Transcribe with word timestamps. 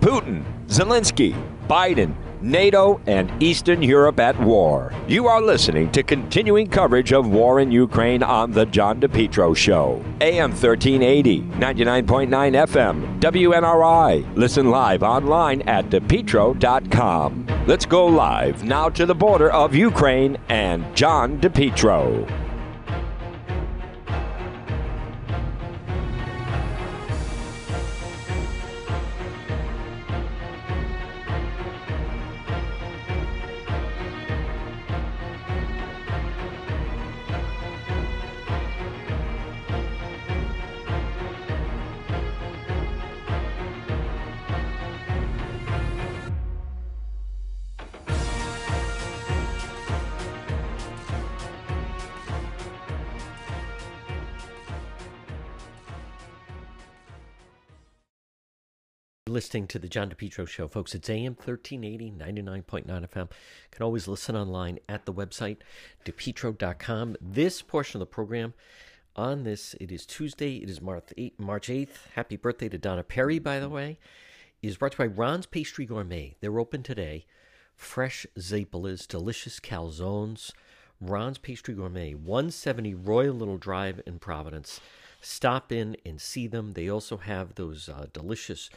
Putin, 0.00 0.42
Zelensky, 0.66 1.34
Biden, 1.68 2.14
NATO, 2.40 3.00
and 3.06 3.30
Eastern 3.42 3.82
Europe 3.82 4.18
at 4.18 4.38
war. 4.40 4.94
You 5.06 5.26
are 5.26 5.42
listening 5.42 5.92
to 5.92 6.02
continuing 6.02 6.68
coverage 6.68 7.12
of 7.12 7.28
war 7.28 7.60
in 7.60 7.70
Ukraine 7.70 8.22
on 8.22 8.50
The 8.50 8.64
John 8.64 8.98
DePetro 8.98 9.54
Show. 9.54 10.02
AM 10.22 10.52
1380, 10.52 11.42
99.9 11.42 12.28
FM, 12.30 13.20
WNRI. 13.20 14.36
Listen 14.36 14.70
live 14.70 15.02
online 15.02 15.60
at 15.62 15.90
depetro.com. 15.90 17.46
Let's 17.66 17.84
go 17.84 18.06
live 18.06 18.64
now 18.64 18.88
to 18.88 19.04
the 19.04 19.14
border 19.14 19.50
of 19.52 19.74
Ukraine 19.74 20.38
and 20.48 20.96
John 20.96 21.38
DePetro. 21.40 22.49
Listening 59.50 59.66
to 59.66 59.80
the 59.80 59.88
John 59.88 60.08
DePetro 60.08 60.46
Show, 60.46 60.68
folks. 60.68 60.94
It's 60.94 61.10
AM 61.10 61.34
1380, 61.34 62.12
99.9 62.12 62.86
FM. 62.86 63.22
You 63.22 63.28
can 63.72 63.82
always 63.82 64.06
listen 64.06 64.36
online 64.36 64.78
at 64.88 65.06
the 65.06 65.12
website, 65.12 65.56
depetro.com. 66.04 67.16
This 67.20 67.60
portion 67.60 68.00
of 68.00 68.06
the 68.06 68.14
program, 68.14 68.54
on 69.16 69.42
this, 69.42 69.74
it 69.80 69.90
is 69.90 70.06
Tuesday, 70.06 70.58
it 70.58 70.70
is 70.70 70.80
March 70.80 71.10
8th. 71.18 71.88
Happy 72.14 72.36
birthday 72.36 72.68
to 72.68 72.78
Donna 72.78 73.02
Perry, 73.02 73.40
by 73.40 73.58
the 73.58 73.68
way. 73.68 73.98
Is 74.62 74.76
brought 74.76 74.92
to 74.92 75.02
you 75.02 75.08
by 75.08 75.16
Ron's 75.16 75.46
Pastry 75.46 75.84
Gourmet. 75.84 76.36
They're 76.40 76.60
open 76.60 76.84
today. 76.84 77.26
Fresh 77.74 78.28
Zapolas, 78.38 79.08
delicious 79.08 79.58
calzones. 79.58 80.52
Ron's 81.00 81.38
Pastry 81.38 81.74
Gourmet, 81.74 82.14
170 82.14 82.94
Royal 82.94 83.34
Little 83.34 83.58
Drive 83.58 84.00
in 84.06 84.20
Providence. 84.20 84.80
Stop 85.20 85.72
in 85.72 85.96
and 86.06 86.20
see 86.20 86.46
them. 86.46 86.74
They 86.74 86.88
also 86.88 87.16
have 87.16 87.56
those 87.56 87.88
uh, 87.88 88.06
delicious 88.12 88.70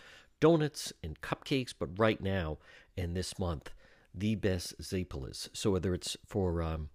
donuts 0.43 0.91
and 1.01 1.21
cupcakes, 1.21 1.73
but 1.77 1.97
right 1.97 2.19
now 2.19 2.57
and 2.97 3.15
this 3.15 3.39
month, 3.39 3.69
the 4.13 4.35
best 4.35 4.77
Zapolas. 4.81 5.47
So 5.53 5.71
whether 5.71 5.93
it's 5.93 6.17
for 6.25 6.61
um, 6.61 6.89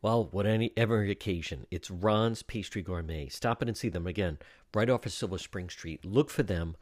well, 0.00 0.24
whatever 0.30 1.02
occasion, 1.02 1.66
it's 1.70 1.90
Ron's 1.90 2.42
Pastry 2.42 2.80
Gourmet. 2.80 3.28
Stop 3.28 3.60
in 3.60 3.68
and 3.68 3.76
see 3.76 3.90
them 3.90 4.06
again, 4.06 4.38
right 4.72 4.88
off 4.88 5.04
of 5.04 5.12
Silver 5.12 5.36
Spring 5.36 5.68
Street. 5.68 6.02
Look 6.02 6.30
for 6.30 6.42
them 6.42 6.74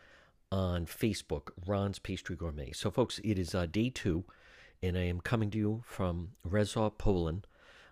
on 0.52 0.86
Facebook, 0.86 1.48
Ron's 1.66 1.98
Pastry 1.98 2.36
Gourmet. 2.36 2.70
So, 2.70 2.89
folks, 2.89 3.19
it 3.24 3.41
is 3.41 3.56
uh, 3.56 3.66
day 3.66 3.91
two, 3.91 4.22
and 4.84 4.96
I 4.96 5.02
am 5.02 5.20
coming 5.20 5.50
to 5.50 5.58
you 5.58 5.83
from 5.84 6.28
Rzeszów, 6.46 6.96
Poland, 6.96 7.48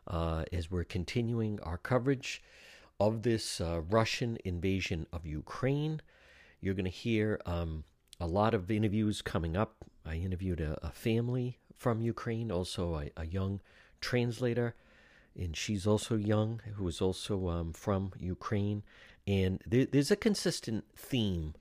uh, 0.07 0.45
as 0.53 0.71
we're 0.71 0.85
continuing 0.85 1.59
our 1.65 1.79
coverage 1.79 2.41
of 3.01 3.23
this 3.23 3.61
uh, 3.61 3.81
Russian 3.91 4.39
invasion 4.45 5.09
of 5.13 5.27
Ukraine. 5.27 6.01
You're 6.67 6.75
going 6.75 6.85
to 6.85 6.91
hear 6.91 7.41
um, 7.47 7.85
a 8.19 8.27
lot 8.27 8.53
of 8.53 8.73
interviews 8.73 9.23
coming 9.23 9.57
up. 9.57 9.85
I 10.05 10.17
interviewed 10.17 10.61
a, 10.61 10.77
a 10.85 10.91
family 10.91 11.61
from 11.77 12.03
Ukraine, 12.03 12.51
also 12.51 12.97
a, 12.97 13.11
a, 13.17 13.25
young 13.25 13.61
translator, 14.01 14.75
and 15.39 15.57
she's 15.57 15.87
also 15.87 16.17
young, 16.17 16.61
who 16.75 16.89
is 16.89 17.01
also 17.01 17.49
um, 17.51 17.73
from 17.73 18.11
Ukraine. 18.19 18.83
And 19.29 19.63
there, 19.65 19.87
there's 19.87 20.11
a 20.11 20.17
consistent 20.17 20.87
theme 20.97 21.55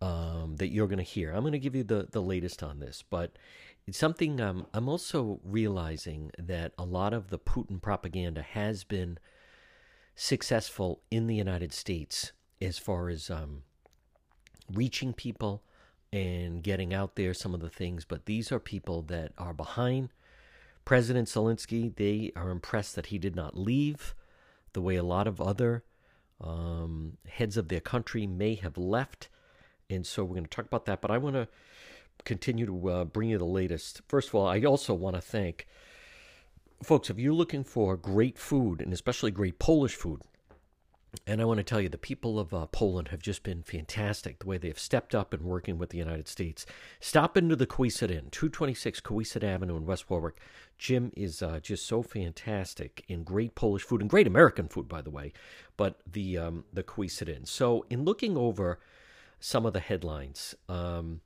um, 0.00 0.56
that 0.56 0.72
you're 0.72 0.88
going 0.88 0.98
to 0.98 1.04
hear. 1.04 1.30
I'm 1.30 1.42
going 1.42 1.52
to 1.52 1.60
give 1.60 1.76
you 1.76 1.84
the, 1.84 2.08
the 2.10 2.20
latest 2.20 2.64
on 2.64 2.80
this, 2.80 3.04
but 3.08 3.38
it's 3.86 3.96
something 3.96 4.40
um, 4.40 4.66
I'm 4.74 4.88
also 4.88 5.38
realizing 5.44 6.32
that 6.36 6.72
a 6.76 6.84
lot 6.84 7.14
of 7.14 7.30
the 7.30 7.38
Putin 7.38 7.80
propaganda 7.80 8.42
has 8.42 8.82
been 8.82 9.18
successful 10.16 11.00
in 11.12 11.28
the 11.28 11.36
United 11.36 11.72
States 11.72 12.32
as 12.60 12.76
far 12.76 13.08
as 13.08 13.30
um, 13.30 13.62
reaching 14.72 15.12
people 15.12 15.62
and 16.12 16.62
getting 16.62 16.92
out 16.92 17.16
there 17.16 17.34
some 17.34 17.54
of 17.54 17.60
the 17.60 17.70
things. 17.70 18.04
But 18.04 18.26
these 18.26 18.52
are 18.52 18.58
people 18.58 19.02
that 19.02 19.32
are 19.38 19.54
behind 19.54 20.10
President 20.84 21.28
Zelensky. 21.28 21.94
They 21.94 22.32
are 22.36 22.50
impressed 22.50 22.94
that 22.96 23.06
he 23.06 23.18
did 23.18 23.36
not 23.36 23.56
leave 23.56 24.14
the 24.72 24.82
way 24.82 24.96
a 24.96 25.02
lot 25.02 25.26
of 25.26 25.40
other 25.40 25.84
um, 26.40 27.18
heads 27.28 27.56
of 27.56 27.68
their 27.68 27.80
country 27.80 28.26
may 28.26 28.54
have 28.56 28.76
left. 28.76 29.28
And 29.88 30.06
so 30.06 30.24
we're 30.24 30.34
going 30.34 30.44
to 30.44 30.50
talk 30.50 30.66
about 30.66 30.86
that. 30.86 31.00
But 31.00 31.10
I 31.10 31.18
want 31.18 31.36
to 31.36 31.48
continue 32.24 32.66
to 32.66 32.88
uh, 32.88 33.04
bring 33.04 33.30
you 33.30 33.38
the 33.38 33.44
latest. 33.44 34.02
First 34.08 34.28
of 34.28 34.34
all, 34.34 34.46
I 34.46 34.60
also 34.60 34.94
want 34.94 35.16
to 35.16 35.22
thank 35.22 35.66
folks, 36.82 37.10
if 37.10 37.18
you're 37.18 37.32
looking 37.32 37.64
for 37.64 37.96
great 37.96 38.38
food 38.38 38.80
and 38.80 38.92
especially 38.92 39.30
great 39.30 39.58
Polish 39.58 39.94
food, 39.94 40.22
and 41.26 41.42
I 41.42 41.44
want 41.44 41.58
to 41.58 41.64
tell 41.64 41.80
you, 41.80 41.90
the 41.90 41.98
people 41.98 42.38
of 42.38 42.54
uh, 42.54 42.66
Poland 42.66 43.08
have 43.08 43.20
just 43.20 43.42
been 43.42 43.62
fantastic 43.62 44.38
the 44.38 44.46
way 44.46 44.56
they 44.56 44.68
have 44.68 44.78
stepped 44.78 45.14
up 45.14 45.34
and 45.34 45.42
working 45.42 45.76
with 45.76 45.90
the 45.90 45.98
United 45.98 46.26
States. 46.26 46.64
Stop 47.00 47.36
into 47.36 47.54
the 47.54 47.66
Cowesett 47.66 48.10
Inn, 48.10 48.28
226 48.30 49.00
Cowesett 49.00 49.44
Avenue 49.44 49.76
in 49.76 49.84
West 49.84 50.08
Warwick. 50.08 50.40
Jim 50.78 51.12
is 51.14 51.42
uh, 51.42 51.60
just 51.60 51.86
so 51.86 52.02
fantastic 52.02 53.04
in 53.08 53.24
great 53.24 53.54
Polish 53.54 53.82
food 53.82 54.00
and 54.00 54.08
great 54.08 54.26
American 54.26 54.68
food, 54.68 54.88
by 54.88 55.02
the 55.02 55.10
way, 55.10 55.32
but 55.76 56.00
the 56.10 56.38
um, 56.38 56.64
the 56.72 56.82
Cowesett 56.82 57.28
Inn. 57.28 57.44
So, 57.44 57.84
in 57.90 58.04
looking 58.04 58.36
over 58.36 58.80
some 59.38 59.66
of 59.66 59.74
the 59.74 59.80
headlines, 59.80 60.54
um, 60.68 61.20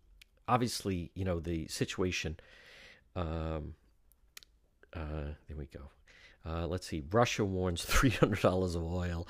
obviously, 0.49 1.11
you 1.15 1.25
know, 1.25 1.39
the 1.39 1.69
situation. 1.69 2.39
Um, 3.15 3.75
uh, 4.93 5.35
there 5.47 5.57
we 5.57 5.67
go. 5.67 5.91
Uh, 6.47 6.67
let's 6.67 6.87
see. 6.87 7.03
Russia 7.11 7.45
warns 7.45 7.85
$300 7.87 8.77
of 8.77 8.83
oil. 8.83 9.27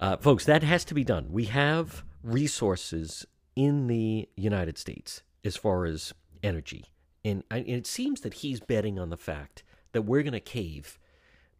Uh, 0.00 0.16
folks, 0.16 0.44
that 0.46 0.62
has 0.62 0.84
to 0.86 0.94
be 0.94 1.04
done. 1.04 1.26
We 1.30 1.44
have 1.46 2.04
resources 2.22 3.26
in 3.54 3.86
the 3.86 4.28
United 4.36 4.78
States 4.78 5.22
as 5.44 5.56
far 5.56 5.84
as 5.84 6.12
energy. 6.42 6.86
And, 7.24 7.42
and 7.50 7.68
it 7.68 7.86
seems 7.86 8.20
that 8.20 8.34
he's 8.34 8.60
betting 8.60 8.98
on 8.98 9.10
the 9.10 9.16
fact 9.16 9.64
that 9.92 10.02
we're 10.02 10.22
going 10.22 10.32
to 10.32 10.40
cave 10.40 10.98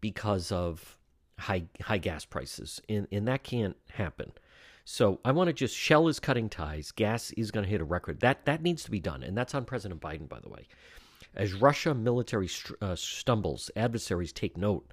because 0.01 0.53
of 0.53 0.97
high 1.39 1.65
high 1.83 1.99
gas 1.99 2.25
prices. 2.25 2.81
And, 2.89 3.07
and 3.11 3.27
that 3.29 3.43
can't 3.43 3.77
happen. 3.93 4.33
So 4.85 5.21
I 5.25 5.33
want 5.33 5.49
to 5.49 5.53
just 5.53 5.75
Shell 5.75 6.07
is 6.07 6.21
cutting 6.21 6.49
ties. 6.49 6.93
Gas 6.93 7.33
is 7.33 7.51
going 7.51 7.65
to 7.65 7.71
hit 7.71 7.81
a 7.81 7.85
record. 7.85 8.21
That 8.21 8.45
that 8.45 8.63
needs 8.63 8.85
to 8.85 8.91
be 8.91 9.01
done, 9.01 9.25
and 9.25 9.37
that's 9.37 9.55
on 9.55 9.65
President 9.65 10.01
Biden, 10.01 10.29
by 10.29 10.39
the 10.39 10.49
way. 10.49 10.69
As 11.37 11.53
Russia 11.53 11.95
military 11.95 12.49
uh, 12.81 12.97
stumbles, 12.97 13.71
adversaries 13.77 14.33
take 14.33 14.57
note. 14.57 14.91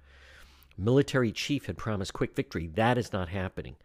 Military 0.78 1.32
chief 1.32 1.68
had 1.68 1.78
promised 1.78 2.14
quick 2.14 2.36
victory. 2.36 2.68
That 2.68 2.98
is 2.98 3.14
not 3.14 3.30
happening. 3.30 3.78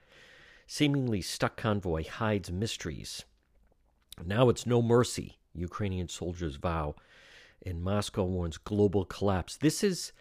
Seemingly 0.67 1.23
stuck 1.23 1.57
convoy 1.57 2.05
hides 2.09 2.51
mysteries. 2.51 3.25
Now 4.25 4.49
it's 4.49 4.67
no 4.67 4.83
mercy, 4.83 5.39
Ukrainian 5.55 6.09
soldiers 6.09 6.57
vow, 6.57 6.97
and 7.65 7.83
Moscow 7.83 8.25
warns 8.25 8.59
global 8.59 9.05
collapse. 9.05 9.57
This 9.57 9.85
is 9.85 10.13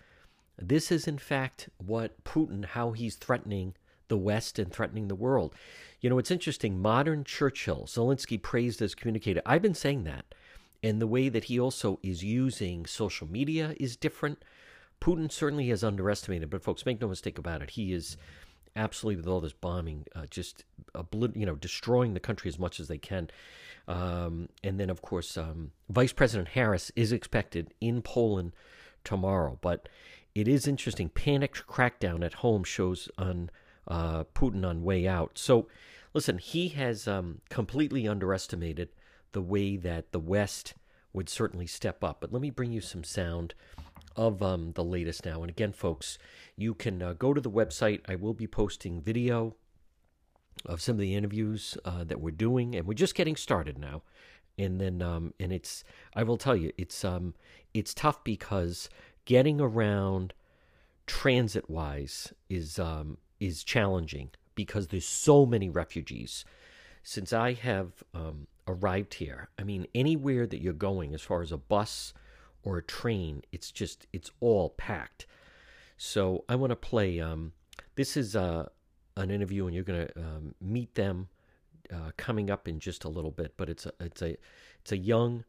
this 0.59 0.91
is 0.91 1.07
in 1.07 1.17
fact 1.17 1.69
what 1.77 2.23
Putin 2.23 2.65
how 2.65 2.91
he's 2.91 3.15
threatening 3.15 3.75
the 4.07 4.17
West 4.17 4.59
and 4.59 4.71
threatening 4.71 5.07
the 5.07 5.15
world. 5.15 5.55
You 6.01 6.09
know, 6.09 6.19
it's 6.19 6.31
interesting. 6.31 6.79
Modern 6.79 7.23
Churchill, 7.23 7.85
Zelensky 7.87 8.41
praised 8.41 8.81
as 8.81 8.95
communicator. 8.95 9.41
I've 9.45 9.61
been 9.61 9.73
saying 9.73 10.03
that. 10.03 10.25
And 10.83 11.01
the 11.01 11.07
way 11.07 11.29
that 11.29 11.45
he 11.45 11.59
also 11.59 11.99
is 12.03 12.23
using 12.23 12.85
social 12.85 13.27
media 13.27 13.75
is 13.79 13.95
different. 13.95 14.43
Putin 15.01 15.31
certainly 15.31 15.69
has 15.69 15.83
underestimated, 15.83 16.49
but 16.49 16.63
folks, 16.63 16.85
make 16.85 17.01
no 17.01 17.07
mistake 17.07 17.37
about 17.37 17.61
it. 17.61 17.71
He 17.71 17.93
is 17.93 18.17
absolutely 18.75 19.17
with 19.17 19.27
all 19.27 19.41
this 19.41 19.53
bombing, 19.53 20.05
uh, 20.15 20.25
just 20.29 20.63
you 21.33 21.45
know 21.45 21.55
destroying 21.55 22.13
the 22.13 22.19
country 22.19 22.47
as 22.49 22.59
much 22.59 22.79
as 22.79 22.87
they 22.87 22.97
can. 22.97 23.29
Um, 23.87 24.49
and 24.63 24.79
then, 24.79 24.89
of 24.89 25.01
course, 25.01 25.37
um, 25.37 25.71
Vice 25.89 26.13
President 26.13 26.49
Harris 26.49 26.91
is 26.95 27.11
expected 27.11 27.73
in 27.79 28.01
Poland 28.01 28.53
tomorrow. 29.03 29.57
But 29.61 29.89
it 30.35 30.47
is 30.47 30.67
interesting. 30.67 31.09
Panicked 31.09 31.65
crackdown 31.67 32.23
at 32.23 32.35
home 32.35 32.63
shows 32.63 33.09
on 33.17 33.49
uh, 33.87 34.25
Putin 34.35 34.67
on 34.67 34.83
way 34.83 35.07
out. 35.07 35.37
So, 35.37 35.67
listen, 36.13 36.37
he 36.37 36.69
has 36.69 37.07
um, 37.07 37.41
completely 37.49 38.07
underestimated 38.07 38.89
the 39.31 39.41
way 39.41 39.77
that 39.77 40.11
the 40.11 40.19
West 40.19 40.73
would 41.13 41.29
certainly 41.29 41.67
step 41.67 42.03
up. 42.03 42.21
But 42.21 42.31
let 42.31 42.41
me 42.41 42.49
bring 42.49 42.71
you 42.71 42.81
some 42.81 43.03
sound 43.03 43.53
of 44.15 44.41
um, 44.41 44.71
the 44.73 44.83
latest 44.83 45.25
now. 45.25 45.41
And 45.41 45.49
again, 45.49 45.71
folks, 45.71 46.17
you 46.55 46.73
can 46.73 47.01
uh, 47.01 47.13
go 47.13 47.33
to 47.33 47.41
the 47.41 47.51
website. 47.51 48.01
I 48.07 48.15
will 48.15 48.33
be 48.33 48.47
posting 48.47 49.01
video 49.01 49.55
of 50.65 50.81
some 50.81 50.95
of 50.95 50.99
the 50.99 51.15
interviews 51.15 51.77
uh, 51.85 52.03
that 52.03 52.19
we're 52.19 52.31
doing, 52.31 52.75
and 52.75 52.87
we're 52.87 52.93
just 52.93 53.15
getting 53.15 53.35
started 53.35 53.77
now. 53.77 54.01
And 54.57 54.81
then, 54.81 55.03
um, 55.03 55.33
and 55.39 55.53
it's 55.53 55.83
I 56.15 56.23
will 56.23 56.37
tell 56.37 56.55
you, 56.55 56.71
it's 56.77 57.05
um, 57.05 57.35
it's 57.75 57.93
tough 57.93 58.23
because 58.23 58.89
getting 59.25 59.61
around 59.61 60.33
transit 61.05 61.69
wise 61.69 62.33
is 62.49 62.79
um, 62.79 63.19
is 63.39 63.63
challenging 63.63 64.31
because 64.55 64.87
there's 64.87 65.07
so 65.07 65.45
many 65.45 65.69
refugees. 65.69 66.43
Since 67.03 67.31
I 67.31 67.53
have 67.53 68.03
um, 68.15 68.47
arrived 68.67 69.15
here, 69.15 69.49
I 69.57 69.63
mean, 69.63 69.87
anywhere 69.95 70.45
that 70.47 70.61
you're 70.61 70.73
going, 70.73 71.13
as 71.13 71.21
far 71.21 71.41
as 71.41 71.51
a 71.51 71.57
bus 71.57 72.13
or 72.63 72.77
a 72.77 72.83
train, 72.83 73.43
it's 73.51 73.71
just 73.71 74.07
it's 74.11 74.31
all 74.39 74.71
packed. 74.71 75.25
So 75.97 76.43
I 76.47 76.55
want 76.55 76.71
to 76.71 76.75
play. 76.75 77.19
Um, 77.19 77.53
this 77.95 78.17
is 78.17 78.35
uh, 78.35 78.67
an 79.15 79.31
interview, 79.31 79.65
and 79.65 79.73
you're 79.73 79.83
going 79.83 80.07
to 80.07 80.19
um, 80.19 80.55
meet 80.61 80.95
them 80.95 81.29
uh, 81.91 82.11
coming 82.17 82.49
up 82.49 82.67
in 82.67 82.79
just 82.79 83.03
a 83.03 83.09
little 83.09 83.31
bit. 83.31 83.53
But 83.57 83.69
it's 83.69 83.85
a 83.85 83.91
it's 83.99 84.21
a 84.21 84.37
it's 84.81 84.91
a 84.91 84.97
young 84.97 85.43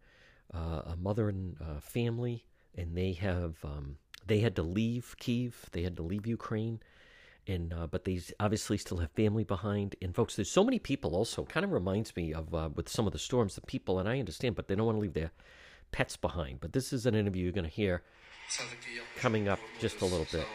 uh, 0.55 0.83
a 0.87 0.97
mother 0.97 1.29
and 1.29 1.57
uh, 1.61 1.81
family, 1.81 2.45
and 2.75 2.97
they 2.97 3.13
have 3.13 3.57
um, 3.65 3.99
they 4.27 4.41
had 4.41 4.57
to 4.57 4.63
leave 4.63 5.15
Kiev, 5.19 5.67
they 5.73 5.83
had 5.83 5.97
to 5.97 6.03
leave 6.03 6.27
Ukraine, 6.27 6.81
and 7.49 7.73
uh, 7.73 7.87
but 7.87 8.05
they 8.05 8.21
obviously 8.39 8.77
still 8.79 8.99
have 8.99 9.11
family 9.13 9.43
behind. 9.43 9.97
And 10.03 10.15
folks, 10.15 10.37
there's 10.37 10.51
so 10.51 10.63
many 10.63 10.79
people. 10.79 11.17
Also, 11.17 11.45
kind 11.45 11.65
of 11.65 11.73
reminds 11.73 12.15
me 12.15 12.33
of 12.33 12.55
uh, 12.55 12.69
with 12.75 12.89
some 12.89 13.07
of 13.07 13.13
the 13.13 13.19
storms, 13.19 13.55
the 13.55 13.63
people, 13.63 13.99
and 13.99 14.09
I 14.09 14.19
understand, 14.19 14.55
but 14.55 14.69
they 14.69 14.77
don't 14.77 14.87
want 14.87 14.97
to 14.97 15.03
leave 15.03 15.15
their 15.15 15.33
pets 15.91 16.17
behind. 16.17 16.61
But 16.61 16.73
this 16.73 16.93
is 16.93 17.07
an 17.07 17.15
interview 17.15 17.45
you're 17.45 17.53
going 17.53 17.65
to 17.65 17.71
hear 17.71 18.03
coming 19.17 19.49
up 19.49 19.59
just 19.81 20.01
a 20.01 20.05
little 20.05 20.27
bit 20.31 20.47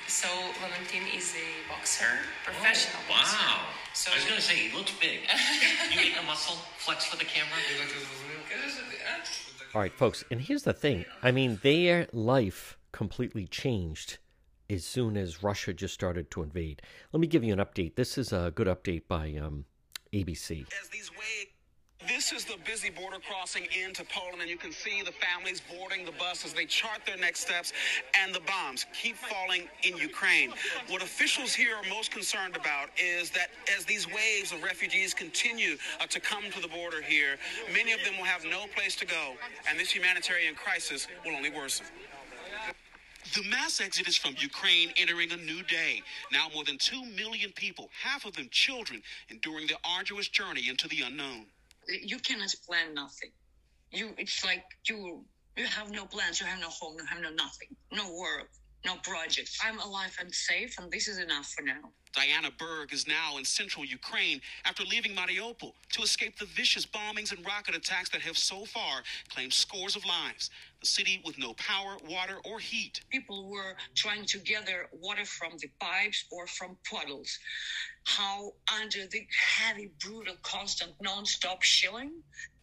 So 0.08 0.30
Valentin 0.62 1.04
is 1.20 1.28
a 1.46 1.48
boxer, 1.72 2.12
professional 2.50 3.04
boxer. 3.12 3.46
Wow. 3.48 3.60
So 3.94 4.06
I 4.12 4.16
was 4.20 4.26
going 4.30 4.40
to 4.44 4.48
say, 4.50 4.56
he 4.66 4.70
looks 4.78 4.94
big. 5.08 5.20
you 5.92 6.00
make 6.06 6.18
a 6.24 6.26
muscle 6.32 6.58
flex 6.86 7.00
for 7.10 7.18
the 7.22 7.28
camera? 7.36 7.58
І 7.72 7.76
так 7.82 7.90
я 7.96 8.00
зрозумів. 8.06 8.32
All 9.74 9.82
right, 9.82 9.94
folks, 9.94 10.26
and 10.30 10.42
here's 10.42 10.64
the 10.64 10.74
thing. 10.74 11.06
I 11.24 11.32
mean, 11.32 11.52
their 11.64 11.98
life 12.12 12.78
completely 12.92 13.48
changed 13.48 14.10
as 14.70 14.84
soon 14.84 15.16
as 15.16 15.42
Russia 15.42 15.72
just 15.74 15.94
started 15.94 16.30
to 16.32 16.44
invade. 16.44 16.82
Let 17.14 17.22
me 17.22 17.28
give 17.28 17.44
you 17.46 17.54
an 17.54 17.60
update. 17.60 17.96
This 17.96 18.18
is 18.18 18.34
a 18.34 18.52
good 18.54 18.68
update 18.68 19.04
by 19.08 19.26
um, 19.36 19.66
ABC. 20.14 20.66
This 22.07 22.33
is 22.33 22.45
the 22.45 22.57
busy 22.65 22.91
border 22.91 23.17
crossing 23.19 23.67
into 23.85 24.05
Poland, 24.05 24.41
and 24.41 24.49
you 24.49 24.57
can 24.57 24.71
see 24.71 25.03
the 25.03 25.13
families 25.13 25.61
boarding 25.61 26.05
the 26.05 26.13
bus 26.13 26.45
as 26.45 26.53
they 26.53 26.65
chart 26.65 27.01
their 27.05 27.17
next 27.17 27.41
steps, 27.41 27.73
and 28.15 28.33
the 28.33 28.41
bombs 28.41 28.87
keep 28.93 29.17
falling 29.17 29.69
in 29.83 29.97
Ukraine. 29.97 30.53
What 30.89 31.03
officials 31.03 31.53
here 31.53 31.75
are 31.75 31.83
most 31.91 32.13
concerned 32.13 32.55
about 32.55 32.91
is 32.97 33.31
that 33.31 33.49
as 33.77 33.85
these 33.85 34.07
waves 34.07 34.53
of 34.53 34.63
refugees 34.63 35.15
continue 35.15 35.77
uh, 36.01 36.07
to 36.07 36.21
come 36.21 36.45
to 36.53 36.61
the 36.61 36.69
border 36.69 37.03
here, 37.03 37.39
many 37.73 37.93
of 37.93 38.05
them 38.05 38.17
will 38.19 38.25
have 38.25 38.45
no 38.45 38.67
place 38.77 38.95
to 38.97 39.07
go, 39.07 39.35
and 39.69 39.79
this 39.79 39.91
humanitarian 39.91 40.55
crisis 40.55 41.09
will 41.25 41.35
only 41.35 41.51
worsen. 41.51 41.87
The 43.35 43.43
mass 43.51 43.81
exodus 43.81 44.17
from 44.17 44.37
Ukraine 44.39 44.93
entering 44.97 45.33
a 45.33 45.37
new 45.37 45.65
day. 45.65 46.03
Now 46.31 46.47
more 46.55 46.63
than 46.63 46.79
2 46.79 47.05
million 47.05 47.51
people, 47.53 47.91
half 48.01 48.25
of 48.25 48.35
them 48.35 48.49
children, 48.53 49.03
enduring 49.29 49.67
the 49.67 49.77
arduous 49.85 50.29
journey 50.29 50.69
into 50.69 50.87
the 50.87 51.03
unknown. 51.03 51.47
You 51.89 52.19
cannot 52.19 52.55
plan 52.67 52.95
nothing. 52.95 53.31
You, 53.91 54.11
it's 54.19 54.45
like 54.45 54.65
you, 54.89 55.25
you 55.57 55.67
have 55.67 55.91
no 55.91 56.05
plans. 56.07 56.41
You 56.41 56.47
have 56.47 56.61
no 56.61 56.69
home. 56.69 56.97
You 56.99 57.05
have 57.07 57.21
no 57.23 57.31
nothing. 57.31 57.69
No 57.93 58.13
work. 58.13 58.49
No 58.85 58.97
projects. 59.03 59.59
I'm 59.65 59.81
alive 59.81 60.17
and 60.21 60.33
safe, 60.33 60.79
and 60.79 60.91
this 60.93 61.09
is 61.09 61.19
enough 61.19 61.47
for 61.47 61.63
now. 61.63 61.91
Diana 62.13 62.51
Berg 62.57 62.95
is 62.95 63.07
now 63.07 63.37
in 63.37 63.45
central 63.45 63.85
Ukraine 63.85 64.41
after 64.65 64.85
leaving 64.85 65.15
Mariupol 65.15 65.73
to 65.93 66.03
escape 66.03 66.39
the 66.39 66.47
vicious 66.47 66.87
bombings 66.87 67.31
and 67.37 67.45
rocket 67.45 67.75
attacks 67.75 68.09
that 68.11 68.23
have 68.23 68.39
so 68.39 68.65
far 68.65 69.03
claimed 69.29 69.53
scores 69.53 69.97
of 69.97 70.05
lives. 70.07 70.51
The 70.81 70.87
city 70.87 71.21
with 71.27 71.37
no 71.37 71.53
power, 71.55 71.97
water, 72.09 72.39
or 72.45 72.59
heat. 72.59 73.01
People 73.11 73.51
were 73.51 73.75
trying 73.95 74.25
to 74.27 74.39
gather 74.39 74.87
water 74.93 75.27
from 75.27 75.59
the 75.59 75.69
pipes 75.79 76.25
or 76.31 76.47
from 76.47 76.77
puddles. 76.91 77.39
How 78.07 78.53
under 78.81 79.07
the 79.07 79.27
heavy, 79.59 79.91
brutal, 80.01 80.37
constant, 80.43 80.93
non-stop 81.01 81.63
shelling, 81.63 82.13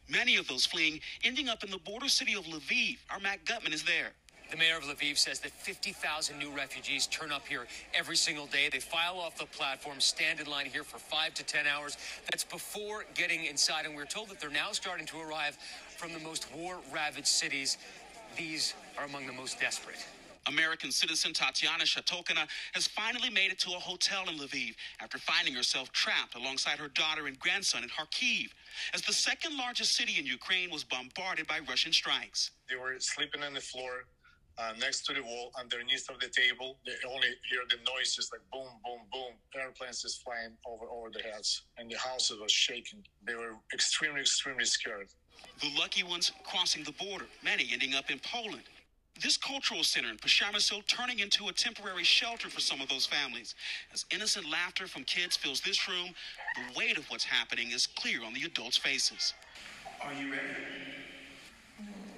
Many 0.10 0.36
of 0.36 0.48
those 0.48 0.66
fleeing 0.66 1.00
ending 1.24 1.48
up 1.48 1.64
in 1.64 1.72
the 1.72 1.78
border 1.78 2.10
city 2.10 2.34
of 2.36 2.44
Lviv. 2.44 2.98
Our 3.10 3.20
Matt 3.20 3.46
Gutman 3.46 3.74
is 3.74 3.84
there. 3.84 4.12
The 4.52 4.58
mayor 4.58 4.78
of 4.78 4.84
Lviv 4.84 5.18
says 5.18 5.40
that 5.40 5.52
50,000 5.52 6.38
new 6.38 6.52
refugees 6.56 7.08
turn 7.08 7.32
up 7.32 7.48
here 7.48 7.66
every 7.94 8.16
single 8.18 8.46
day. 8.46 8.70
They 8.72 8.80
file 8.80 9.18
off 9.18 9.38
the 9.38 9.46
platform, 9.46 10.00
stand 10.00 10.40
in 10.40 10.48
line 10.48 10.68
here 10.68 10.84
for 10.84 11.00
five 11.00 11.34
to 11.36 11.44
10 11.44 11.66
hours. 11.66 11.98
That's 12.30 12.44
before 12.44 13.06
getting 13.16 13.46
inside. 13.46 13.86
And 13.86 13.96
we're 13.96 14.06
told 14.06 14.30
that 14.30 14.40
they're 14.40 14.52
now 14.52 14.72
starting 14.74 15.08
to 15.08 15.22
arrive 15.22 15.58
from 15.98 16.14
the 16.14 16.20
most 16.20 16.54
war 16.54 16.78
ravaged 16.94 17.26
cities. 17.26 17.78
These 18.38 18.76
are 18.98 19.06
among 19.06 19.26
the 19.26 19.34
most 19.34 19.60
desperate. 19.60 20.06
American 20.48 20.92
citizen 20.92 21.34
Tatiana 21.34 21.84
Shatokina 21.84 22.48
has 22.74 22.88
finally 22.88 23.30
made 23.30 23.52
it 23.52 23.60
to 23.60 23.72
a 23.72 23.80
hotel 23.80 24.28
in 24.28 24.38
Lviv 24.38 24.76
after 25.00 25.18
finding 25.18 25.54
herself 25.54 25.92
trapped 25.92 26.36
alongside 26.36 26.80
her 26.80 26.90
daughter 26.90 27.28
and 27.28 27.40
grandson 27.40 27.84
in 27.84 27.90
Kharkiv, 27.90 28.50
as 28.94 29.02
the 29.02 29.14
second 29.14 29.58
largest 29.58 29.96
city 29.96 30.20
in 30.20 30.26
Ukraine 30.26 30.70
was 30.70 30.84
bombarded 30.84 31.48
by 31.48 31.60
Russian 31.68 31.94
strikes. 31.94 32.52
They 32.70 32.76
were 32.76 32.96
sleeping 33.00 33.44
on 33.44 33.54
the 33.54 33.62
floor 33.62 34.06
uh, 34.58 34.74
next 34.80 35.06
to 35.06 35.14
the 35.14 35.24
wall, 35.24 35.52
underneath 35.60 36.10
of 36.10 36.20
the 36.20 36.28
table. 36.28 36.78
They 36.86 36.94
only 37.08 37.30
hear 37.50 37.62
the 37.70 37.78
noises 37.90 38.30
like 38.32 38.42
boom, 38.52 38.70
boom, 38.84 39.02
boom. 39.12 39.34
Airplanes 39.56 40.02
just 40.02 40.24
flying 40.24 40.54
over 40.66 40.86
over 40.86 41.10
their 41.10 41.32
heads, 41.32 41.64
and 41.78 41.90
the 41.90 41.98
houses 41.98 42.38
was 42.40 42.52
shaking. 42.52 43.04
They 43.26 43.36
were 43.36 43.56
extremely, 43.74 44.22
extremely 44.22 44.66
scared. 44.66 45.08
The 45.60 45.72
lucky 45.78 46.04
ones 46.04 46.32
crossing 46.44 46.84
the 46.84 46.92
border, 46.92 47.26
many 47.44 47.70
ending 47.72 47.96
up 47.96 48.12
in 48.12 48.20
Poland. 48.20 48.64
This 49.22 49.38
cultural 49.38 49.84
center 49.84 50.10
in 50.10 50.18
Przemyśl 50.18 50.86
turning 50.88 51.20
into 51.20 51.48
a 51.48 51.54
temporary 51.54 52.04
shelter 52.04 52.50
for 52.50 52.60
some 52.60 52.82
of 52.82 52.90
those 52.90 53.06
families. 53.06 53.56
As 53.94 54.06
innocent 54.12 54.50
laughter 54.50 54.88
from 54.88 55.04
kids 55.04 55.38
fills 55.38 55.62
this 55.62 55.88
room, 55.88 56.16
the 56.56 56.80
weight 56.80 56.98
of 56.98 57.06
what's 57.10 57.24
happening 57.24 57.72
is 57.72 57.88
clear 57.88 58.24
on 58.24 58.34
the 58.34 58.44
adults' 58.44 58.78
faces. 58.78 59.34
Are 60.02 60.14
you 60.14 60.32
ready? 60.32 60.56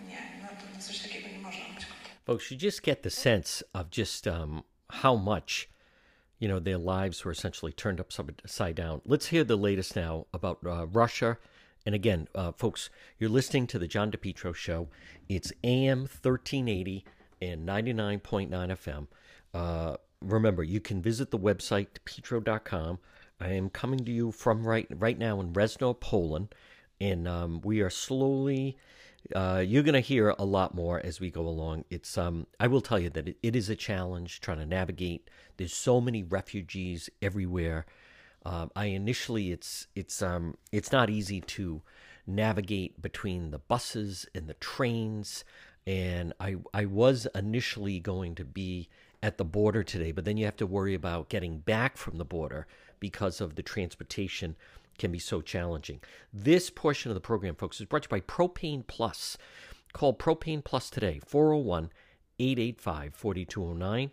Nie, 0.07 0.41
no 0.41 0.47
to 0.47 0.81
coś 0.81 0.99
takiego 0.99 1.27
nie 1.27 1.39
można 1.39 1.65
być. 1.75 1.85
Folks, 2.25 2.49
you 2.49 2.57
just 2.57 2.81
get 2.81 3.03
the 3.03 3.09
sense 3.09 3.63
of 3.73 3.91
just 3.91 4.27
um, 4.27 4.63
how 4.89 5.15
much, 5.15 5.69
you 6.39 6.47
know, 6.47 6.59
their 6.59 6.77
lives 6.77 7.23
were 7.25 7.31
essentially 7.31 7.71
turned 7.73 7.99
upside 7.99 8.75
down. 8.75 9.01
Let's 9.05 9.27
hear 9.27 9.43
the 9.43 9.57
latest 9.57 9.95
now 9.95 10.25
about 10.33 10.57
uh, 10.65 10.87
Russia. 10.87 11.37
And 11.85 11.93
again, 11.93 12.27
uh, 12.33 12.51
folks, 12.51 12.89
you're 13.19 13.29
listening 13.29 13.67
to 13.67 13.79
the 13.79 13.87
John 13.87 14.11
DePetro 14.11 14.55
Show. 14.55 14.87
It's 15.29 15.53
AM 15.63 15.99
1380 15.99 17.05
and 17.41 17.67
99.9 17.67 18.49
FM. 18.49 19.07
Uh, 19.53 19.97
remember, 20.21 20.63
you 20.63 20.79
can 20.79 21.01
visit 21.01 21.29
the 21.29 21.37
website, 21.37 21.87
depetro.com. 21.93 22.99
I 23.39 23.49
am 23.49 23.69
coming 23.69 23.99
to 23.99 24.11
you 24.11 24.31
from 24.31 24.65
right 24.65 24.87
right 24.89 25.17
now 25.17 25.39
in 25.41 25.53
Resno, 25.53 25.99
Poland, 25.99 26.55
and 27.01 27.27
um, 27.27 27.61
we 27.61 27.81
are 27.81 27.89
slowly. 27.89 28.77
Uh, 29.35 29.63
you're 29.65 29.83
going 29.83 29.93
to 29.93 29.99
hear 29.99 30.35
a 30.37 30.45
lot 30.45 30.75
more 30.75 30.99
as 31.03 31.19
we 31.19 31.31
go 31.31 31.41
along. 31.41 31.83
It's 31.89 32.17
um, 32.17 32.47
I 32.59 32.67
will 32.67 32.81
tell 32.81 32.99
you 32.99 33.09
that 33.09 33.27
it, 33.27 33.37
it 33.43 33.55
is 33.55 33.69
a 33.69 33.75
challenge 33.75 34.39
trying 34.39 34.59
to 34.59 34.65
navigate. 34.65 35.29
There's 35.57 35.73
so 35.73 35.99
many 35.99 36.23
refugees 36.23 37.09
everywhere. 37.21 37.85
Um, 38.45 38.71
I 38.75 38.85
initially 38.85 39.51
it's 39.51 39.87
it's 39.95 40.21
um 40.21 40.55
it's 40.71 40.91
not 40.91 41.09
easy 41.09 41.41
to 41.41 41.81
navigate 42.27 43.01
between 43.01 43.51
the 43.51 43.59
buses 43.59 44.27
and 44.35 44.47
the 44.47 44.53
trains, 44.55 45.43
and 45.87 46.33
I 46.39 46.57
I 46.73 46.85
was 46.85 47.27
initially 47.33 47.99
going 47.99 48.35
to 48.35 48.45
be 48.45 48.89
at 49.23 49.37
the 49.37 49.45
border 49.45 49.83
today, 49.83 50.11
but 50.11 50.23
then 50.23 50.37
you 50.37 50.45
have 50.45 50.57
to 50.57 50.67
worry 50.67 50.93
about 50.93 51.29
getting 51.29 51.57
back 51.57 51.97
from 51.97 52.19
the 52.19 52.25
border 52.25 52.67
because 52.99 53.41
of 53.41 53.55
the 53.55 53.63
transportation 53.63 54.55
can 54.99 55.11
be 55.11 55.19
so 55.19 55.41
challenging. 55.41 55.99
This 56.31 56.69
portion 56.69 57.09
of 57.11 57.15
the 57.15 57.21
program, 57.21 57.55
folks, 57.55 57.79
is 57.79 57.87
brought 57.87 58.03
to 58.03 58.07
you 58.07 58.21
by 58.21 58.25
Propane 58.25 58.85
Plus. 58.85 59.37
Call 59.93 60.13
Propane 60.13 60.63
Plus 60.63 60.89
today, 60.89 61.19
401 61.25 61.89
885 62.39 63.13
4209. 63.15 64.11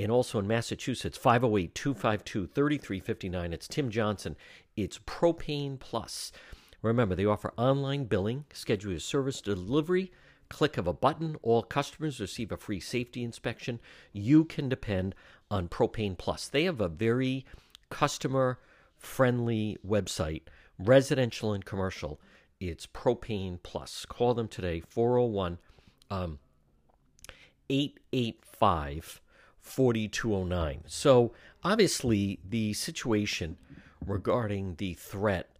And 0.00 0.10
also 0.10 0.38
in 0.38 0.46
Massachusetts, 0.46 1.18
508 1.18 1.74
252 1.74 2.46
3359. 2.46 3.52
It's 3.52 3.68
Tim 3.68 3.90
Johnson. 3.90 4.34
It's 4.74 4.98
Propane 5.00 5.78
Plus. 5.78 6.32
Remember, 6.80 7.14
they 7.14 7.26
offer 7.26 7.52
online 7.58 8.04
billing, 8.04 8.46
schedule 8.54 8.92
your 8.92 9.00
service 9.00 9.42
delivery, 9.42 10.10
click 10.48 10.78
of 10.78 10.86
a 10.86 10.94
button. 10.94 11.36
All 11.42 11.62
customers 11.62 12.18
receive 12.18 12.50
a 12.50 12.56
free 12.56 12.80
safety 12.80 13.22
inspection. 13.22 13.78
You 14.14 14.46
can 14.46 14.70
depend 14.70 15.14
on 15.50 15.68
Propane 15.68 16.16
Plus. 16.16 16.48
They 16.48 16.64
have 16.64 16.80
a 16.80 16.88
very 16.88 17.44
customer 17.90 18.58
friendly 18.96 19.76
website, 19.86 20.44
residential 20.78 21.52
and 21.52 21.62
commercial. 21.62 22.18
It's 22.58 22.86
Propane 22.86 23.58
Plus. 23.62 24.06
Call 24.06 24.32
them 24.32 24.48
today, 24.48 24.80
401 24.80 25.58
um, 26.10 26.38
885 27.68 29.20
4209. 29.60 30.82
So, 30.86 31.32
obviously, 31.62 32.40
the 32.48 32.72
situation 32.72 33.56
regarding 34.04 34.76
the 34.76 34.94
threat 34.94 35.50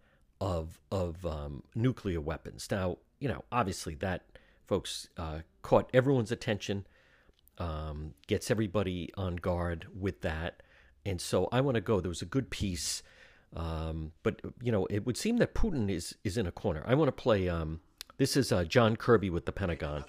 of, 0.40 0.80
of 0.90 1.24
um, 1.26 1.62
nuclear 1.74 2.20
weapons. 2.20 2.68
Now, 2.70 2.98
you 3.18 3.28
know, 3.28 3.44
obviously, 3.52 3.94
that, 3.96 4.22
folks, 4.66 5.08
uh, 5.16 5.40
caught 5.62 5.90
everyone's 5.92 6.32
attention, 6.32 6.86
um, 7.58 8.14
gets 8.26 8.50
everybody 8.50 9.10
on 9.16 9.36
guard 9.36 9.86
with 9.98 10.22
that. 10.22 10.62
And 11.04 11.20
so 11.20 11.48
I 11.52 11.60
want 11.60 11.76
to 11.76 11.80
go. 11.80 12.00
There 12.00 12.08
was 12.08 12.22
a 12.22 12.26
good 12.26 12.50
piece. 12.50 13.02
Um, 13.54 14.12
but 14.22 14.40
you 14.62 14.70
know, 14.70 14.86
it 14.86 15.06
would 15.06 15.16
seem 15.16 15.38
that 15.38 15.54
Putin 15.54 15.90
is 15.90 16.14
is 16.22 16.36
in 16.36 16.46
a 16.46 16.52
corner. 16.52 16.84
I 16.86 16.94
want 16.94 17.08
to 17.08 17.12
play. 17.12 17.48
Um, 17.48 17.80
this 18.16 18.36
is 18.36 18.52
uh, 18.52 18.64
John 18.64 18.96
Kirby 18.96 19.30
with 19.30 19.46
the 19.46 19.52
Pentagon. 19.52 20.04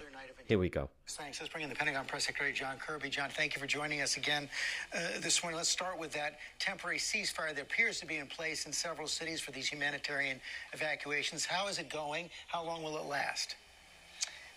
Here 0.52 0.60
we 0.60 0.68
go. 0.68 0.90
Thanks. 1.08 1.40
Let's 1.40 1.50
bring 1.50 1.64
in 1.64 1.70
the 1.70 1.78
Pentagon 1.78 2.04
Press 2.04 2.26
Secretary 2.26 2.52
John 2.52 2.76
Kirby. 2.76 3.10
John, 3.10 3.30
thank 3.30 3.56
you 3.56 3.62
for 3.62 3.68
joining 3.68 4.02
us 4.02 4.18
again 4.18 4.50
uh, 4.94 5.00
this 5.22 5.42
morning. 5.42 5.56
Let's 5.56 5.70
start 5.70 5.98
with 5.98 6.12
that 6.12 6.40
temporary 6.60 6.98
ceasefire 6.98 7.56
that 7.56 7.62
appears 7.62 8.02
to 8.02 8.06
be 8.06 8.18
in 8.18 8.28
place 8.28 8.66
in 8.66 8.74
several 8.74 9.08
cities 9.08 9.40
for 9.40 9.52
these 9.52 9.70
humanitarian 9.70 10.42
evacuations. 10.74 11.46
How 11.46 11.70
is 11.70 11.80
it 11.80 11.90
going? 11.90 12.30
How 12.48 12.66
long 12.66 12.84
will 12.84 12.98
it 12.98 13.06
last? 13.06 13.56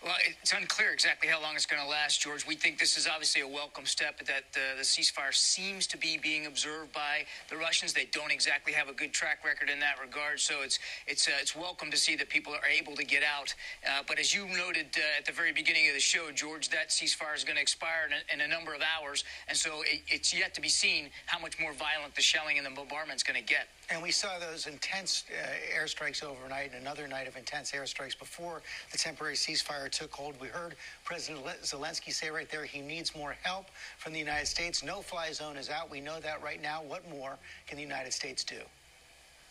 Well, 0.05 0.13
it's 0.39 0.53
unclear 0.53 0.91
exactly 0.91 1.27
how 1.27 1.41
long 1.41 1.55
it's 1.55 1.65
going 1.65 1.81
to 1.81 1.89
last, 1.89 2.21
George. 2.21 2.45
We 2.45 2.53
think 2.53 2.77
this 2.77 2.95
is 2.95 3.07
obviously 3.07 3.41
a 3.41 3.47
welcome 3.47 3.87
step 3.87 4.19
that 4.19 4.43
uh, 4.53 4.77
the 4.77 4.83
ceasefire 4.83 5.33
seems 5.33 5.87
to 5.87 5.97
be 5.97 6.19
being 6.19 6.45
observed 6.45 6.93
by 6.93 7.25
the 7.49 7.57
Russians. 7.57 7.91
They 7.91 8.07
don't 8.11 8.31
exactly 8.31 8.71
have 8.71 8.87
a 8.87 8.93
good 8.93 9.13
track 9.13 9.43
record 9.43 9.67
in 9.67 9.79
that 9.79 9.99
regard, 9.99 10.39
so 10.39 10.61
it's 10.61 10.77
it's 11.07 11.27
uh, 11.27 11.31
it's 11.41 11.55
welcome 11.55 11.89
to 11.89 11.97
see 11.97 12.15
that 12.17 12.29
people 12.29 12.53
are 12.53 12.69
able 12.69 12.95
to 12.95 13.03
get 13.03 13.23
out. 13.23 13.55
Uh, 13.83 14.03
but 14.07 14.19
as 14.19 14.31
you 14.31 14.45
noted 14.45 14.95
uh, 14.95 15.17
at 15.17 15.25
the 15.25 15.31
very 15.31 15.51
beginning 15.51 15.87
of 15.87 15.95
the 15.95 15.99
show, 15.99 16.29
George, 16.31 16.69
that 16.69 16.89
ceasefire 16.89 17.35
is 17.35 17.43
going 17.43 17.55
to 17.55 17.63
expire 17.63 18.05
in 18.05 18.13
a, 18.13 18.43
in 18.45 18.47
a, 18.47 18.55
number 18.55 18.75
of 18.75 18.81
hours, 18.85 19.23
and 19.47 19.57
so 19.57 19.81
it, 19.87 20.01
it's 20.07 20.37
yet 20.37 20.53
to 20.53 20.61
be 20.61 20.69
seen 20.69 21.09
how 21.25 21.39
much 21.39 21.59
more 21.59 21.73
violent 21.73 22.13
the 22.13 22.21
shelling 22.21 22.59
and 22.59 22.65
the 22.67 22.69
bombardment 22.69 23.15
is 23.17 23.23
going 23.23 23.43
to 23.43 23.53
get. 23.53 23.69
And 23.91 24.01
we 24.01 24.11
saw 24.11 24.39
those 24.39 24.65
intense 24.65 25.25
uh, 25.29 25.79
airstrikes 25.79 26.23
overnight 26.23 26.71
and 26.73 26.81
another 26.81 27.07
night 27.07 27.27
of 27.27 27.37
intense 27.37 27.71
airstrikes 27.71 28.17
before 28.17 28.63
the 28.91 28.97
temporary 28.97 29.35
ceasefire 29.35 29.89
took 29.89 30.11
hold. 30.11 30.33
We 30.41 30.47
heard 30.47 30.75
President 31.03 31.45
Zelensky 31.61 32.11
say 32.11 32.31
right 32.31 32.49
there 32.49 32.65
he 32.65 32.81
needs 32.81 33.15
more 33.15 33.35
help 33.43 33.67
from 33.97 34.13
the 34.13 34.19
United 34.19 34.47
States. 34.47 34.83
No 34.83 35.01
fly 35.01 35.31
zone 35.31 35.55
is 35.55 35.69
out. 35.69 35.91
We 35.91 36.01
know 36.01 36.19
that 36.19 36.41
right 36.43 36.61
now. 36.61 36.81
What 36.81 37.07
more 37.09 37.37
can 37.67 37.77
the 37.77 37.83
United 37.83 38.13
States 38.13 38.43
do? 38.43 38.57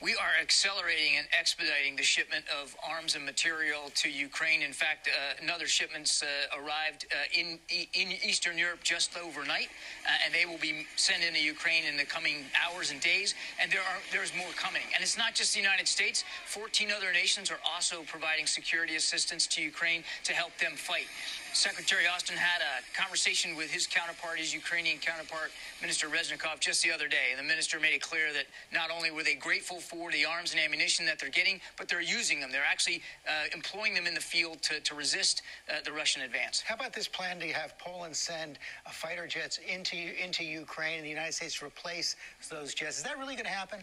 We 0.03 0.13
are 0.13 0.35
accelerating 0.43 1.17
and 1.17 1.27
expediting 1.39 1.97
the 1.97 2.03
shipment 2.03 2.45
of 2.61 2.77
arms 2.87 3.15
and 3.15 3.25
material 3.25 3.91
to 3.95 4.11
Ukraine. 4.11 4.61
In 4.61 4.73
fact, 4.73 5.09
uh, 5.09 5.43
another 5.43 5.67
shipments 5.67 6.23
uh, 6.23 6.27
arrived 6.61 7.07
uh, 7.13 7.41
in 7.41 7.59
in 7.71 8.09
Eastern 8.23 8.59
Europe 8.59 8.83
just 8.83 9.17
overnight, 9.17 9.69
uh, 10.05 10.25
and 10.25 10.35
they 10.35 10.47
will 10.47 10.59
be 10.59 10.85
sent 10.97 11.23
into 11.25 11.41
Ukraine 11.41 11.85
in 11.85 11.97
the 11.97 12.05
coming 12.05 12.45
hours 12.61 12.91
and 12.91 13.01
days. 13.01 13.35
And 13.63 13.71
there 13.71 13.81
are 13.81 14.01
there's 14.13 14.35
more 14.37 14.53
coming. 14.57 14.83
And 14.95 15.03
it's 15.03 15.17
not 15.17 15.35
just 15.35 15.55
the 15.55 15.61
United 15.61 15.87
States. 15.87 16.25
14 16.47 16.91
other 16.91 17.13
nations 17.13 17.51
are 17.51 17.61
also 17.73 18.03
providing 18.03 18.47
security 18.47 18.97
assistance 18.97 19.47
to 19.47 19.63
Ukraine 19.63 20.03
to 20.25 20.33
help 20.33 20.59
them 20.59 20.73
fight. 20.77 21.07
Secretary 21.55 22.05
Austin 22.07 22.37
had 22.37 22.61
a 22.61 23.01
conversation 23.01 23.55
with 23.55 23.71
his 23.71 23.87
counterpart, 23.87 24.39
his 24.39 24.53
Ukrainian 24.53 24.99
counterpart, 24.99 25.53
Minister 25.81 26.09
Reznikov, 26.09 26.59
just 26.59 26.83
the 26.83 26.91
other 26.91 27.07
day. 27.07 27.31
And 27.31 27.39
the 27.39 27.49
minister 27.49 27.79
made 27.79 27.95
it 27.95 28.03
clear 28.03 28.33
that 28.33 28.47
not 28.73 28.91
only 28.91 29.13
were 29.13 29.23
they 29.23 29.37
grateful 29.37 29.79
for 29.79 30.11
the 30.11 30.25
arms 30.25 30.51
and 30.51 30.61
ammunition 30.61 31.07
that 31.07 31.21
they're 31.21 31.31
getting, 31.31 31.61
but 31.79 31.89
they're 31.89 32.03
using 32.03 32.41
them. 32.41 32.51
They're 32.51 32.69
actually 32.69 33.03
uh, 33.29 33.47
employing 33.55 33.95
them 33.95 34.07
in 34.07 34.15
the 34.15 34.21
field 34.21 34.63
to, 34.63 34.81
to 34.81 34.95
resist 34.97 35.43
uh, 35.71 35.77
the 35.85 35.93
Russian 35.93 36.23
advance. 36.23 36.61
How 36.61 36.75
about 36.75 36.93
this 36.93 37.07
plan 37.07 37.39
to 37.39 37.47
have 37.53 37.79
Poland 37.79 38.17
send 38.17 38.59
uh, 38.85 38.91
fighter 38.91 39.29
jets 39.29 39.59
into, 39.59 39.97
into 39.97 40.45
Ukraine 40.45 40.97
and 40.97 41.05
the 41.05 41.11
United 41.11 41.35
States 41.35 41.63
replace 41.63 42.17
those 42.51 42.75
jets? 42.75 42.99
Is 42.99 43.05
that 43.05 43.17
really 43.17 43.35
going 43.35 43.47
to 43.47 43.51
happen? 43.51 43.81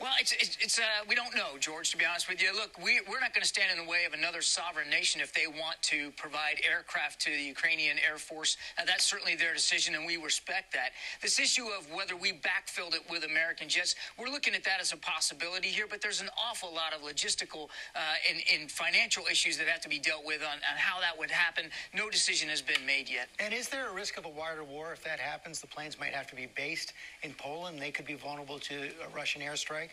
Well, 0.00 0.12
it's, 0.18 0.32
it's, 0.32 0.58
it's 0.60 0.78
uh, 0.78 0.82
we 1.08 1.14
don't 1.14 1.34
know, 1.36 1.56
George, 1.60 1.90
to 1.90 1.96
be 1.96 2.04
honest 2.04 2.28
with 2.28 2.42
you. 2.42 2.52
Look, 2.52 2.76
we, 2.82 3.00
we're 3.08 3.20
not 3.20 3.32
going 3.32 3.42
to 3.42 3.48
stand 3.48 3.70
in 3.70 3.84
the 3.84 3.88
way 3.88 4.04
of 4.06 4.12
another 4.12 4.42
sovereign 4.42 4.90
nation 4.90 5.20
if 5.20 5.32
they 5.32 5.46
want 5.46 5.80
to 5.82 6.10
provide 6.12 6.60
aircraft 6.68 7.20
to 7.22 7.30
the 7.30 7.42
Ukrainian 7.42 7.98
Air 7.98 8.18
Force. 8.18 8.56
Uh, 8.76 8.84
that's 8.84 9.04
certainly 9.04 9.36
their 9.36 9.54
decision, 9.54 9.94
and 9.94 10.04
we 10.04 10.16
respect 10.16 10.72
that. 10.72 10.90
This 11.22 11.38
issue 11.38 11.66
of 11.78 11.86
whether 11.94 12.16
we 12.16 12.32
backfilled 12.32 12.94
it 12.94 13.02
with 13.08 13.24
American 13.24 13.68
jets, 13.68 13.94
we're 14.18 14.28
looking 14.28 14.54
at 14.54 14.64
that 14.64 14.80
as 14.80 14.92
a 14.92 14.96
possibility 14.96 15.68
here, 15.68 15.86
but 15.88 16.00
there's 16.00 16.20
an 16.20 16.30
awful 16.36 16.74
lot 16.74 16.92
of 16.92 17.02
logistical 17.02 17.68
uh, 17.94 17.98
and, 18.28 18.42
and, 18.52 18.70
financial 18.70 19.24
issues 19.30 19.56
that 19.56 19.68
have 19.68 19.80
to 19.80 19.88
be 19.88 19.98
dealt 19.98 20.24
with 20.24 20.42
on, 20.42 20.56
on 20.56 20.76
how 20.76 21.00
that 21.00 21.16
would 21.16 21.30
happen. 21.30 21.66
No 21.94 22.10
decision 22.10 22.48
has 22.48 22.60
been 22.60 22.84
made 22.84 23.08
yet. 23.08 23.28
And 23.38 23.54
is 23.54 23.68
there 23.68 23.88
a 23.88 23.94
risk 23.94 24.16
of 24.16 24.24
a 24.24 24.28
wider 24.28 24.64
war 24.64 24.92
if 24.92 25.04
that 25.04 25.20
happens? 25.20 25.60
The 25.60 25.66
planes 25.66 25.98
might 26.00 26.12
have 26.12 26.26
to 26.28 26.34
be 26.34 26.48
based 26.56 26.92
in 27.22 27.32
Poland. 27.34 27.78
They 27.78 27.90
could 27.90 28.06
be 28.06 28.14
vulnerable 28.14 28.58
to 28.58 28.74
a 28.74 29.14
Russian 29.14 29.42
airstrike. 29.42 29.90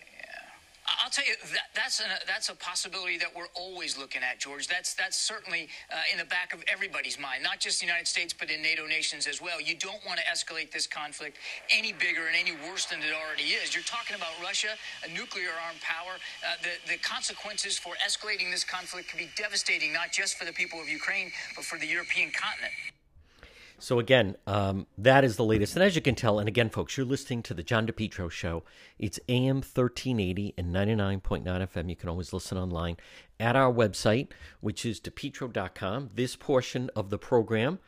I'll 1.04 1.10
tell 1.10 1.26
you 1.26 1.36
that, 1.54 1.70
that's 1.76 2.00
a 2.00 2.04
that's 2.28 2.50
a 2.50 2.56
possibility 2.56 3.18
that 3.18 3.30
we're 3.36 3.52
always 3.56 3.98
looking 3.98 4.22
at, 4.24 4.40
George. 4.40 4.68
That's 4.68 4.94
that's 4.94 5.18
certainly 5.18 5.70
uh, 5.92 6.12
in 6.12 6.18
the 6.18 6.26
back 6.26 6.54
of 6.54 6.64
everybody's 6.72 7.20
mind, 7.20 7.44
not 7.44 7.60
just 7.60 7.80
the 7.80 7.86
United 7.86 8.08
States, 8.08 8.34
but 8.34 8.50
in 8.50 8.62
NATO 8.62 8.86
nations 8.88 9.28
as 9.28 9.42
well. 9.42 9.62
You 9.62 9.76
don't 9.76 10.04
want 10.06 10.20
to 10.20 10.26
escalate 10.26 10.72
this 10.72 10.88
conflict 10.88 11.38
any 11.74 11.94
bigger 11.94 12.28
and 12.28 12.36
any 12.36 12.58
worse 12.68 12.86
than 12.86 13.00
it 13.00 13.14
already 13.14 13.54
is. 13.54 13.74
You're 13.74 13.84
talking 13.84 14.16
about 14.16 14.32
Russia, 14.42 14.76
a 15.06 15.10
nuclear 15.14 15.52
armed 15.68 15.82
power. 15.82 16.14
Uh, 16.46 16.56
the 16.62 16.94
the 16.94 16.98
consequences 17.00 17.78
for 17.78 17.94
escalating 18.06 18.52
this 18.52 18.64
conflict 18.64 19.10
could 19.10 19.20
be 19.20 19.30
devastating, 19.38 19.94
not 19.94 20.12
just 20.12 20.38
for 20.38 20.46
the 20.46 20.54
people 20.54 20.80
of 20.80 20.90
Ukraine, 20.90 21.32
but 21.56 21.66
for 21.66 21.78
the 21.78 21.88
European 21.88 22.32
continent. 22.32 22.74
So 23.82 23.98
again, 23.98 24.36
um, 24.46 24.86
that 24.96 25.24
is 25.24 25.38
the 25.38 25.44
latest. 25.44 25.76
And 25.76 25.84
as 25.84 25.96
you 25.96 26.04
can 26.04 26.14
tell, 26.14 26.38
and 26.38 26.48
again, 26.48 26.70
folks, 26.70 26.96
you're 26.96 27.06
listening 27.06 27.42
to 27.44 27.56
the 27.56 27.64
John 27.64 27.88
DePetro 27.88 28.30
Show. 28.30 28.62
It's 29.00 29.20
AM 29.28 29.56
1380 29.56 30.54
and 30.56 30.68
99.9 30.68 31.44
FM. 31.44 31.90
You 31.90 31.96
can 31.96 32.08
always 32.08 32.32
listen 32.32 32.60
online 32.60 32.98
at 33.40 33.56
our 33.56 33.74
website, 33.74 34.28
which 34.60 34.86
is 34.86 35.00
depetro.com. 35.00 36.12
This 36.14 36.36
portion 36.36 36.92
of 36.96 37.10
the 37.10 37.18
program, 37.18 37.80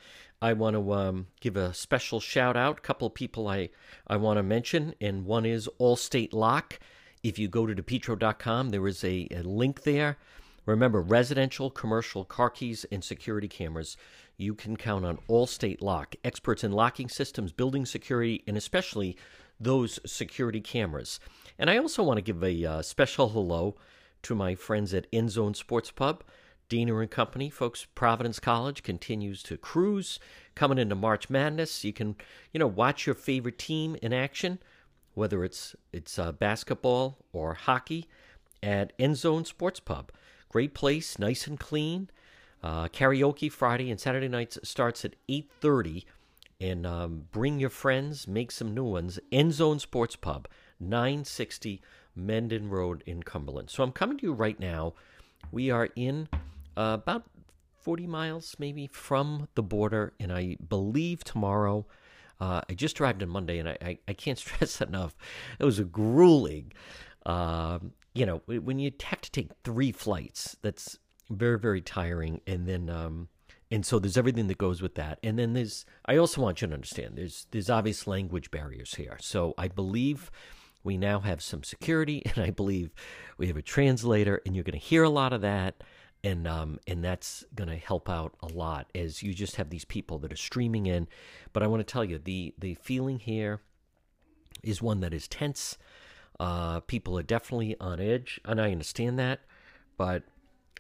I 0.41 0.53
want 0.53 0.75
to 0.75 0.93
um, 0.93 1.27
give 1.39 1.55
a 1.55 1.75
special 1.75 2.19
shout 2.19 2.57
out. 2.57 2.79
A 2.79 2.81
couple 2.81 3.05
of 3.05 3.13
people 3.13 3.47
I, 3.47 3.69
I 4.07 4.17
want 4.17 4.37
to 4.37 4.43
mention, 4.43 4.95
and 4.99 5.25
one 5.27 5.45
is 5.45 5.69
Allstate 5.79 6.33
Lock. 6.33 6.79
If 7.21 7.37
you 7.37 7.47
go 7.47 7.67
to 7.67 7.75
depetro.com, 7.75 8.71
there 8.71 8.87
is 8.87 9.03
a, 9.03 9.27
a 9.29 9.43
link 9.43 9.83
there. 9.83 10.17
Remember, 10.65 11.01
residential, 11.01 11.69
commercial, 11.69 12.23
car 12.23 12.49
keys, 12.49 12.85
and 12.91 13.03
security 13.03 13.47
cameras 13.49 13.97
you 14.37 14.55
can 14.55 14.75
count 14.75 15.05
on 15.05 15.19
Allstate 15.29 15.81
Lock, 15.81 16.15
experts 16.23 16.63
in 16.63 16.71
locking 16.71 17.09
systems, 17.09 17.51
building 17.51 17.85
security, 17.85 18.43
and 18.47 18.57
especially 18.57 19.17
those 19.59 19.99
security 20.05 20.61
cameras. 20.61 21.19
And 21.57 21.69
I 21.69 21.77
also 21.77 22.03
want 22.03 22.17
to 22.17 22.21
give 22.21 22.43
a 22.43 22.65
uh, 22.65 22.81
special 22.81 23.29
hello 23.29 23.75
to 24.23 24.35
my 24.35 24.55
friends 24.55 24.93
at 24.93 25.07
End 25.13 25.31
Zone 25.31 25.53
Sports 25.53 25.91
Pub. 25.91 26.23
Diener 26.69 27.01
and 27.01 27.11
Company, 27.11 27.49
folks, 27.49 27.85
Providence 27.93 28.39
College 28.39 28.83
continues 28.83 29.43
to 29.43 29.57
cruise. 29.57 30.19
Coming 30.55 30.77
into 30.77 30.95
March 30.95 31.29
Madness, 31.29 31.83
you 31.83 31.93
can, 31.93 32.15
you 32.51 32.59
know, 32.59 32.67
watch 32.67 33.05
your 33.05 33.15
favorite 33.15 33.59
team 33.59 33.95
in 34.01 34.13
action, 34.13 34.59
whether 35.13 35.43
it's 35.43 35.75
it's 35.91 36.17
uh, 36.17 36.31
basketball 36.31 37.19
or 37.31 37.53
hockey, 37.53 38.07
at 38.63 38.93
End 38.97 39.17
Zone 39.17 39.45
Sports 39.45 39.79
Pub. 39.79 40.11
Great 40.49 40.73
place, 40.73 41.19
nice 41.19 41.47
and 41.47 41.59
clean. 41.59 42.09
Uh, 42.63 42.87
karaoke 42.87 43.51
Friday 43.51 43.91
and 43.91 43.99
Saturday 43.99 44.29
nights 44.29 44.57
starts 44.63 45.03
at 45.03 45.15
8.30. 45.29 46.05
And 46.61 46.87
um, 46.87 47.25
bring 47.31 47.59
your 47.59 47.69
friends, 47.69 48.25
make 48.27 48.49
some 48.49 48.73
new 48.73 48.85
ones. 48.85 49.19
End 49.31 49.53
Zone 49.53 49.79
Sports 49.79 50.15
Pub, 50.15 50.47
960 50.79 51.81
Mendon 52.15 52.69
Road 52.69 53.03
in 53.05 53.21
Cumberland. 53.23 53.69
So 53.69 53.83
I'm 53.83 53.91
coming 53.91 54.17
to 54.19 54.27
you 54.27 54.33
right 54.33 54.57
now. 54.57 54.93
We 55.51 55.71
are 55.71 55.89
in 55.95 56.29
uh, 56.77 56.97
about 57.01 57.25
40 57.81 58.07
miles 58.07 58.55
maybe 58.59 58.87
from 58.87 59.49
the 59.55 59.63
border. 59.63 60.13
And 60.19 60.31
I 60.31 60.55
believe 60.69 61.25
tomorrow, 61.25 61.85
uh, 62.39 62.61
I 62.69 62.73
just 62.73 63.01
arrived 63.01 63.21
on 63.21 63.29
Monday 63.29 63.59
and 63.59 63.67
I, 63.67 63.77
I, 63.81 63.97
I 64.07 64.13
can't 64.13 64.37
stress 64.39 64.79
enough. 64.79 65.15
It 65.59 65.65
was 65.65 65.79
a 65.79 65.83
grueling, 65.83 66.71
uh, 67.25 67.79
you 68.13 68.25
know, 68.25 68.41
when 68.45 68.79
you 68.79 68.91
have 69.03 69.21
to 69.21 69.31
take 69.31 69.49
three 69.63 69.91
flights, 69.91 70.55
that's 70.61 70.97
very 71.29 71.57
very 71.57 71.81
tiring 71.81 72.41
and 72.45 72.67
then 72.67 72.89
um 72.89 73.27
and 73.71 73.83
so 73.83 73.97
there's 73.97 74.17
everything 74.17 74.47
that 74.49 74.59
goes 74.59 74.83
with 74.83 74.93
that. 74.95 75.17
And 75.23 75.39
then 75.39 75.53
there's 75.53 75.85
i 76.05 76.15
also 76.15 76.41
want 76.41 76.61
you 76.61 76.67
to 76.67 76.73
understand 76.73 77.15
there's 77.15 77.47
there's 77.51 77.69
obvious 77.69 78.05
language 78.07 78.51
barriers 78.51 78.95
here. 78.95 79.17
So 79.19 79.53
i 79.57 79.67
believe 79.67 80.29
we 80.83 80.97
now 80.97 81.19
have 81.21 81.41
some 81.41 81.63
security 81.63 82.21
and 82.35 82.43
i 82.43 82.51
believe 82.51 82.93
we 83.37 83.47
have 83.47 83.57
a 83.57 83.61
translator 83.61 84.41
and 84.45 84.55
you're 84.55 84.63
going 84.65 84.79
to 84.79 84.85
hear 84.85 85.03
a 85.03 85.09
lot 85.09 85.33
of 85.33 85.41
that 85.41 85.83
and 86.23 86.47
um 86.47 86.79
and 86.87 87.03
that's 87.03 87.43
going 87.55 87.69
to 87.69 87.77
help 87.77 88.09
out 88.09 88.35
a 88.43 88.47
lot 88.47 88.89
as 88.93 89.23
you 89.23 89.33
just 89.33 89.55
have 89.55 89.69
these 89.69 89.85
people 89.85 90.19
that 90.19 90.31
are 90.31 90.37
streaming 90.37 90.85
in. 90.85 91.07
But 91.51 91.63
i 91.63 91.67
want 91.67 91.79
to 91.85 91.91
tell 91.91 92.05
you 92.05 92.19
the 92.19 92.53
the 92.59 92.75
feeling 92.75 93.19
here 93.19 93.59
is 94.63 94.81
one 94.81 94.99
that 95.01 95.13
is 95.13 95.27
tense. 95.27 95.77
Uh, 96.39 96.79
people 96.81 97.17
are 97.17 97.23
definitely 97.23 97.75
on 97.79 97.99
edge, 97.99 98.39
and 98.45 98.59
I 98.59 98.71
understand 98.71 99.19
that, 99.19 99.41
but 99.97 100.23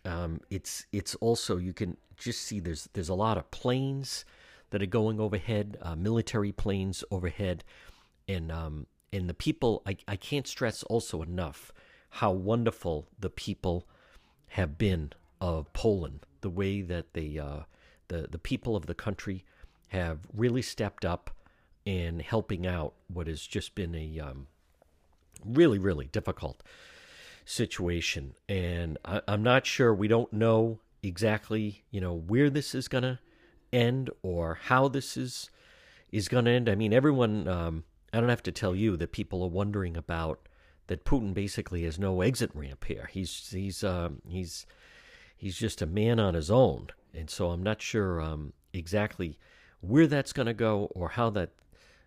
um, 0.05 0.41
it's 0.49 0.85
it's 0.91 1.15
also 1.15 1.57
you 1.57 1.73
can 1.73 1.97
just 2.17 2.41
see 2.41 2.59
there's 2.59 2.89
there's 2.93 3.09
a 3.09 3.13
lot 3.13 3.37
of 3.37 3.49
planes 3.51 4.25
that 4.69 4.81
are 4.81 4.87
going 4.87 5.19
overhead, 5.19 5.77
uh, 5.81 5.95
military 5.95 6.51
planes 6.51 7.03
overhead, 7.11 7.63
and 8.27 8.51
um, 8.51 8.87
and 9.11 9.29
the 9.29 9.33
people. 9.33 9.81
I, 9.85 9.97
I 10.07 10.15
can't 10.15 10.47
stress 10.47 10.83
also 10.83 11.21
enough 11.21 11.71
how 12.09 12.31
wonderful 12.31 13.07
the 13.19 13.29
people 13.29 13.87
have 14.49 14.77
been 14.77 15.13
of 15.39 15.71
Poland. 15.73 16.25
The 16.41 16.49
way 16.49 16.81
that 16.81 17.13
they 17.13 17.37
uh, 17.37 17.61
the 18.09 18.27
the 18.29 18.39
people 18.39 18.75
of 18.75 18.87
the 18.87 18.95
country 18.95 19.45
have 19.87 20.19
really 20.33 20.61
stepped 20.61 21.05
up 21.05 21.29
in 21.85 22.19
helping 22.19 22.65
out 22.65 22.93
what 23.07 23.27
has 23.27 23.45
just 23.45 23.75
been 23.75 23.95
a 23.95 24.19
um, 24.19 24.47
really 25.45 25.77
really 25.77 26.07
difficult 26.07 26.63
situation. 27.45 28.35
And 28.47 28.97
I, 29.05 29.21
i'm 29.27 29.43
not 29.43 29.65
sure 29.65 29.93
we 29.93 30.07
don't 30.07 30.31
know 30.31 30.79
exactly 31.01 31.83
you 31.91 31.99
know 31.99 32.13
where 32.13 32.49
this 32.49 32.73
is 32.73 32.87
going 32.87 33.03
to 33.03 33.19
end 33.71 34.09
or 34.21 34.59
how 34.65 34.87
this 34.87 35.17
is 35.17 35.49
is 36.11 36.27
going 36.27 36.45
to 36.45 36.51
end. 36.51 36.69
I 36.69 36.75
mean 36.75 36.93
everyone 36.93 37.47
um, 37.47 37.83
i 38.13 38.19
don't 38.19 38.29
have 38.29 38.43
to 38.43 38.51
tell 38.51 38.75
you 38.75 38.95
that 38.97 39.11
people 39.11 39.43
are 39.43 39.49
wondering 39.49 39.97
about 39.97 40.47
that 40.87 41.05
putin 41.05 41.33
basically 41.33 41.83
has 41.83 41.97
no 41.97 42.21
exit 42.21 42.51
ramp 42.53 42.85
here. 42.85 43.09
He's 43.11 43.49
he's 43.51 43.83
um, 43.83 44.21
he's 44.27 44.65
he's 45.35 45.57
just 45.57 45.81
a 45.81 45.87
man 45.87 46.19
on 46.19 46.33
his 46.33 46.51
own. 46.51 46.87
And 47.13 47.29
so 47.29 47.49
i'm 47.49 47.63
not 47.63 47.81
sure 47.81 48.21
um, 48.21 48.53
exactly 48.73 49.37
where 49.81 50.07
that's 50.07 50.33
going 50.33 50.45
to 50.45 50.53
go 50.53 50.89
or 50.95 51.09
how 51.09 51.29
that 51.31 51.49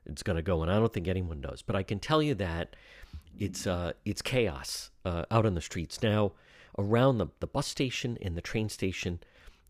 it's 0.07 0.23
going 0.23 0.37
to 0.37 0.43
go 0.43 0.63
and 0.63 0.71
i 0.71 0.79
don't 0.79 0.93
think 0.93 1.09
anyone 1.09 1.41
knows. 1.41 1.63
But 1.67 1.77
i 1.77 1.83
can 1.83 1.99
tell 1.99 2.23
you 2.23 2.35
that 2.37 2.77
it's 3.39 3.67
uh, 3.67 3.93
it's 4.05 4.23
chaos 4.23 4.91
uh, 5.05 5.25
out 5.31 5.47
on 5.47 5.55
the 5.55 5.61
streets 5.61 6.03
now. 6.03 6.33
Around 6.79 7.19
the, 7.19 7.29
the 7.41 7.47
bus 7.47 7.67
station 7.67 8.19
and 8.21 8.37
the 8.37 8.43
train 8.43 8.69
station, 8.69 9.21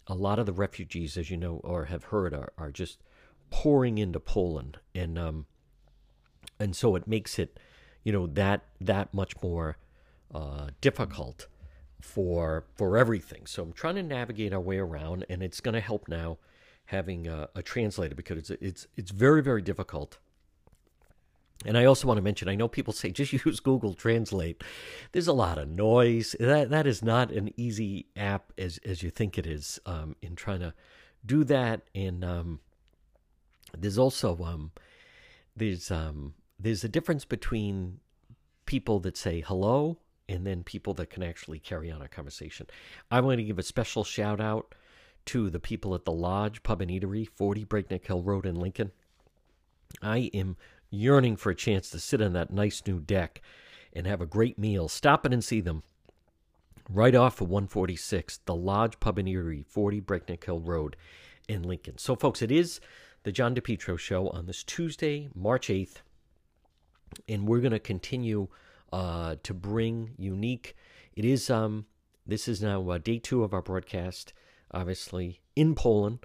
a 0.08 0.14
lot 0.14 0.40
of 0.40 0.46
the 0.46 0.52
refugees, 0.52 1.16
as 1.16 1.30
you 1.30 1.36
know 1.36 1.60
or 1.62 1.84
have 1.84 2.04
heard, 2.04 2.34
are, 2.34 2.52
are 2.58 2.72
just 2.72 2.98
pouring 3.50 3.98
into 3.98 4.18
Poland, 4.18 4.78
and 4.94 5.18
um, 5.18 5.46
and 6.58 6.74
so 6.74 6.96
it 6.96 7.06
makes 7.06 7.38
it, 7.38 7.58
you 8.02 8.12
know, 8.12 8.26
that 8.26 8.62
that 8.80 9.14
much 9.14 9.40
more 9.42 9.76
uh, 10.34 10.68
difficult 10.80 11.46
for 12.00 12.64
for 12.74 12.96
everything. 12.96 13.46
So 13.46 13.62
I'm 13.62 13.72
trying 13.72 13.96
to 13.96 14.02
navigate 14.02 14.52
our 14.52 14.60
way 14.60 14.78
around, 14.78 15.24
and 15.28 15.42
it's 15.42 15.60
going 15.60 15.74
to 15.74 15.80
help 15.80 16.08
now 16.08 16.38
having 16.86 17.26
a, 17.26 17.48
a 17.54 17.62
translator 17.62 18.14
because 18.14 18.38
it's 18.38 18.50
it's 18.60 18.86
it's 18.96 19.10
very 19.10 19.42
very 19.42 19.62
difficult 19.62 20.18
and 21.64 21.78
I 21.78 21.84
also 21.84 22.06
want 22.06 22.18
to 22.18 22.22
mention, 22.22 22.48
I 22.48 22.54
know 22.54 22.68
people 22.68 22.92
say 22.92 23.10
just 23.10 23.32
use 23.44 23.60
Google 23.60 23.94
Translate. 23.94 24.62
There's 25.12 25.28
a 25.28 25.32
lot 25.32 25.58
of 25.58 25.68
noise. 25.68 26.36
That 26.38 26.70
that 26.70 26.86
is 26.86 27.02
not 27.02 27.30
an 27.32 27.52
easy 27.56 28.06
app 28.16 28.52
as 28.58 28.78
as 28.84 29.02
you 29.02 29.10
think 29.10 29.38
it 29.38 29.46
is 29.46 29.80
um, 29.86 30.16
in 30.20 30.36
trying 30.36 30.60
to 30.60 30.74
do 31.24 31.44
that. 31.44 31.82
And 31.94 32.24
um, 32.24 32.60
there's 33.76 33.98
also 33.98 34.36
um, 34.44 34.72
there's 35.56 35.90
um, 35.90 36.34
there's 36.58 36.84
a 36.84 36.88
difference 36.88 37.24
between 37.24 38.00
people 38.66 39.00
that 39.00 39.16
say 39.16 39.40
hello 39.40 39.98
and 40.28 40.46
then 40.46 40.64
people 40.64 40.92
that 40.94 41.08
can 41.08 41.22
actually 41.22 41.58
carry 41.58 41.90
on 41.90 42.02
a 42.02 42.08
conversation. 42.08 42.66
I 43.10 43.20
want 43.20 43.38
to 43.38 43.44
give 43.44 43.58
a 43.58 43.62
special 43.62 44.02
shout 44.02 44.40
out 44.40 44.74
to 45.26 45.50
the 45.50 45.60
people 45.60 45.94
at 45.94 46.04
the 46.04 46.12
Lodge 46.12 46.62
Pub 46.62 46.80
and 46.80 46.90
Eatery, 46.90 47.28
40 47.28 47.64
Breakneck 47.64 48.06
Hill 48.06 48.22
Road 48.22 48.44
in 48.44 48.56
Lincoln. 48.56 48.90
I 50.02 50.30
am 50.34 50.56
yearning 50.96 51.36
for 51.36 51.50
a 51.50 51.54
chance 51.54 51.90
to 51.90 52.00
sit 52.00 52.20
on 52.20 52.32
that 52.32 52.52
nice 52.52 52.82
new 52.86 53.00
deck 53.00 53.40
and 53.92 54.06
have 54.06 54.20
a 54.20 54.26
great 54.26 54.58
meal. 54.58 54.88
Stop 54.88 55.24
in 55.24 55.32
and 55.32 55.44
see 55.44 55.60
them 55.60 55.82
right 56.88 57.14
off 57.14 57.40
of 57.40 57.48
146, 57.48 58.38
the 58.44 58.54
Lodge 58.54 59.00
Pub 59.00 59.18
and 59.18 59.28
Eatery, 59.28 59.64
40 59.66 60.00
Breakneck 60.00 60.44
Hill 60.44 60.60
Road 60.60 60.96
in 61.48 61.62
Lincoln. 61.62 61.98
So, 61.98 62.14
folks, 62.14 62.42
it 62.42 62.50
is 62.50 62.80
the 63.22 63.32
John 63.32 63.54
DePetro 63.54 63.98
Show 63.98 64.28
on 64.28 64.46
this 64.46 64.62
Tuesday, 64.62 65.28
March 65.34 65.68
8th, 65.68 65.96
and 67.28 67.46
we're 67.46 67.60
going 67.60 67.72
to 67.72 67.78
continue 67.78 68.48
uh, 68.92 69.36
to 69.42 69.54
bring 69.54 70.12
unique. 70.16 70.76
It 71.14 71.24
is 71.24 71.50
um, 71.50 71.86
this 72.26 72.48
is 72.48 72.62
now 72.62 72.88
uh, 72.90 72.98
day 72.98 73.18
two 73.18 73.42
of 73.42 73.54
our 73.54 73.62
broadcast, 73.62 74.32
obviously 74.72 75.40
in 75.54 75.74
Poland. 75.74 76.20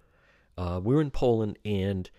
Uh, 0.57 0.79
we're 0.83 1.01
in 1.01 1.11
Poland, 1.11 1.57
and 1.63 2.09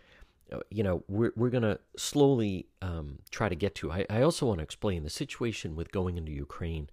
you 0.70 0.82
know, 0.82 1.02
we're, 1.08 1.32
we're 1.36 1.50
going 1.50 1.62
to 1.62 1.78
slowly 1.96 2.66
um, 2.80 3.18
try 3.30 3.48
to 3.48 3.54
get 3.54 3.74
to. 3.76 3.92
I, 3.92 4.06
I 4.10 4.22
also 4.22 4.46
want 4.46 4.58
to 4.58 4.64
explain 4.64 5.02
the 5.02 5.10
situation 5.10 5.74
with 5.76 5.92
going 5.92 6.16
into 6.18 6.32
Ukraine. 6.32 6.90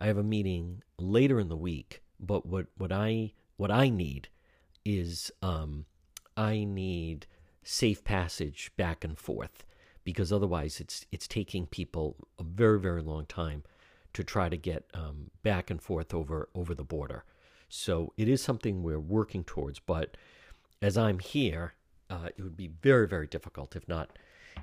I 0.00 0.06
have 0.06 0.18
a 0.18 0.22
meeting 0.22 0.82
later 0.98 1.40
in 1.40 1.48
the 1.48 1.56
week, 1.56 2.02
but 2.20 2.46
what, 2.46 2.66
what 2.76 2.92
I 2.92 3.32
what 3.56 3.70
I 3.70 3.88
need 3.88 4.28
is 4.84 5.30
um, 5.42 5.86
I 6.36 6.64
need 6.64 7.26
safe 7.62 8.04
passage 8.04 8.72
back 8.76 9.04
and 9.04 9.18
forth 9.18 9.64
because 10.02 10.32
otherwise 10.32 10.80
it's 10.80 11.06
it's 11.12 11.28
taking 11.28 11.66
people 11.66 12.16
a 12.38 12.42
very 12.42 12.78
very 12.78 13.02
long 13.02 13.26
time 13.26 13.62
to 14.12 14.22
try 14.22 14.48
to 14.48 14.56
get 14.56 14.84
um, 14.94 15.30
back 15.42 15.70
and 15.70 15.80
forth 15.80 16.12
over 16.12 16.48
over 16.54 16.74
the 16.74 16.84
border. 16.84 17.24
So 17.68 18.12
it 18.16 18.28
is 18.28 18.42
something 18.42 18.82
we're 18.82 19.00
working 19.00 19.44
towards. 19.44 19.78
But 19.78 20.16
as 20.82 20.96
I'm 20.98 21.18
here, 21.18 21.74
uh, 22.10 22.28
it 22.36 22.42
would 22.42 22.56
be 22.56 22.70
very 22.82 23.06
very 23.06 23.26
difficult 23.26 23.76
if 23.76 23.88
not 23.88 24.10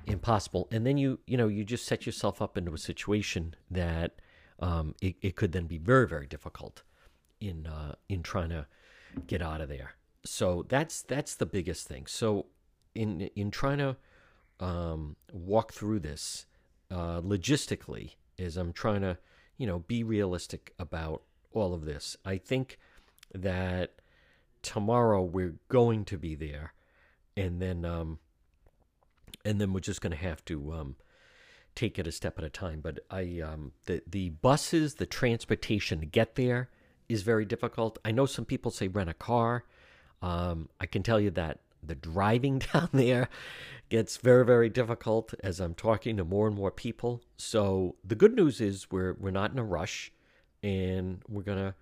impossible. 0.06 0.68
And 0.70 0.86
then 0.86 0.98
you 0.98 1.20
you 1.26 1.36
know 1.36 1.48
you 1.48 1.64
just 1.64 1.86
set 1.86 2.06
yourself 2.06 2.40
up 2.40 2.56
into 2.56 2.72
a 2.74 2.78
situation 2.78 3.54
that 3.70 4.16
um, 4.60 4.94
it, 5.00 5.16
it 5.22 5.36
could 5.36 5.52
then 5.52 5.66
be 5.66 5.78
very 5.78 6.06
very 6.06 6.26
difficult 6.26 6.82
in 7.40 7.66
uh, 7.66 7.94
in 8.08 8.22
trying 8.22 8.50
to 8.50 8.66
get 9.26 9.42
out 9.42 9.60
of 9.60 9.68
there. 9.68 9.94
So 10.24 10.64
that's 10.68 11.02
that's 11.02 11.34
the 11.34 11.46
biggest 11.46 11.86
thing. 11.86 12.06
So 12.06 12.46
in 12.94 13.22
in 13.36 13.50
trying 13.50 13.78
to 13.78 13.96
um, 14.60 15.16
walk 15.32 15.72
through 15.72 16.00
this 16.00 16.46
uh, 16.90 17.20
logistically 17.20 18.14
as 18.38 18.56
i'm 18.56 18.72
trying 18.72 19.00
to 19.00 19.16
you 19.56 19.66
know 19.66 19.80
be 19.80 20.02
realistic 20.02 20.72
about 20.78 21.22
all 21.52 21.74
of 21.74 21.84
this. 21.84 22.16
I 22.24 22.38
think 22.38 22.78
that 23.34 23.92
tomorrow 24.62 25.22
we're 25.22 25.56
going 25.68 26.04
to 26.06 26.18
be 26.18 26.34
there 26.34 26.72
and 27.36 27.60
then 27.60 27.84
um, 27.84 28.18
and 29.44 29.60
then 29.60 29.72
we're 29.72 29.80
just 29.80 30.00
going 30.00 30.12
to 30.12 30.16
have 30.16 30.44
to 30.46 30.72
um, 30.72 30.96
take 31.74 31.98
it 31.98 32.06
a 32.06 32.12
step 32.12 32.38
at 32.38 32.44
a 32.44 32.50
time. 32.50 32.80
But 32.80 33.00
I 33.10 33.40
um, 33.40 33.72
the 33.86 34.02
the 34.06 34.30
buses, 34.30 34.94
the 34.94 35.06
transportation 35.06 36.00
to 36.00 36.06
get 36.06 36.34
there 36.34 36.70
is 37.08 37.22
very 37.22 37.44
difficult. 37.44 37.98
I 38.04 38.10
know 38.10 38.26
some 38.26 38.44
people 38.44 38.70
say 38.70 38.88
rent 38.88 39.10
a 39.10 39.14
car. 39.14 39.64
Um, 40.20 40.68
I 40.80 40.86
can 40.86 41.02
tell 41.02 41.20
you 41.20 41.30
that 41.30 41.60
the 41.82 41.94
driving 41.94 42.58
down 42.72 42.88
there 42.92 43.28
gets 43.88 44.16
very 44.16 44.44
very 44.44 44.68
difficult 44.68 45.34
as 45.42 45.60
I'm 45.60 45.74
talking 45.74 46.16
to 46.16 46.24
more 46.24 46.46
and 46.46 46.56
more 46.56 46.70
people. 46.70 47.22
So 47.36 47.96
the 48.04 48.14
good 48.14 48.34
news 48.34 48.60
is 48.60 48.90
we're 48.90 49.14
we're 49.14 49.30
not 49.30 49.52
in 49.52 49.58
a 49.58 49.64
rush, 49.64 50.12
and 50.62 51.22
we're 51.28 51.42
gonna 51.42 51.74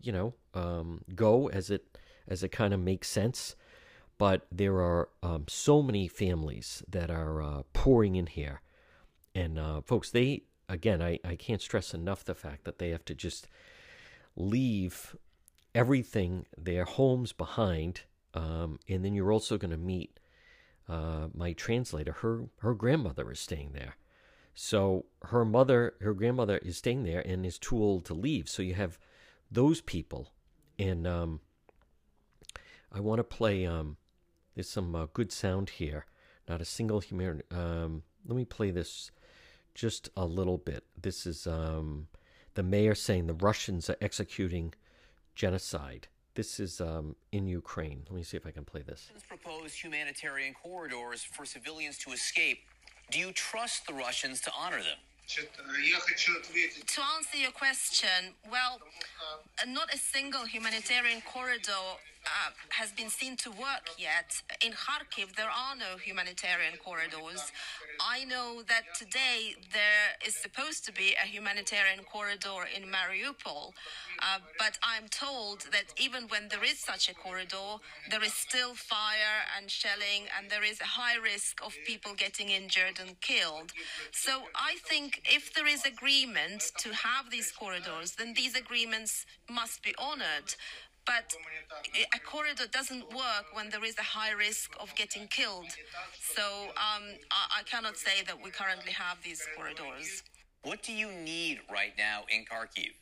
you 0.00 0.12
know 0.12 0.34
um, 0.54 1.02
go 1.14 1.48
as 1.48 1.70
it 1.70 1.98
as 2.28 2.42
it 2.42 2.50
kind 2.50 2.72
of 2.72 2.80
makes 2.80 3.08
sense 3.08 3.56
but 4.20 4.46
there 4.52 4.82
are 4.82 5.08
um, 5.22 5.46
so 5.48 5.80
many 5.80 6.06
families 6.06 6.82
that 6.86 7.10
are 7.10 7.40
uh, 7.40 7.62
pouring 7.72 8.16
in 8.16 8.26
here. 8.26 8.60
And 9.34 9.58
uh, 9.58 9.80
folks, 9.80 10.10
they, 10.10 10.42
again, 10.68 11.00
I, 11.00 11.18
I 11.24 11.36
can't 11.36 11.62
stress 11.62 11.94
enough 11.94 12.22
the 12.22 12.34
fact 12.34 12.64
that 12.64 12.78
they 12.78 12.90
have 12.90 13.02
to 13.06 13.14
just 13.14 13.48
leave 14.36 15.16
everything, 15.74 16.44
their 16.54 16.84
homes 16.84 17.32
behind. 17.32 18.02
Um, 18.34 18.78
and 18.86 19.02
then 19.02 19.14
you're 19.14 19.32
also 19.32 19.56
going 19.56 19.70
to 19.70 19.78
meet 19.78 20.20
uh, 20.86 21.28
my 21.32 21.54
translator. 21.54 22.12
Her, 22.12 22.42
her 22.58 22.74
grandmother 22.74 23.30
is 23.30 23.40
staying 23.40 23.70
there. 23.72 23.96
So 24.54 25.06
her 25.22 25.46
mother, 25.46 25.94
her 26.02 26.12
grandmother 26.12 26.58
is 26.58 26.76
staying 26.76 27.04
there 27.04 27.26
and 27.26 27.46
is 27.46 27.58
too 27.58 27.82
old 27.82 28.04
to 28.04 28.12
leave. 28.12 28.50
So 28.50 28.60
you 28.60 28.74
have 28.74 28.98
those 29.50 29.80
people. 29.80 30.28
And 30.78 31.06
um, 31.06 31.40
I 32.92 33.00
want 33.00 33.20
to 33.20 33.24
play 33.24 33.64
um, 33.64 33.96
there's 34.54 34.68
some 34.68 34.94
uh, 34.94 35.06
good 35.12 35.32
sound 35.32 35.70
here. 35.70 36.06
Not 36.48 36.60
a 36.60 36.64
single 36.64 37.00
human. 37.00 37.42
Um, 37.50 38.02
let 38.26 38.36
me 38.36 38.44
play 38.44 38.70
this 38.70 39.10
just 39.74 40.10
a 40.16 40.24
little 40.24 40.58
bit. 40.58 40.84
This 41.00 41.26
is 41.26 41.46
um, 41.46 42.08
the 42.54 42.62
mayor 42.62 42.94
saying 42.94 43.26
the 43.26 43.34
Russians 43.34 43.88
are 43.88 43.96
executing 44.00 44.74
genocide. 45.34 46.08
This 46.34 46.60
is 46.60 46.80
um, 46.80 47.16
in 47.32 47.46
Ukraine. 47.46 48.02
Let 48.08 48.16
me 48.16 48.22
see 48.22 48.36
if 48.36 48.46
I 48.46 48.50
can 48.50 48.64
play 48.64 48.82
this. 48.82 49.10
Proposed 49.28 49.82
humanitarian 49.82 50.54
corridors 50.54 51.22
for 51.22 51.44
civilians 51.44 51.98
to 51.98 52.12
escape. 52.12 52.58
Do 53.10 53.18
you 53.18 53.32
trust 53.32 53.86
the 53.86 53.94
Russians 53.94 54.40
to 54.42 54.52
honor 54.58 54.78
them? 54.78 54.98
To 55.28 57.00
answer 57.16 57.36
your 57.36 57.52
question, 57.52 58.34
well, 58.50 58.80
not 59.68 59.92
a 59.94 59.98
single 59.98 60.44
humanitarian 60.44 61.20
corridor 61.20 61.72
uh, 62.26 62.50
has 62.70 62.92
been 62.92 63.08
seen 63.08 63.36
to 63.36 63.50
work 63.50 63.86
yet. 63.98 64.42
In 64.64 64.72
Kharkiv, 64.72 65.36
there 65.36 65.48
are 65.48 65.76
no 65.76 65.96
humanitarian 65.96 66.76
corridors. 66.76 67.52
I 68.00 68.24
know 68.24 68.62
that 68.68 68.94
today 68.98 69.54
there 69.72 70.16
is 70.26 70.34
supposed 70.36 70.84
to 70.86 70.92
be 70.92 71.14
a 71.22 71.26
humanitarian 71.26 72.04
corridor 72.04 72.66
in 72.74 72.84
Mariupol, 72.84 73.72
uh, 74.22 74.38
but 74.58 74.78
I'm 74.82 75.08
told 75.08 75.66
that 75.72 75.92
even 75.98 76.24
when 76.28 76.48
there 76.48 76.64
is 76.64 76.78
such 76.78 77.08
a 77.08 77.14
corridor, 77.14 77.80
there 78.10 78.22
is 78.22 78.34
still 78.34 78.74
fire 78.74 79.38
and 79.56 79.70
shelling, 79.70 80.28
and 80.36 80.50
there 80.50 80.64
is 80.64 80.80
a 80.80 80.84
high 80.84 81.16
risk 81.16 81.60
of 81.64 81.74
people 81.86 82.14
getting 82.14 82.48
injured 82.50 83.00
and 83.00 83.20
killed. 83.20 83.72
So 84.12 84.42
I 84.54 84.76
think 84.88 85.22
if 85.24 85.54
there 85.54 85.66
is 85.66 85.84
agreement 85.84 86.62
to 86.78 86.90
have 86.90 87.30
these 87.30 87.50
corridors, 87.52 88.12
then 88.12 88.34
these 88.34 88.54
agreements 88.56 89.26
must 89.48 89.82
be 89.82 89.94
honored. 89.98 90.54
But 91.10 91.34
a 92.14 92.20
corridor 92.20 92.66
doesn't 92.70 93.04
work 93.10 93.46
when 93.52 93.68
there 93.70 93.84
is 93.84 93.98
a 93.98 94.08
high 94.16 94.30
risk 94.30 94.70
of 94.78 94.94
getting 94.94 95.26
killed. 95.26 95.66
So 96.36 96.44
um, 96.86 97.04
I, 97.32 97.58
I 97.58 97.62
cannot 97.64 97.96
say 97.96 98.22
that 98.28 98.36
we 98.40 98.50
currently 98.50 98.92
have 98.92 99.18
these 99.24 99.42
corridors. 99.56 100.22
What 100.62 100.84
do 100.84 100.92
you 100.92 101.10
need 101.10 101.62
right 101.68 101.94
now 101.98 102.22
in 102.28 102.44
Kharkiv? 102.44 102.94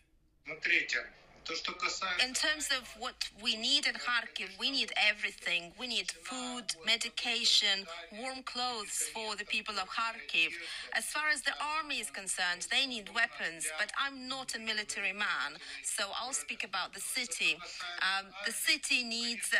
In 2.22 2.34
terms 2.34 2.68
of 2.76 2.84
what 2.98 3.30
we 3.42 3.56
need 3.56 3.86
in 3.86 3.94
Kharkiv, 3.94 4.50
we 4.60 4.70
need 4.70 4.92
everything. 5.08 5.72
We 5.80 5.86
need 5.86 6.10
food, 6.10 6.64
medication, 6.84 7.86
warm 8.20 8.42
clothes 8.42 9.08
for 9.14 9.34
the 9.34 9.46
people 9.46 9.74
of 9.76 9.88
Kharkiv. 9.88 10.50
As 10.94 11.06
far 11.06 11.30
as 11.32 11.40
the 11.40 11.52
army 11.78 12.00
is 12.00 12.10
concerned, 12.10 12.66
they 12.70 12.86
need 12.86 13.08
weapons, 13.14 13.66
but 13.78 13.90
I'm 13.98 14.28
not 14.28 14.54
a 14.56 14.58
military 14.58 15.14
man, 15.14 15.56
so 15.82 16.04
I'll 16.20 16.34
speak 16.34 16.64
about 16.64 16.92
the 16.92 17.00
city. 17.00 17.56
Um, 18.02 18.26
the 18.44 18.52
city 18.52 19.02
needs 19.02 19.54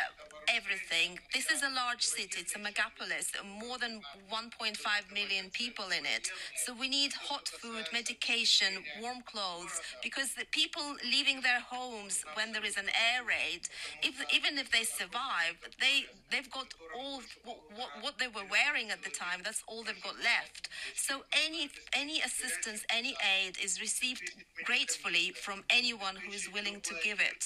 everything. 0.47 1.17
This 1.33 1.49
is 1.49 1.63
a 1.63 1.73
large 1.73 2.03
city, 2.03 2.41
it's 2.41 2.55
a 2.55 2.59
megapolis, 2.59 3.33
more 3.59 3.79
than 3.79 4.01
1.5 4.31 4.77
million 5.11 5.49
people 5.53 5.85
in 5.85 6.05
it. 6.05 6.29
So 6.65 6.73
we 6.73 6.87
need 6.87 7.13
hot 7.13 7.47
food, 7.47 7.85
medication, 7.91 8.83
warm 9.01 9.21
clothes, 9.25 9.81
because 10.03 10.33
the 10.33 10.45
people 10.51 10.83
leaving 11.03 11.41
their 11.41 11.59
homes 11.59 11.78
homes 11.79 12.15
when 12.35 12.51
there 12.53 12.65
is 12.65 12.77
an 12.83 12.89
air 13.09 13.21
raid, 13.33 13.61
if, 14.03 14.15
even 14.37 14.57
if 14.57 14.67
they 14.71 14.83
survive, 14.83 15.55
they 15.79 15.95
they've 16.31 16.51
got 16.59 16.67
all 16.97 17.21
what, 17.47 17.59
what, 17.77 17.89
what 18.03 18.15
they 18.19 18.27
were 18.27 18.47
wearing 18.57 18.87
at 18.95 19.01
the 19.03 19.13
time. 19.25 19.39
That's 19.43 19.63
all 19.67 19.81
they've 19.83 20.03
got 20.09 20.17
left. 20.33 20.63
So 20.95 21.13
any 21.45 21.69
any 21.93 22.17
assistance, 22.21 22.81
any 22.99 23.13
aid 23.37 23.53
is 23.63 23.73
received 23.87 24.25
gratefully 24.69 25.31
from 25.45 25.63
anyone 25.69 26.15
who 26.23 26.31
is 26.39 26.45
willing 26.57 26.81
to 26.81 26.93
give 27.03 27.19
it. 27.31 27.41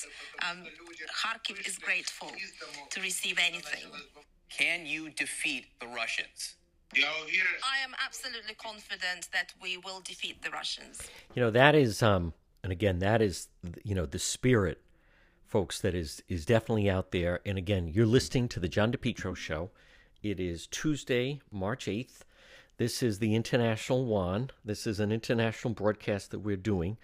Um, 0.46 0.60
Kharkiv 1.22 1.58
is 1.68 1.78
grateful 1.78 2.32
to 2.94 2.98
receive 3.02 3.38
anything. 3.50 3.88
Can 4.50 4.86
you 4.86 5.10
defeat 5.10 5.66
the 5.82 5.88
Russians? 5.88 6.56
I 6.96 7.78
am 7.84 7.94
absolutely 8.06 8.54
confident 8.56 9.30
that 9.34 9.50
we 9.62 9.78
will 9.78 10.02
defeat 10.02 10.44
the 10.44 10.52
Russians. 10.52 10.96
You 11.34 11.42
know 11.44 11.52
that 11.52 11.74
is 11.76 12.04
um 12.04 12.34
and 12.64 12.72
again 12.72 13.00
that 13.00 13.22
is 13.22 13.50
you 13.84 13.94
know 13.94 14.06
the 14.06 14.20
spirit 14.20 14.82
folks 15.46 15.80
that 15.82 15.94
is 15.94 16.24
is 16.28 16.46
definitely 16.46 16.90
out 16.90 17.12
there. 17.12 17.40
And 17.46 17.58
again 17.58 17.88
you're 17.88 18.08
listening 18.08 18.48
to 18.50 18.60
the 18.60 18.68
john 18.68 18.92
depetro 18.92 19.36
show. 19.36 19.70
It 20.24 20.40
is 20.40 20.68
tuesday 20.68 21.42
march 21.52 21.86
8th 21.86 22.22
this 22.78 23.04
is 23.04 23.20
the 23.20 23.36
international 23.36 24.06
one. 24.06 24.50
This 24.66 24.88
is 24.88 25.00
an 25.00 25.12
international 25.12 25.76
broadcast 25.76 26.32
that 26.32 26.40
we're 26.40 26.58
doing. 26.58 26.98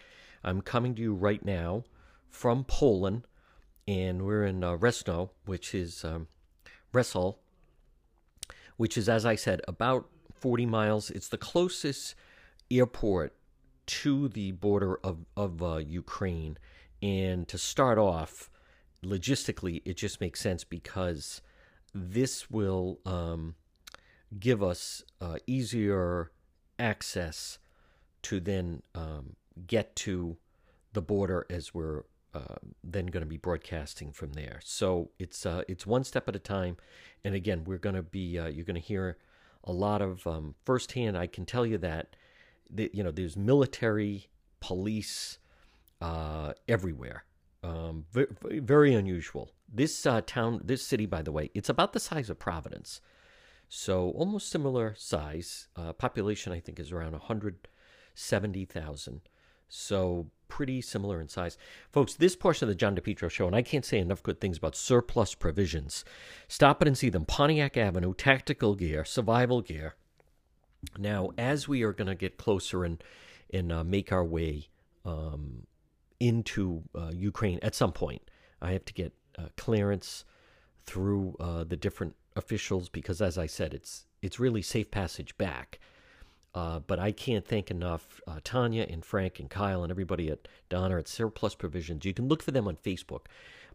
I'm 0.44 0.62
coming 0.62 0.96
to 0.96 1.02
you 1.02 1.14
right 1.14 1.46
now 1.46 1.84
from 2.28 2.64
poland 2.64 3.26
and 3.88 4.24
we're 4.24 4.46
in 4.46 4.64
uh, 4.64 4.78
resno 4.78 5.30
which 5.46 5.76
is 5.76 6.04
um, 6.04 6.28
Resol, 6.94 7.36
which 8.78 8.98
is 8.98 9.08
as 9.08 9.26
i 9.26 9.36
said 9.36 9.62
about 9.68 10.08
40 10.34 10.66
miles. 10.66 11.12
It's 11.12 11.28
the 11.28 11.38
closest 11.38 12.16
airport 12.72 13.36
to 13.90 14.28
the 14.28 14.52
border 14.52 15.00
of, 15.04 15.26
of 15.36 15.64
uh, 15.64 15.78
Ukraine. 15.78 16.58
And 17.02 17.48
to 17.48 17.58
start 17.58 17.98
off, 17.98 18.52
logistically, 19.04 19.82
it 19.84 19.98
just 19.98 20.22
makes 20.22 20.40
sense 20.40 20.64
because 20.64 21.42
this 21.94 22.52
will 22.52 23.00
um, 23.06 23.56
give 24.40 24.62
us 24.62 25.04
uh, 25.20 25.38
easier 25.48 26.32
access 26.78 27.58
to 28.22 28.40
then 28.40 28.84
um, 28.94 29.36
get 29.66 29.96
to 29.96 30.38
the 30.94 31.02
border 31.02 31.48
as 31.50 31.74
we're 31.74 32.04
uh, 32.34 32.56
then 32.84 33.08
going 33.08 33.24
to 33.24 33.30
be 33.30 33.38
broadcasting 33.38 34.12
from 34.12 34.34
there. 34.34 34.60
So 34.64 35.10
it's 35.18 35.48
uh, 35.48 35.64
it's 35.68 35.88
one 35.88 36.04
step 36.04 36.28
at 36.28 36.36
a 36.36 36.40
time, 36.40 36.78
and 37.24 37.34
again, 37.34 37.64
we're 37.66 37.80
going 37.80 37.96
to 37.96 38.04
be 38.04 38.38
uh, 38.38 38.48
you're 38.48 38.66
going 38.66 38.76
to 38.76 38.88
hear 38.88 39.18
a 39.64 39.72
lot 39.72 40.02
of 40.02 40.28
um, 40.28 40.54
firsthand. 40.64 41.18
I 41.18 41.26
can 41.26 41.46
tell 41.46 41.66
you 41.66 41.80
that 41.80 42.16
the, 42.70 42.92
you 42.94 43.04
know, 43.04 43.12
there's 43.12 43.38
military, 43.38 44.30
police 44.60 45.40
uh, 46.02 46.54
everywhere. 46.68 47.24
Um, 47.64 48.04
very, 48.12 48.28
very, 48.62 48.94
unusual. 48.94 49.54
This 49.68 50.06
uh, 50.06 50.22
town, 50.26 50.62
this 50.64 50.86
city, 50.86 51.06
by 51.06 51.22
the 51.22 51.32
way, 51.32 51.52
it's 51.54 51.68
about 51.68 51.92
the 51.94 52.00
size 52.00 52.30
of 52.30 52.40
Providence. 52.40 53.02
So 53.68 54.12
almost 54.12 54.50
similar 54.50 54.96
size. 54.98 55.68
Uh, 55.76 55.92
population, 55.94 56.54
I 56.54 56.62
think, 56.62 56.80
is 56.80 56.94
around 56.94 57.12
170,000. 57.12 59.22
So 59.68 60.32
pretty 60.48 60.82
similar 60.82 61.20
in 61.22 61.28
size. 61.28 61.58
Folks, 61.92 62.16
this 62.16 62.36
portion 62.36 62.66
of 62.66 62.70
the 62.70 62.76
John 62.76 62.96
DePetro 62.96 63.30
show, 63.30 63.46
and 63.46 63.56
I 63.56 63.62
can't 63.62 63.86
say 63.86 64.00
enough 64.00 64.24
good 64.24 64.42
things 64.42 64.58
about 64.58 64.76
surplus 64.76 65.36
provisions. 65.36 66.04
Stop 66.48 66.82
it 66.82 66.88
and 66.88 66.98
see 66.98 67.10
them. 67.10 67.26
Pontiac 67.26 67.78
Avenue, 67.78 68.14
tactical 68.14 68.76
gear, 68.76 69.06
survival 69.06 69.62
gear, 69.62 69.96
now, 70.98 71.32
as 71.38 71.68
we 71.68 71.84
are 71.84 71.94
going 71.94 72.08
to 72.08 72.16
get 72.16 72.38
closer 72.38 72.84
and 72.84 73.04
and 73.52 73.72
uh, 73.72 73.84
make 73.84 74.12
our 74.12 74.24
way 74.24 74.68
um, 75.06 75.66
into 76.20 76.84
uh, 76.96 77.12
Ukraine 77.14 77.60
at 77.62 77.74
some 77.74 77.92
point, 77.92 78.22
I 78.62 78.74
have 78.74 78.86
to 78.86 78.94
get 78.94 79.14
uh, 79.38 79.48
clearance 79.58 80.24
through 80.86 81.36
uh, 81.40 81.64
the 81.64 81.78
different 81.78 82.16
officials 82.36 82.90
because, 82.90 83.22
as 83.22 83.38
I 83.38 83.48
said, 83.48 83.74
it's 83.74 84.06
it's 84.22 84.40
really 84.40 84.62
safe 84.62 84.92
passage 84.92 85.38
back. 85.38 85.80
Uh, 86.56 86.80
but 86.80 86.98
I 86.98 87.12
can't 87.12 87.46
thank 87.46 87.70
enough 87.70 88.20
uh, 88.28 88.40
Tanya 88.44 88.86
and 88.90 89.06
Frank 89.06 89.40
and 89.40 89.50
Kyle 89.52 89.84
and 89.84 89.92
everybody 89.92 90.30
at 90.30 90.48
Donner 90.68 90.98
at 90.98 91.08
Surplus 91.08 91.54
Provisions. 91.54 92.06
You 92.06 92.14
can 92.14 92.28
look 92.28 92.42
for 92.42 92.50
them 92.50 92.68
on 92.68 92.76
Facebook, 92.76 93.26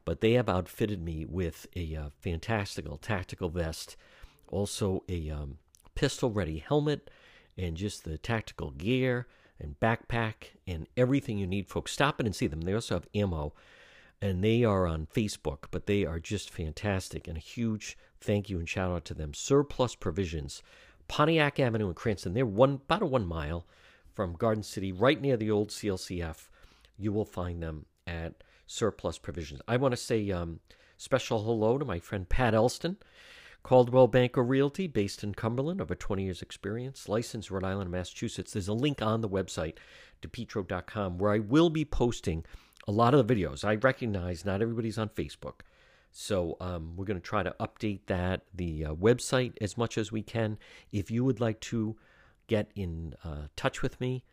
but 0.04 0.20
they 0.20 0.32
have 0.32 0.48
outfitted 0.48 1.00
me 1.00 1.24
with 1.24 1.68
a 1.76 2.10
fantastical 2.20 2.96
tactical 2.96 3.48
vest, 3.48 3.96
also 4.48 5.04
a 5.08 5.30
um, 5.30 5.58
pistol 5.94 6.30
ready 6.30 6.59
helmet 6.59 7.11
and 7.57 7.76
just 7.76 8.04
the 8.04 8.18
tactical 8.18 8.70
gear 8.70 9.26
and 9.61 9.78
backpack 9.80 10.35
and 10.66 10.87
everything 10.96 11.38
you 11.38 11.46
need, 11.46 11.68
folks. 11.68 11.92
Stop 11.92 12.20
in 12.20 12.26
and 12.26 12.35
see 12.35 12.46
them. 12.46 12.62
They 12.62 12.74
also 12.74 12.96
have 12.96 13.09
ammo 13.14 13.52
and 14.20 14.42
they 14.42 14.64
are 14.64 14.87
on 14.87 15.07
Facebook, 15.07 15.66
but 15.70 15.87
they 15.87 16.04
are 16.04 16.18
just 16.18 16.50
fantastic. 16.50 17.28
And 17.28 17.37
a 17.37 17.40
huge 17.40 17.96
thank 18.20 18.48
you 18.48 18.59
and 18.59 18.68
shout 18.68 18.90
out 18.90 19.04
to 19.07 19.14
them. 19.14 19.35
Surplus 19.35 19.94
Provisions, 19.94 20.62
Pontiac 21.09 21.61
Avenue 21.61 21.88
in 21.88 21.94
Cranston. 21.94 22.35
They're 22.35 22.46
one 22.46 22.74
about 22.74 23.02
a 23.02 23.07
one 23.07 23.26
mile 23.26 23.66
from 24.14 24.35
Garden 24.35 24.62
City, 24.62 24.92
right 24.92 25.20
near 25.20 25.37
the 25.37 25.50
old 25.50 25.68
CLCF. 25.68 26.48
You 26.96 27.12
will 27.12 27.24
find 27.24 27.62
them 27.62 27.87
at 28.07 28.42
Surplus 28.66 29.18
Provisions. 29.18 29.61
I 29.68 29.76
want 29.76 29.92
to 29.92 29.96
say 29.96 30.30
um, 30.30 30.61
special 30.96 31.42
hello 31.42 31.78
to 31.78 31.85
my 31.85 31.98
friend 31.98 32.28
Pat 32.28 32.54
Elston. 32.54 32.96
Coldwell 33.64 34.09
Banker 34.09 34.42
Realty, 34.42 34.87
based 34.87 35.24
in 35.24 35.35
Cumberland, 35.35 35.81
over 35.81 35.94
20 35.94 36.22
years' 36.22 36.42
experience, 36.42 37.09
licensed 37.09 37.50
Rhode 37.50 37.64
Island, 37.64 37.90
Massachusetts. 37.90 38.53
There's 38.53 38.68
a 38.68 38.74
link 38.74 39.00
on 39.00 39.22
the 39.22 39.29
website, 39.29 39.77
depetro.com, 40.20 41.16
where 41.16 41.33
I 41.33 41.38
will 41.38 41.70
be 41.70 41.87
posting 41.87 42.44
a 42.87 42.92
lot 42.92 43.14
of 43.14 43.27
the 43.27 43.35
videos. 43.35 43.64
I 43.64 43.77
recognize 43.77 44.44
not 44.44 44.61
everybody's 44.61 44.98
on 44.98 45.09
Facebook. 45.09 45.61
So 46.12 46.59
um, 46.61 46.92
we're 46.94 47.07
going 47.07 47.18
to 47.18 47.27
try 47.27 47.42
to 47.42 47.57
update 47.59 48.00
that, 48.07 48.42
the 48.55 48.85
uh, 48.85 48.94
website, 48.94 49.55
as 49.62 49.79
much 49.79 49.96
as 49.96 50.12
we 50.12 50.22
can. 50.22 50.59
If 50.92 51.11
you 51.11 51.24
would 51.24 51.40
like 51.40 51.59
to 51.61 51.96
get 52.46 52.70
in 52.77 53.14
uh, 53.24 53.48
touch 53.57 53.81
with 53.81 53.98
me, 53.98 54.24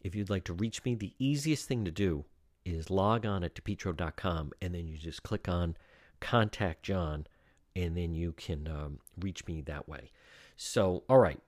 if 0.00 0.16
you'd 0.16 0.28
like 0.28 0.44
to 0.44 0.52
reach 0.52 0.84
me, 0.84 0.96
the 0.96 1.14
easiest 1.20 1.68
thing 1.68 1.84
to 1.84 1.92
do 1.92 2.24
is 2.64 2.90
log 2.90 3.24
on 3.24 3.44
at 3.44 3.54
depetro.com 3.54 4.50
and 4.60 4.74
then 4.74 4.88
you 4.88 4.98
just 4.98 5.22
click 5.22 5.48
on 5.48 5.76
Contact 6.20 6.82
John 6.82 7.26
and 7.74 7.96
then 7.96 8.14
you 8.14 8.32
can 8.32 8.68
um, 8.68 8.98
reach 9.18 9.46
me 9.46 9.60
that 9.62 9.88
way. 9.88 10.10
So, 10.56 11.04
all 11.08 11.18
right, 11.18 11.40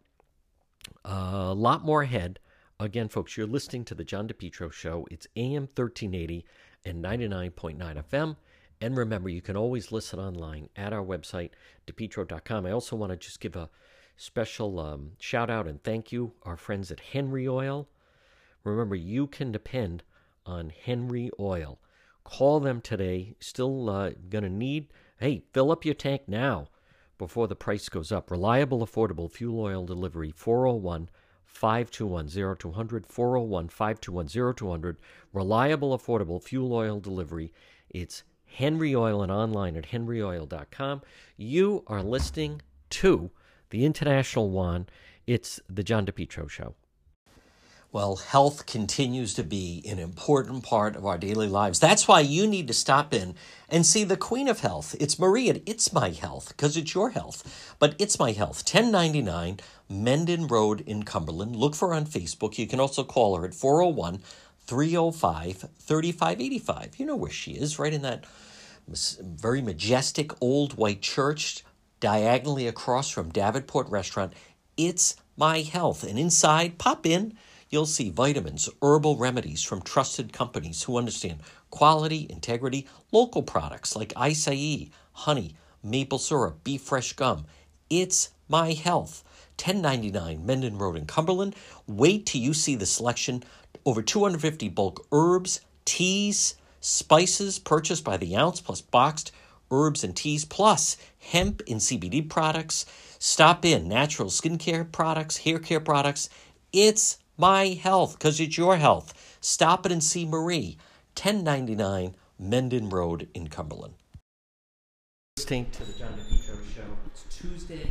a 1.04 1.54
lot 1.54 1.84
more 1.84 2.02
ahead. 2.02 2.38
Again, 2.80 3.08
folks, 3.08 3.36
you're 3.36 3.46
listening 3.46 3.84
to 3.86 3.94
the 3.94 4.04
John 4.04 4.26
DePetro 4.26 4.72
Show. 4.72 5.06
It's 5.10 5.26
AM 5.36 5.68
1380 5.74 6.44
and 6.84 7.04
99.9 7.04 8.04
FM. 8.10 8.36
And 8.80 8.96
remember, 8.96 9.28
you 9.28 9.40
can 9.40 9.56
always 9.56 9.92
listen 9.92 10.18
online 10.18 10.68
at 10.76 10.92
our 10.92 11.04
website, 11.04 11.50
depetro.com. 11.86 12.66
I 12.66 12.72
also 12.72 12.96
want 12.96 13.12
to 13.12 13.16
just 13.16 13.40
give 13.40 13.56
a 13.56 13.70
special 14.16 14.78
um, 14.80 15.12
shout 15.18 15.50
out 15.50 15.66
and 15.66 15.82
thank 15.82 16.12
you, 16.12 16.32
our 16.42 16.56
friends 16.56 16.90
at 16.90 17.00
Henry 17.00 17.48
Oil. 17.48 17.88
Remember, 18.64 18.96
you 18.96 19.26
can 19.26 19.52
depend 19.52 20.02
on 20.44 20.70
Henry 20.70 21.30
Oil. 21.38 21.78
Call 22.24 22.60
them 22.60 22.80
today. 22.80 23.36
Still 23.38 23.88
uh, 23.88 24.10
going 24.28 24.44
to 24.44 24.50
need 24.50 24.88
Hey, 25.24 25.42
fill 25.54 25.72
up 25.72 25.86
your 25.86 25.94
tank 25.94 26.24
now 26.26 26.68
before 27.16 27.48
the 27.48 27.56
price 27.56 27.88
goes 27.88 28.12
up. 28.12 28.30
Reliable, 28.30 28.86
affordable 28.86 29.32
fuel 29.32 29.58
oil 29.58 29.86
delivery 29.86 30.30
401 30.30 31.08
521 31.46 32.28
0200. 32.58 33.06
401 33.06 33.68
521 33.70 34.54
0200. 34.54 34.98
Reliable, 35.32 35.96
affordable 35.96 36.42
fuel 36.42 36.74
oil 36.74 37.00
delivery. 37.00 37.54
It's 37.88 38.22
Henry 38.44 38.94
Oil 38.94 39.22
and 39.22 39.32
online 39.32 39.78
at 39.78 39.86
henryoil.com. 39.86 41.00
You 41.38 41.84
are 41.86 42.02
listening 42.02 42.60
to 42.90 43.30
the 43.70 43.86
International 43.86 44.50
One. 44.50 44.86
It's 45.26 45.58
the 45.70 45.82
John 45.82 46.04
DePetro 46.04 46.50
Show. 46.50 46.74
Well, 47.94 48.16
health 48.16 48.66
continues 48.66 49.34
to 49.34 49.44
be 49.44 49.80
an 49.88 50.00
important 50.00 50.64
part 50.64 50.96
of 50.96 51.06
our 51.06 51.16
daily 51.16 51.46
lives. 51.46 51.78
That's 51.78 52.08
why 52.08 52.18
you 52.18 52.44
need 52.44 52.66
to 52.66 52.74
stop 52.74 53.14
in 53.14 53.36
and 53.68 53.86
see 53.86 54.02
the 54.02 54.16
Queen 54.16 54.48
of 54.48 54.58
Health. 54.58 54.96
It's 54.98 55.16
Maria. 55.16 55.60
It's 55.64 55.92
My 55.92 56.10
Health 56.10 56.48
because 56.48 56.76
it's 56.76 56.92
your 56.92 57.10
health. 57.10 57.76
But 57.78 57.94
it's 58.00 58.18
My 58.18 58.32
Health, 58.32 58.64
1099 58.66 59.60
Mendon 59.88 60.48
Road 60.48 60.80
in 60.80 61.04
Cumberland. 61.04 61.54
Look 61.54 61.76
for 61.76 61.90
her 61.90 61.94
on 61.94 62.04
Facebook. 62.04 62.58
You 62.58 62.66
can 62.66 62.80
also 62.80 63.04
call 63.04 63.36
her 63.36 63.44
at 63.44 63.54
401 63.54 64.18
305 64.66 65.56
3585. 65.78 66.98
You 66.98 67.06
know 67.06 67.14
where 67.14 67.30
she 67.30 67.52
is, 67.52 67.78
right 67.78 67.94
in 67.94 68.02
that 68.02 68.24
very 68.88 69.62
majestic 69.62 70.32
old 70.42 70.76
white 70.76 71.00
church 71.00 71.62
diagonally 72.00 72.66
across 72.66 73.08
from 73.08 73.30
Davenport 73.30 73.88
Restaurant. 73.88 74.32
It's 74.76 75.14
My 75.36 75.60
Health. 75.60 76.02
And 76.02 76.18
inside, 76.18 76.78
pop 76.78 77.06
in 77.06 77.38
You'll 77.74 77.86
see 77.86 78.08
vitamins, 78.08 78.68
herbal 78.82 79.16
remedies 79.16 79.64
from 79.64 79.82
trusted 79.82 80.32
companies 80.32 80.84
who 80.84 80.96
understand 80.96 81.40
quality, 81.70 82.24
integrity, 82.30 82.86
local 83.10 83.42
products 83.42 83.96
like 83.96 84.14
acai, 84.14 84.92
honey, 85.10 85.56
maple 85.82 86.20
syrup, 86.20 86.62
beef 86.62 86.82
fresh 86.82 87.14
gum. 87.14 87.46
It's 87.90 88.30
my 88.48 88.74
health. 88.74 89.24
1099 89.60 90.46
Mendon 90.46 90.78
Road 90.78 90.96
in 90.96 91.04
Cumberland. 91.06 91.56
Wait 91.88 92.26
till 92.26 92.40
you 92.40 92.54
see 92.54 92.76
the 92.76 92.86
selection. 92.86 93.42
Over 93.84 94.02
250 94.02 94.68
bulk 94.68 95.04
herbs, 95.10 95.60
teas, 95.84 96.54
spices 96.80 97.58
purchased 97.58 98.04
by 98.04 98.16
the 98.16 98.36
ounce, 98.36 98.60
plus 98.60 98.82
boxed 98.82 99.32
herbs 99.72 100.04
and 100.04 100.14
teas, 100.14 100.44
plus 100.44 100.96
hemp 101.18 101.60
and 101.68 101.80
CBD 101.80 102.30
products. 102.30 102.86
Stop 103.18 103.64
in 103.64 103.88
natural 103.88 104.28
skincare 104.28 104.92
products, 104.92 105.38
hair 105.38 105.58
care 105.58 105.80
products. 105.80 106.28
It's 106.72 107.18
my 107.36 107.68
health, 107.68 108.18
because 108.18 108.40
it's 108.40 108.56
your 108.56 108.76
health. 108.76 109.38
Stop 109.40 109.86
it 109.86 109.92
and 109.92 110.02
see 110.02 110.24
Marie, 110.24 110.78
1099 111.16 112.14
Mendon 112.38 112.88
Road 112.88 113.28
in 113.34 113.48
Cumberland. 113.48 113.94
Listening 115.36 115.70
to 115.72 115.84
the 115.84 115.92
John 115.92 116.12
DePetro 116.12 116.74
show. 116.74 116.82
It's 117.06 117.24
Tuesday, 117.36 117.90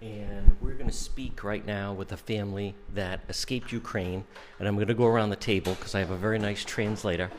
and 0.00 0.56
we're 0.60 0.74
going 0.74 0.90
to 0.90 0.96
speak 0.96 1.42
right 1.42 1.66
now 1.66 1.92
with 1.92 2.12
a 2.12 2.16
family 2.16 2.74
that 2.94 3.20
escaped 3.28 3.72
Ukraine. 3.72 4.24
And 4.58 4.68
I'm 4.68 4.76
going 4.76 4.86
to 4.86 4.94
go 4.94 5.06
around 5.06 5.30
the 5.30 5.36
table 5.36 5.74
because 5.74 5.94
I 5.94 6.00
have 6.00 6.10
a 6.10 6.16
very 6.16 6.38
nice 6.38 6.64
translator. 6.64 7.30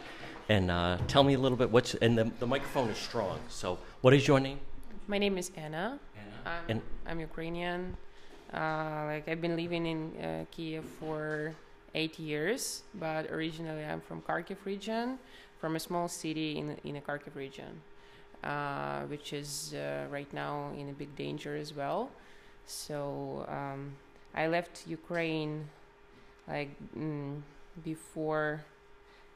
And 0.50 0.72
uh, 0.72 0.98
tell 1.08 1.24
me 1.24 1.34
a 1.34 1.40
little 1.40 1.58
bit 1.58 1.72
what's, 1.72 1.96
and 1.96 2.18
the, 2.18 2.32
the 2.40 2.48
microphone 2.48 2.90
is 2.90 2.98
strong. 2.98 3.40
So, 3.50 3.80
what 4.02 4.14
is 4.14 4.28
your 4.28 4.40
name? 4.40 4.60
My 5.08 5.18
name 5.18 5.38
is 5.38 5.52
Anna. 5.56 6.00
Anna. 6.16 6.34
I'm, 6.46 6.64
and, 6.70 6.82
I'm 7.06 7.20
Ukrainian. 7.20 7.98
Uh, 8.54 9.04
like 9.06 9.28
I've 9.28 9.42
been 9.42 9.56
living 9.56 9.86
in 9.86 10.24
uh, 10.24 10.46
Kiev 10.52 10.86
for 11.00 11.54
eight 11.94 12.18
years, 12.18 12.84
but 12.96 13.30
originally 13.30 13.84
I'm 13.84 14.02
from 14.02 14.22
Kharkiv 14.22 14.58
region, 14.64 15.20
from 15.60 15.76
a 15.76 15.80
small 15.80 16.08
city 16.08 16.58
in 16.58 16.78
in 16.84 16.96
a 16.96 17.02
Kharkiv 17.02 17.36
region, 17.36 17.82
uh, 18.44 19.02
which 19.08 19.34
is 19.34 19.74
uh, 19.74 20.06
right 20.10 20.32
now 20.34 20.72
in 20.78 20.90
a 20.90 20.94
big 20.94 21.14
danger 21.16 21.58
as 21.58 21.74
well. 21.74 22.10
So 22.66 23.46
um, 23.50 23.96
I 24.34 24.48
left 24.48 24.88
Ukraine 24.88 25.68
like 26.48 26.72
mm, 26.98 27.42
before, 27.84 28.64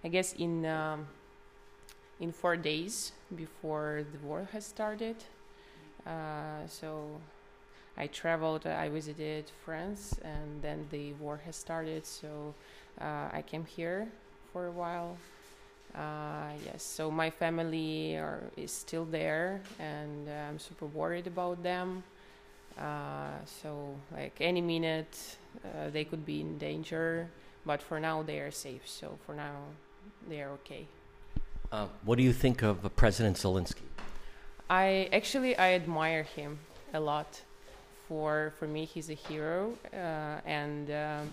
I 0.04 0.08
guess 0.08 0.34
in 0.34 0.66
um, 0.66 1.08
in 2.20 2.32
four 2.32 2.56
days 2.56 3.12
before 3.36 4.06
the 4.12 4.20
war 4.26 4.48
has 4.54 4.66
started. 4.66 5.18
Uh, 6.06 6.66
so 6.68 7.20
I 7.98 8.08
traveled, 8.08 8.66
I 8.66 8.90
visited 8.90 9.52
France, 9.66 10.18
and 10.24 10.62
then 10.62 10.88
the 10.92 11.14
war 11.14 11.42
has 11.46 11.56
started, 11.56 12.06
so 12.06 12.54
uh, 13.00 13.30
I 13.32 13.44
came 13.46 13.66
here 13.66 14.08
for 14.54 14.68
a 14.68 14.72
while. 14.72 15.18
Uh, 15.94 16.54
yes, 16.66 16.84
so 16.84 17.12
my 17.12 17.30
family 17.30 18.16
are, 18.16 18.44
is 18.56 18.72
still 18.72 19.06
there, 19.06 19.62
and 19.80 20.30
uh, 20.30 20.32
I'm 20.50 20.58
super 20.58 20.86
worried 20.86 21.28
about 21.28 21.62
them. 21.64 22.04
Uh, 22.78 23.44
so, 23.46 23.94
like 24.14 24.36
any 24.40 24.62
minute, 24.62 25.38
uh, 25.66 25.90
they 25.90 26.06
could 26.06 26.26
be 26.26 26.42
in 26.42 26.58
danger, 26.58 27.28
but 27.66 27.82
for 27.82 28.00
now 28.00 28.24
they 28.24 28.40
are 28.40 28.52
safe. 28.52 28.88
So 28.88 29.18
for 29.26 29.36
now, 29.36 29.58
they 30.30 30.42
are 30.42 30.52
okay. 30.52 30.88
Uh, 31.72 31.88
what 32.04 32.18
do 32.18 32.24
you 32.24 32.34
think 32.34 32.64
of 32.64 32.96
President 32.96 33.38
Zelensky? 33.38 33.88
I 34.70 35.10
actually 35.12 35.58
I 35.58 35.74
admire 35.74 36.24
him 36.24 36.60
a 36.94 37.00
lot 37.00 37.42
for 38.12 38.52
for 38.60 38.68
me 38.68 38.84
he's 38.84 39.10
a 39.10 39.20
hero 39.30 39.72
uh, 39.94 40.60
and 40.62 40.92
um, 40.92 41.32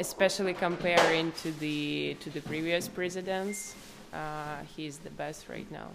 especially 0.00 0.52
comparing 0.52 1.30
to 1.42 1.52
the 1.60 2.16
to 2.18 2.30
the 2.30 2.40
previous 2.40 2.88
presidents 2.88 3.76
uh, 4.12 4.58
he's 4.76 4.98
the 4.98 5.10
best 5.10 5.48
right 5.48 5.68
now. 5.72 5.88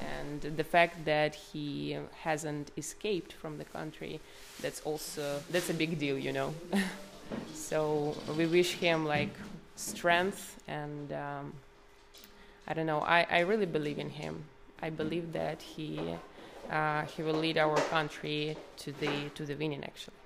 And 0.00 0.40
the 0.56 0.64
fact 0.64 1.04
that 1.04 1.36
he 1.36 1.96
hasn't 2.22 2.72
escaped 2.76 3.32
from 3.32 3.58
the 3.58 3.64
country 3.64 4.20
that's 4.62 4.80
also 4.82 5.40
that's 5.50 5.70
a 5.70 5.74
big 5.74 5.98
deal 5.98 6.16
you 6.16 6.32
know? 6.32 6.54
So 7.54 8.16
we 8.36 8.46
wish 8.46 8.72
him 8.74 9.04
like 9.04 9.34
strength 9.76 10.60
and 10.66 11.12
um, 11.12 11.52
i 12.68 12.74
don't 12.74 12.86
know 12.86 13.00
I, 13.00 13.20
I 13.38 13.40
really 13.50 13.70
believe 13.78 13.98
in 13.98 14.10
him. 14.10 14.34
I 14.82 14.90
believe 14.90 15.32
that 15.32 15.62
he 15.62 16.00
uh, 16.70 17.02
he 17.02 17.22
will 17.22 17.34
lead 17.34 17.58
our 17.58 17.76
country 17.90 18.56
to 18.76 18.92
the 18.92 19.28
to 19.34 19.44
the 19.44 19.54
winning 19.54 19.84
actually. 19.84 20.16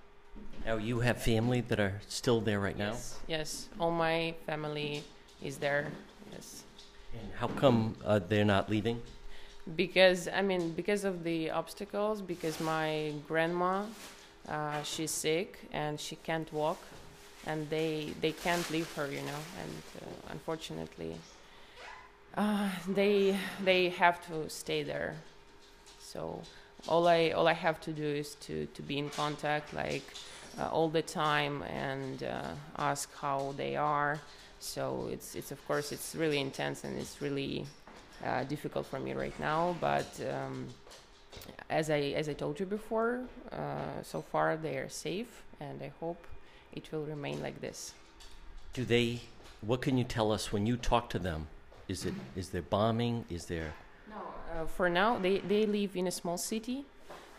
Now 0.67 0.77
you 0.77 1.01
have 1.01 1.23
family 1.23 1.61
that 1.63 1.81
are 1.81 2.01
still 2.09 2.41
there 2.41 2.61
right 2.61 2.77
now. 2.77 2.93
Yes, 2.93 3.19
yes. 3.29 3.69
all 3.81 3.91
my 3.91 4.35
family 4.47 5.03
is 5.43 5.57
there. 5.59 5.87
Yes. 6.33 6.65
And 7.13 7.33
how 7.35 7.49
come 7.49 7.97
uh, 8.05 8.21
they're 8.29 8.45
not 8.45 8.69
leaving? 8.69 9.01
Because 9.77 10.29
I 10.29 10.43
mean, 10.43 10.73
because 10.73 11.05
of 11.05 11.25
the 11.25 11.51
obstacles. 11.51 12.21
Because 12.21 12.61
my 12.61 13.13
grandma, 13.27 13.85
uh, 14.49 14.83
she's 14.83 15.11
sick 15.11 15.59
and 15.73 15.99
she 15.99 16.17
can't 16.17 16.53
walk, 16.53 16.81
and 17.47 17.69
they 17.71 18.13
they 18.21 18.33
can't 18.33 18.69
leave 18.71 18.93
her, 18.95 19.07
you 19.07 19.23
know. 19.23 19.43
And 19.63 19.83
uh, 20.03 20.33
unfortunately, 20.33 21.17
uh, 22.37 22.69
they 22.89 23.39
they 23.65 23.89
have 23.91 24.27
to 24.29 24.51
stay 24.51 24.83
there 24.83 25.17
so 26.14 26.40
all 26.88 27.09
I 27.09 27.31
all 27.31 27.48
I 27.48 27.53
have 27.53 27.81
to 27.83 27.92
do 27.92 28.05
is 28.05 28.37
to 28.46 28.66
to 28.66 28.83
be 28.83 28.96
in 28.98 29.11
contact 29.11 29.74
like 29.74 30.05
uh, 30.59 30.68
all 30.68 30.88
the 30.88 31.03
time 31.03 31.62
and 31.62 32.22
uh, 32.22 32.53
ask 32.79 33.12
how 33.16 33.55
they 33.57 33.77
are. 33.77 34.20
So 34.61 35.09
it's 35.11 35.35
it's 35.35 35.50
of 35.50 35.61
course 35.66 35.92
it's 35.92 36.14
really 36.14 36.38
intense 36.38 36.85
and 36.85 36.96
it's 36.96 37.20
really 37.20 37.66
uh, 38.24 38.44
difficult 38.44 38.87
for 38.87 39.00
me 39.00 39.12
right 39.12 39.38
now. 39.40 39.77
But 39.81 40.09
um, 40.33 40.68
as 41.68 41.90
I 41.90 42.14
as 42.20 42.29
I 42.29 42.35
told 42.35 42.61
you 42.61 42.66
before, 42.66 43.20
uh, 43.53 44.03
so 44.03 44.22
far 44.22 44.57
they 44.57 44.77
are 44.77 44.88
safe, 44.88 45.42
and 45.61 45.83
I 45.83 45.90
hope 46.00 46.24
it 46.72 46.90
will 46.92 47.05
remain 47.05 47.42
like 47.42 47.61
this. 47.61 47.92
Do 48.72 48.85
they? 48.85 49.20
What 49.61 49.81
can 49.81 49.96
you 49.96 50.05
tell 50.05 50.31
us 50.31 50.53
when 50.53 50.66
you 50.66 50.77
talk 50.77 51.09
to 51.11 51.18
them? 51.18 51.48
Is 51.88 52.05
it 52.07 52.14
is 52.37 52.50
there 52.50 52.62
bombing? 52.62 53.24
Is 53.29 53.46
there 53.46 53.72
uh, 54.12 54.44
for 54.77 54.88
now, 54.88 55.19
they, 55.19 55.38
they 55.38 55.67
live 55.67 55.97
in 55.97 56.07
a 56.07 56.11
small 56.11 56.38
city. 56.38 56.85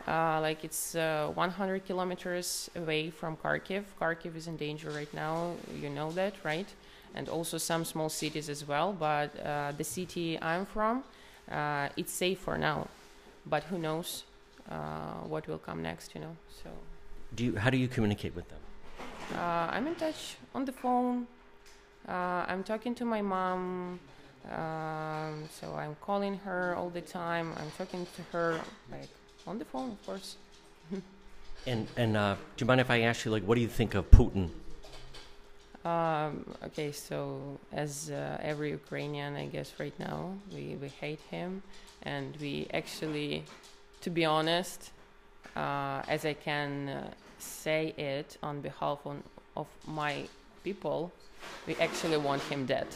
Uh, 0.06 0.38
like 0.40 0.62
it's 0.62 0.94
uh, 0.94 1.32
100 1.34 1.84
kilometers 1.84 2.70
away 2.76 3.10
from 3.10 3.36
Kharkiv. 3.36 3.82
Kharkiv 4.00 4.36
is 4.36 4.46
in 4.46 4.56
danger 4.56 4.90
right 4.90 5.12
now. 5.12 5.54
You 5.80 5.90
know 5.90 6.12
that, 6.12 6.34
right? 6.44 6.68
And 7.14 7.28
also 7.28 7.58
some 7.58 7.84
small 7.84 8.08
cities 8.08 8.48
as 8.48 8.66
well. 8.66 8.92
But 8.92 9.30
uh, 9.40 9.72
the 9.76 9.82
city 9.82 10.40
I'm 10.40 10.64
from, 10.64 11.02
uh, 11.50 11.88
it's 11.96 12.12
safe 12.12 12.38
for 12.38 12.56
now. 12.56 12.86
But 13.46 13.64
who 13.64 13.78
knows 13.78 14.22
uh, 14.70 15.24
what 15.26 15.48
will 15.48 15.58
come 15.58 15.82
next? 15.82 16.14
You 16.14 16.20
know. 16.20 16.36
So. 16.62 16.70
Do 17.34 17.44
you? 17.44 17.56
How 17.56 17.70
do 17.70 17.76
you 17.76 17.88
communicate 17.88 18.36
with 18.36 18.48
them? 18.48 18.60
I'm 19.36 19.86
in 19.88 19.96
touch 19.96 20.36
on 20.54 20.64
the 20.64 20.72
phone. 20.72 21.26
I'm 22.06 22.62
talking 22.62 22.94
to 22.94 23.04
my 23.04 23.22
mom. 23.22 23.98
Um, 24.50 25.48
so 25.50 25.74
I'm 25.74 25.96
calling 26.00 26.38
her 26.38 26.74
all 26.76 26.90
the 26.90 27.00
time. 27.00 27.52
I'm 27.56 27.70
talking 27.76 28.06
to 28.16 28.22
her 28.32 28.60
like 28.90 29.08
on 29.46 29.58
the 29.58 29.64
phone, 29.64 29.92
of 29.92 30.06
course. 30.06 30.36
and 31.66 31.88
and 31.96 32.16
uh, 32.16 32.34
do 32.56 32.62
you 32.62 32.66
mind 32.66 32.80
if 32.80 32.90
I 32.90 33.00
ask 33.00 33.24
you 33.24 33.30
like, 33.30 33.42
what 33.42 33.56
do 33.56 33.60
you 33.60 33.68
think 33.68 33.94
of 33.94 34.10
Putin? 34.10 34.50
Um, 35.86 36.44
okay, 36.64 36.90
so 36.90 37.60
as 37.72 38.10
uh, 38.10 38.38
every 38.42 38.70
Ukrainian, 38.70 39.36
I 39.36 39.46
guess 39.46 39.72
right 39.78 39.96
now, 40.00 40.34
we, 40.52 40.76
we 40.82 40.88
hate 40.88 41.20
him, 41.30 41.62
and 42.02 42.36
we 42.40 42.66
actually, 42.74 43.44
to 44.00 44.10
be 44.10 44.24
honest, 44.24 44.90
uh, 45.54 46.02
as 46.08 46.24
I 46.24 46.34
can 46.34 46.88
uh, 46.88 47.10
say 47.38 47.94
it 47.96 48.36
on 48.42 48.62
behalf 48.62 48.98
on, 49.06 49.22
of 49.56 49.68
my 49.86 50.26
people, 50.64 51.12
we 51.66 51.74
actually 51.76 52.16
want 52.16 52.42
him 52.42 52.66
dead. 52.66 52.86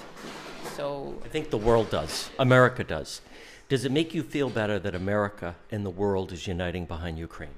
So 0.76 1.14
I 1.24 1.28
think 1.28 1.50
the 1.50 1.58
world 1.58 1.90
does. 1.90 2.30
America 2.38 2.84
does. 2.84 3.20
Does 3.68 3.84
it 3.84 3.92
make 3.92 4.14
you 4.14 4.22
feel 4.22 4.50
better 4.50 4.78
that 4.78 4.94
America 4.94 5.54
and 5.70 5.86
the 5.86 5.90
world 5.90 6.32
is 6.32 6.46
uniting 6.46 6.86
behind 6.86 7.18
Ukraine? 7.18 7.54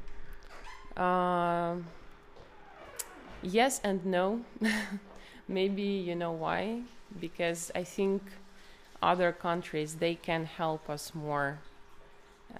Um, 0.97 1.87
yes 3.43 3.81
and 3.83 4.05
no. 4.05 4.45
Maybe 5.49 5.83
you 5.83 6.15
know 6.15 6.33
why? 6.33 6.83
Because 7.21 7.71
I 7.75 7.85
think 7.85 8.23
other 9.03 9.33
countries 9.33 9.97
they 9.97 10.15
can 10.15 10.45
help 10.45 10.89
us 10.89 11.15
more. 11.15 11.59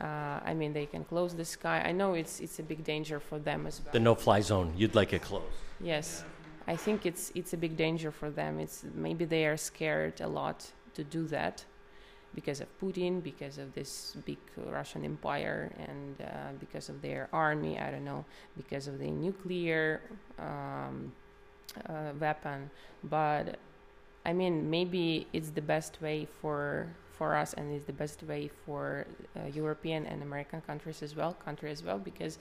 Uh, 0.01 0.41
I 0.45 0.55
mean, 0.55 0.73
they 0.73 0.87
can 0.87 1.05
close 1.05 1.35
the 1.35 1.45
sky. 1.45 1.83
I 1.85 1.93
know 1.93 2.15
it's 2.15 2.41
it's 2.41 2.59
a 2.59 2.63
big 2.63 2.83
danger 2.83 3.21
for 3.21 3.39
them 3.39 3.67
as 3.67 3.81
well. 3.83 3.93
The 3.93 4.01
no-fly 4.01 4.41
zone. 4.41 4.73
You'd 4.77 4.95
like 4.95 5.13
it 5.13 5.23
closed. 5.23 5.45
Yes, 5.81 6.25
I 6.67 6.77
think 6.77 7.07
it's 7.07 7.33
it's 7.35 7.53
a 7.53 7.57
big 7.57 7.77
danger 7.77 8.11
for 8.11 8.31
them. 8.31 8.59
It's 8.61 8.85
maybe 8.95 9.25
they 9.25 9.47
are 9.47 9.57
scared 9.57 10.21
a 10.21 10.29
lot 10.29 10.71
to 10.95 11.05
do 11.05 11.27
that 11.29 11.65
because 12.35 12.61
of 12.61 12.69
Putin, 12.81 13.23
because 13.23 13.59
of 13.59 13.75
this 13.75 14.17
big 14.25 14.39
Russian 14.57 15.05
empire, 15.05 15.73
and 15.79 16.21
uh, 16.21 16.53
because 16.61 16.89
of 16.89 17.03
their 17.03 17.29
army. 17.33 17.79
I 17.79 17.91
don't 17.91 18.05
know, 18.05 18.25
because 18.57 18.87
of 18.89 18.99
the 18.99 19.11
nuclear 19.11 20.01
um, 20.39 21.13
uh, 21.89 22.13
weapon. 22.19 22.71
But 23.05 23.59
I 24.25 24.33
mean, 24.33 24.71
maybe 24.71 25.27
it's 25.33 25.51
the 25.51 25.63
best 25.63 26.01
way 26.01 26.27
for 26.41 26.89
for 27.11 27.35
us, 27.35 27.55
and 27.55 27.73
it's 27.75 27.87
the 27.87 27.93
best 27.93 28.23
way 28.23 28.49
for 28.65 29.07
uh, 29.37 29.47
European 29.49 30.07
and 30.07 30.23
American 30.23 30.61
countries 30.63 31.03
as 31.03 31.15
well, 31.15 31.35
country 31.45 31.71
as 31.71 31.83
well, 31.83 31.99
because 31.99 32.39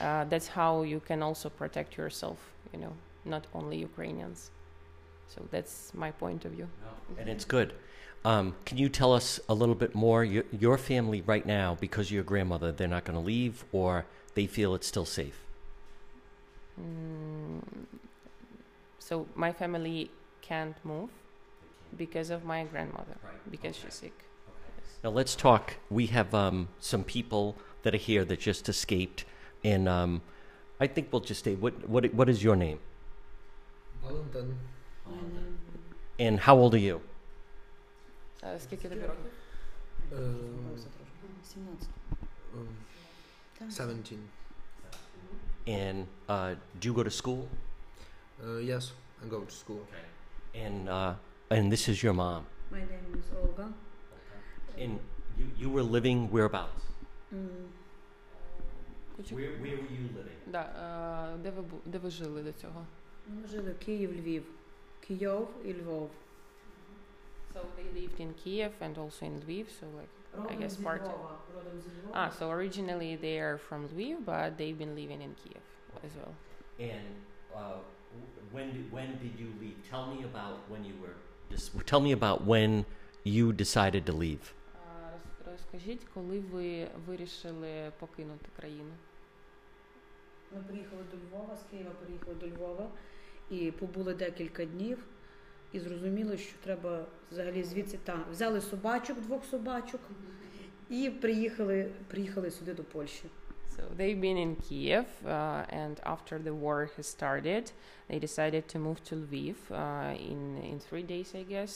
uh, 0.00 0.24
that's 0.24 0.48
how 0.48 0.82
you 0.82 1.00
can 1.00 1.22
also 1.22 1.48
protect 1.48 1.96
yourself. 1.96 2.38
You 2.72 2.80
know, 2.80 2.92
not 3.26 3.46
only 3.54 3.76
Ukrainians. 3.78 4.50
So 5.28 5.42
that's 5.50 5.92
my 5.94 6.10
point 6.10 6.44
of 6.44 6.52
view. 6.52 6.68
And 7.18 7.28
it's 7.28 7.44
good. 7.44 7.74
Um, 8.24 8.54
can 8.64 8.78
you 8.78 8.88
tell 8.88 9.12
us 9.12 9.38
a 9.48 9.54
little 9.54 9.74
bit 9.74 9.94
more? 9.94 10.24
Your, 10.24 10.44
your 10.50 10.78
family 10.78 11.20
right 11.22 11.46
now, 11.46 11.76
because 11.80 12.06
of 12.06 12.12
your 12.12 12.24
grandmother, 12.24 12.72
they're 12.72 12.88
not 12.88 13.04
going 13.04 13.18
to 13.18 13.24
leave, 13.24 13.64
or 13.72 14.06
they 14.34 14.46
feel 14.46 14.74
it's 14.74 14.86
still 14.86 15.04
safe. 15.04 15.44
Mm, 16.80 17.62
so 18.98 19.26
my 19.34 19.52
family 19.52 20.10
can't 20.42 20.76
move 20.84 21.10
because 21.96 22.30
of 22.30 22.44
my 22.44 22.64
grandmother 22.64 23.16
because 23.50 23.76
she's 23.76 23.94
sick. 23.94 24.24
Now 25.02 25.10
let's 25.10 25.36
talk. 25.36 25.76
We 25.90 26.06
have 26.06 26.34
um, 26.34 26.68
some 26.80 27.04
people 27.04 27.56
that 27.82 27.94
are 27.94 27.98
here 27.98 28.24
that 28.24 28.40
just 28.40 28.68
escaped, 28.68 29.24
and 29.62 29.88
um, 29.88 30.22
I 30.80 30.86
think 30.86 31.08
we'll 31.12 31.20
just 31.20 31.40
stay. 31.40 31.54
What 31.54 31.88
what 31.88 32.12
what 32.12 32.28
is 32.28 32.42
your 32.42 32.56
name? 32.56 32.80
Valentin. 34.05 34.55
And 36.19 36.39
how 36.39 36.55
old 36.57 36.73
are 36.73 36.77
you? 36.89 36.99
Uh, 38.43 38.59
скільки 38.59 38.89
тобі 38.89 39.01
років? 39.01 39.31
Um, 40.11 40.19
um, 42.55 43.69
17. 43.69 44.17
And 45.67 46.05
uh, 46.27 46.55
do 46.79 46.87
you 46.89 46.93
go 46.93 47.03
to 47.03 47.11
school? 47.11 47.47
Uh, 48.43 48.57
yes, 48.71 48.91
I 49.23 49.27
go 49.29 49.39
to 49.41 49.51
school. 49.51 49.81
And 50.55 50.89
uh, 50.89 51.13
and 51.49 51.71
this 51.71 51.87
is 51.87 52.03
your 52.03 52.13
mom. 52.13 52.43
My 52.71 52.79
name 52.79 53.07
is 53.19 53.25
Olga. 53.41 53.67
And 54.77 54.99
you, 55.37 55.45
you 55.61 55.69
were 55.69 55.83
living 55.83 56.29
whereabouts? 56.31 56.83
Mm. 57.33 57.67
Where, 59.37 59.51
where 59.63 59.77
were 59.81 59.93
you 59.99 60.07
living? 60.17 60.37
Да, 60.47 60.61
е, 61.35 61.37
де 61.37 61.49
ви 61.51 61.61
бу- 61.61 61.81
де 61.85 61.97
ви 61.97 62.09
жили 62.09 62.43
до 62.43 62.51
цього? 62.51 62.85
Ми 63.27 63.47
жили 63.47 63.73
Київ, 63.73 64.11
Львів. 64.19 64.43
Київ 64.99 65.47
і 65.65 65.73
Львов. 65.73 66.09
So 67.53 67.59
they 67.77 67.87
lived 67.99 68.19
in 68.21 68.33
Kiev 68.43 68.71
and 68.81 68.97
also 68.97 69.25
in 69.25 69.33
Lviv, 69.45 69.65
so 69.79 69.85
like 69.99 70.13
I 70.33 70.37
Родом 70.37 70.57
guess 70.61 70.69
зі 70.69 70.83
part. 70.83 71.01
Львова. 71.01 71.37
Родом 71.55 71.81
зі 71.81 71.89
Львова. 72.01 72.19
Ah, 72.19 72.31
so 72.39 72.49
originally 72.57 73.17
they 73.25 73.37
are 73.47 73.57
from 73.69 73.87
Lviv, 73.93 74.15
but 74.25 74.57
they've 74.57 74.77
been 74.83 74.95
living 75.01 75.21
in 75.27 75.33
Kiev 75.43 75.63
as 76.05 76.11
well. 76.19 76.33
And 76.79 77.07
uh, 77.53 77.77
w- 78.13 78.31
when 78.55 78.67
did, 78.75 78.85
when 78.97 79.09
did 79.23 79.33
you 79.43 79.49
leave? 79.61 79.77
Tell 79.91 80.05
me 80.13 80.19
about 80.31 80.55
when 80.71 80.81
you 80.89 80.95
were. 81.03 81.15
Just 81.53 81.65
tell 81.91 82.01
me 82.07 82.11
about 82.19 82.37
when 82.53 82.71
you 83.35 83.45
decided 83.63 84.03
to 84.09 84.13
leave. 84.25 84.43
А, 84.75 85.11
роз- 85.13 85.51
Розкажіть, 85.51 86.03
коли 86.13 86.39
ви 86.39 86.87
вирішили 87.07 87.91
покинути 87.99 88.45
країну? 88.57 88.93
Ми 90.55 90.61
приїхали 90.67 91.01
до 91.11 91.17
Львова, 91.17 91.55
з 91.57 91.63
Києва 91.71 91.89
приїхали 91.91 92.35
до 92.35 92.47
Львова 92.47 92.89
І 93.50 93.70
побули 93.70 94.14
декілька 94.14 94.64
днів. 94.64 94.98
І 95.72 95.80
зрозуміли, 95.80 96.38
що 96.38 96.56
треба 96.64 97.04
взагалі 97.32 97.62
звідси 97.62 97.98
та 98.04 98.24
взяли 98.30 98.60
собачок, 98.60 99.20
двох 99.20 99.44
собачок, 99.44 100.00
і 100.90 101.10
приїхали, 101.10 101.90
приїхали 102.08 102.50
сюди 102.50 102.74
до 102.74 102.84
Польщі. 102.84 103.24
So 103.76 103.82
they've 103.98 104.20
been 104.20 104.38
in 104.38 104.56
Kiev, 104.56 105.06
uh, 105.24 105.66
and 105.82 106.00
after 106.14 106.38
the 106.38 106.54
war 106.54 106.88
has 106.96 107.06
started, 107.06 107.64
they 108.08 108.18
decided 108.18 108.68
to 108.68 108.78
move 108.78 108.98
to 109.08 109.14
Lviv 109.24 109.56
uh, 109.70 110.32
in 110.32 110.40
in 110.70 110.76
three 110.88 111.06
days, 111.14 111.28
I 111.34 111.44
guess. 111.54 111.72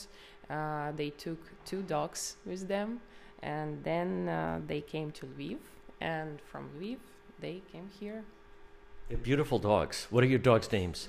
Uh, 0.49 0.93
they 1.01 1.11
took 1.25 1.41
two 1.71 1.83
dogs 1.83 2.21
with 2.47 2.63
them, 2.75 3.01
and 3.43 3.71
then 3.85 4.09
uh, 4.29 4.61
they 4.71 4.81
came 4.95 5.11
to 5.19 5.27
Lviv, 5.27 5.59
and 6.01 6.33
from 6.51 6.63
Lviv 6.77 6.99
they 7.45 7.57
came 7.73 7.89
here. 8.01 8.25
They're 9.09 9.27
beautiful 9.31 9.59
dogs. 9.59 10.07
What 10.11 10.25
are 10.25 10.31
your 10.35 10.45
dogs' 10.51 10.71
names? 10.73 11.09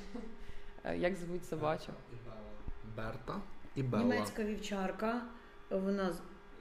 Uh, 0.85 0.97
як 0.97 1.15
звуть 1.15 1.45
собачок? 1.45 1.95
Берта 2.97 3.41
і 3.75 3.83
Белла. 3.83 4.03
Німецька 4.03 4.43
вівчарка, 4.43 5.21
вона 5.69 6.03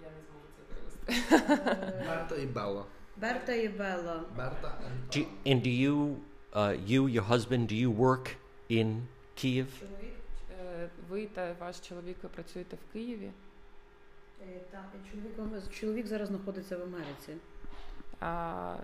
Я 0.03 0.09
не 0.11 0.21
зможу 0.27 0.47
це 0.57 0.63
перевести. 0.69 2.07
Берта 2.09 2.37
і 2.37 2.47
Белла. 2.47 2.85
Берта 3.17 3.53
і 3.53 3.69
Белла. 3.69 4.25
Берта 4.37 4.79
Do 5.11 5.19
you, 5.19 5.27
and 5.47 5.63
do 5.63 5.71
you, 5.71 6.17
uh, 6.53 6.91
you, 6.91 7.09
your 7.09 7.29
husband, 7.29 7.67
do 7.67 7.75
you 7.75 7.97
work 7.97 8.37
in 8.71 9.03
Kiev? 9.37 9.67
Е, 10.61 10.89
Ви 11.09 11.27
та 11.27 11.55
ваш 11.61 11.81
чоловік 11.81 12.17
ви 12.23 12.29
працюєте 12.29 12.77
в 12.77 12.93
Києві? 12.93 13.31
Е, 14.43 14.61
та, 14.71 14.85
і 14.95 15.11
чоловік, 15.11 15.73
чоловік 15.73 16.07
зараз 16.07 16.29
знаходиться 16.29 16.77
в 16.79 16.83
Америці. 16.83 17.37
Uh, 18.23 18.77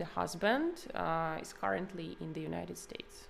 the 0.00 0.08
husband 0.16 0.74
uh, 0.94 1.40
is 1.42 1.52
currently 1.62 2.16
in 2.20 2.32
the 2.32 2.42
United 2.50 2.76
States. 2.76 3.29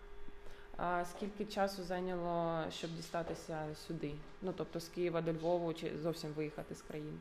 А 0.83 1.05
скільки 1.05 1.45
часу 1.45 1.83
зайняло, 1.83 2.63
щоб 2.71 2.91
дістатися 2.95 3.59
сюди? 3.87 4.13
Ну 4.41 4.53
тобто 4.57 4.79
з 4.79 4.87
Києва 4.87 5.21
до 5.21 5.33
Львову 5.33 5.73
чи 5.73 5.91
зовсім 6.03 6.31
виїхати 6.31 6.75
з 6.75 6.81
країни? 6.81 7.17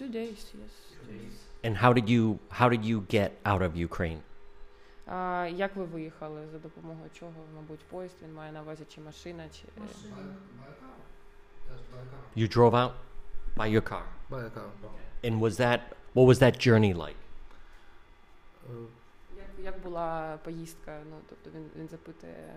Two 0.00 0.10
days, 0.10 0.54
yes. 0.54 0.74
And 1.62 1.76
how 1.76 1.92
did 1.94 2.08
you 2.08 2.38
how 2.50 2.68
did 2.68 2.82
you 2.84 3.00
get 3.16 3.30
out 3.44 3.62
of 3.62 3.88
Ukraine? 3.88 4.18
А, 5.06 5.48
як 5.54 5.76
ви 5.76 5.84
виїхали? 5.84 6.40
За 6.52 6.58
допомогою 6.58 7.10
чого? 7.18 7.32
Мабуть, 7.54 7.80
поїзд 7.80 8.14
він 8.22 8.34
має 8.34 8.52
на 8.52 8.62
увазі, 8.62 8.84
чи 8.94 9.00
машина, 9.00 9.44
чи. 9.48 9.62
е, 9.78 9.80
You 12.36 12.56
drove 12.56 12.70
out 12.74 12.92
by 13.56 13.68
your 13.74 13.90
car. 13.92 14.02
By 14.30 14.44
a 14.44 14.50
car. 14.50 14.68
And 15.24 15.40
was 15.40 15.56
that 15.60 15.80
what 16.14 16.26
was 16.26 16.38
that 16.38 16.58
journey 16.66 16.94
like? 16.94 17.16
Uh, 18.68 18.86
Як, 19.63 19.65
як 19.65 19.81
була 19.83 20.37
поїздка? 20.43 21.01
Ну, 21.09 21.15
тобто 21.29 21.49
він, 21.59 21.69
він 21.75 21.87
запитує, 21.89 22.53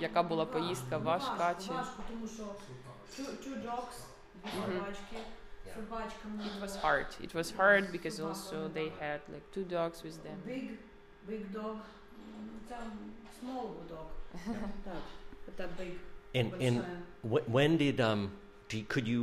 яка 0.00 0.22
була 0.22 0.46
поїздка 0.46 0.98
важка 0.98 1.54
чи. 1.66 1.70
Важко, 1.72 2.02
тому 2.10 2.26
що 2.28 2.42
two, 2.42 3.26
two 3.30 3.62
dogs, 3.64 3.98
дві 4.44 4.50
Мгм. 4.58 4.72
собачки, 4.78 5.16
собачка 5.74 6.28
It 6.28 6.62
was 6.64 6.82
hard. 6.82 7.06
It 7.26 7.34
was 7.34 7.56
hard 7.56 7.92
because 7.92 8.20
also 8.20 8.68
they 8.74 8.88
had 9.02 9.20
like 9.34 9.46
two 9.56 9.64
dogs 9.64 10.02
with 10.04 10.16
them. 10.26 10.36
Big, 10.46 10.70
big 11.28 11.52
dog, 11.52 11.76
м, 11.76 12.50
це 12.68 12.76
small 13.42 13.66
dog. 13.90 14.08
так, 14.84 15.02
це 15.56 15.64
big. 15.82 15.92
And 16.34 16.44
and 16.44 16.50
большая. 16.50 17.02
wh- 17.24 17.44
when 17.56 17.78
did 17.78 18.00
um 18.00 18.30
do 18.70 18.74
you, 18.78 18.84
could 18.94 19.08
you, 19.08 19.22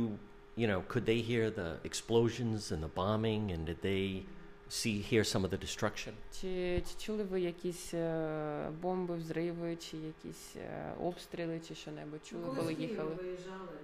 you 0.56 0.66
know, 0.70 0.80
could 0.92 1.04
they 1.10 1.20
hear 1.30 1.50
the 1.60 1.70
explosions 1.88 2.60
and 2.72 2.80
the 2.86 2.92
bombing, 3.00 3.42
and 3.54 3.62
did 3.70 3.80
they 3.90 4.22
see 4.68 5.00
hear 5.12 5.24
some 5.24 5.44
of 5.44 5.50
the 5.50 5.58
destruction? 5.58 6.12
Чи, 6.40 6.82
чи 6.88 7.06
чули 7.06 7.22
ви 7.22 7.40
якісь 7.40 7.94
е, 7.94 8.70
бомби, 8.80 9.16
взриви, 9.16 9.76
чи 9.76 9.96
якісь 9.96 10.56
е, 10.56 10.92
обстріли, 11.00 11.60
чи 11.68 11.74
що-небудь 11.74 12.26
чули, 12.26 12.44
Коли 12.44 12.56
коли 12.56 12.72
з 12.72 12.76
Києва 12.76 12.92
їхали? 12.92 13.14
виїжджали, 13.14 13.78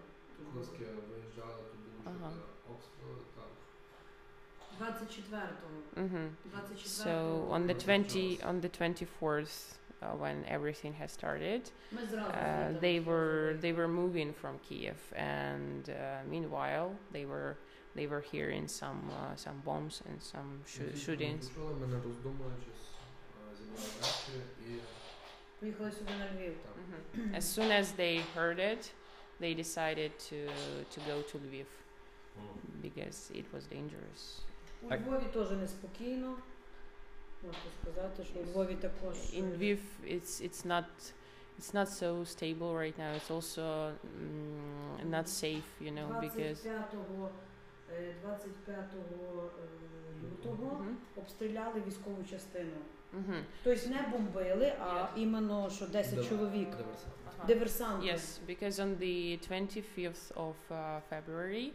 Коли 0.52 0.64
з 0.64 0.68
Києва 0.68 1.00
виїжджали, 1.12 1.62
то 1.70 2.10
було 2.10 2.16
Ага. 2.22 2.30
чути 2.32 2.44
обстріли, 2.72 3.20
так. 3.36 3.50
24-го. 4.80 6.02
Mhm. 6.02 6.30
24-го. 6.54 7.10
So 7.10 7.48
on 7.50 7.66
the 7.66 7.74
20 7.74 8.40
on 8.44 8.60
the 8.60 8.68
24th 8.68 9.78
uh, 10.02 10.14
when 10.16 10.44
everything 10.48 10.92
has 10.94 11.10
started 11.12 11.70
Ми 11.92 12.06
зразу 12.06 12.30
uh, 12.30 12.68
звідти 12.70 12.86
they 12.86 13.04
were 13.04 13.60
they 13.60 13.74
were 13.76 13.88
moving 13.88 14.32
from 14.42 14.54
Kiev 14.68 14.96
and 15.16 15.88
uh, 15.88 16.22
meanwhile 16.30 16.90
they 17.14 17.26
were 17.26 17.54
they 17.96 18.06
were 18.06 18.20
hearing 18.32 18.68
some 18.68 19.00
uh, 19.10 19.36
some 19.44 19.58
bombs 19.64 20.02
and 20.08 20.18
some 20.32 20.48
Ми 20.58 20.64
shoo- 20.66 20.92
тільки 20.92 20.98
shootings 21.24 21.48
Почули, 21.48 21.74
ми 21.80 21.86
не 21.86 22.00
роздумуючись, 22.02 22.84
е, 23.52 23.56
зібрали 23.56 23.88
речі 23.98 24.44
і 24.70 24.80
Поїхали 25.60 25.92
сюди 25.92 26.10
на 26.18 26.26
Львів. 26.40 26.54
Mhm. 27.16 27.34
as 27.36 27.42
soon 27.58 27.70
as 27.80 27.86
they 27.98 28.22
heard 28.36 28.58
it 28.58 28.92
they 29.40 29.54
decided 29.64 30.10
to 30.30 30.36
to 30.94 30.98
go 31.10 31.16
to 31.30 31.38
Lviv 31.38 31.66
because 32.82 33.30
it 33.40 33.44
was 33.54 33.62
dangerous 33.76 34.22
У 34.82 34.86
Львові 34.94 35.24
теж 35.32 35.50
неспокійно. 35.50 36.36
Можна 37.42 37.60
сказати, 37.82 38.24
що 38.24 38.38
у 38.40 38.44
Львові 38.44 38.74
також. 38.74 39.14
in 39.16 39.44
Lviv 39.58 39.78
it's 40.06 40.40
it's 40.48 40.66
not 40.66 40.84
it's 41.58 41.74
not 41.74 41.88
so 41.88 42.24
stable 42.24 42.70
right 42.82 42.96
now 42.98 43.10
it's 43.18 43.30
also 43.36 43.92
mm, 44.22 45.04
not 45.16 45.26
safe 45.28 45.68
you 45.80 45.90
know 45.98 46.08
because 46.20 46.66
25-го, 46.66 47.26
е, 47.26 47.30
25 48.22 48.78
е, 48.78 48.96
лютого 50.24 50.84
обстріляли 51.16 51.82
військову 51.86 52.24
частину. 52.30 52.76
Mhm. 53.14 53.42
Тобто 53.64 53.88
не 53.88 54.02
бомбили, 54.12 54.72
а 54.80 55.06
іменно 55.16 55.70
що 55.70 55.86
10 55.86 56.14
Див- 56.14 56.28
чоловік. 56.28 56.68
Uh-huh. 56.68 57.46
Диверсанти. 57.46 58.06
Yes, 58.06 58.38
because 58.46 58.78
on 58.78 58.96
the 58.98 59.38
25th 59.48 60.32
of 60.46 60.54
uh, 60.70 61.00
February, 61.10 61.72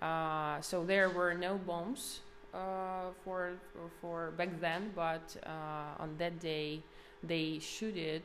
uh, 0.00 0.60
so 0.60 0.84
there 0.84 1.10
were 1.10 1.34
no 1.34 1.58
bombs 1.66 2.20
uh, 2.54 3.10
for, 3.24 3.40
for 3.72 3.86
for 4.00 4.18
back 4.38 4.52
then, 4.60 4.82
but 4.94 5.26
uh, 5.42 6.02
on 6.04 6.10
that 6.18 6.34
day 6.40 6.82
they 7.22 7.58
shooted 7.58 8.22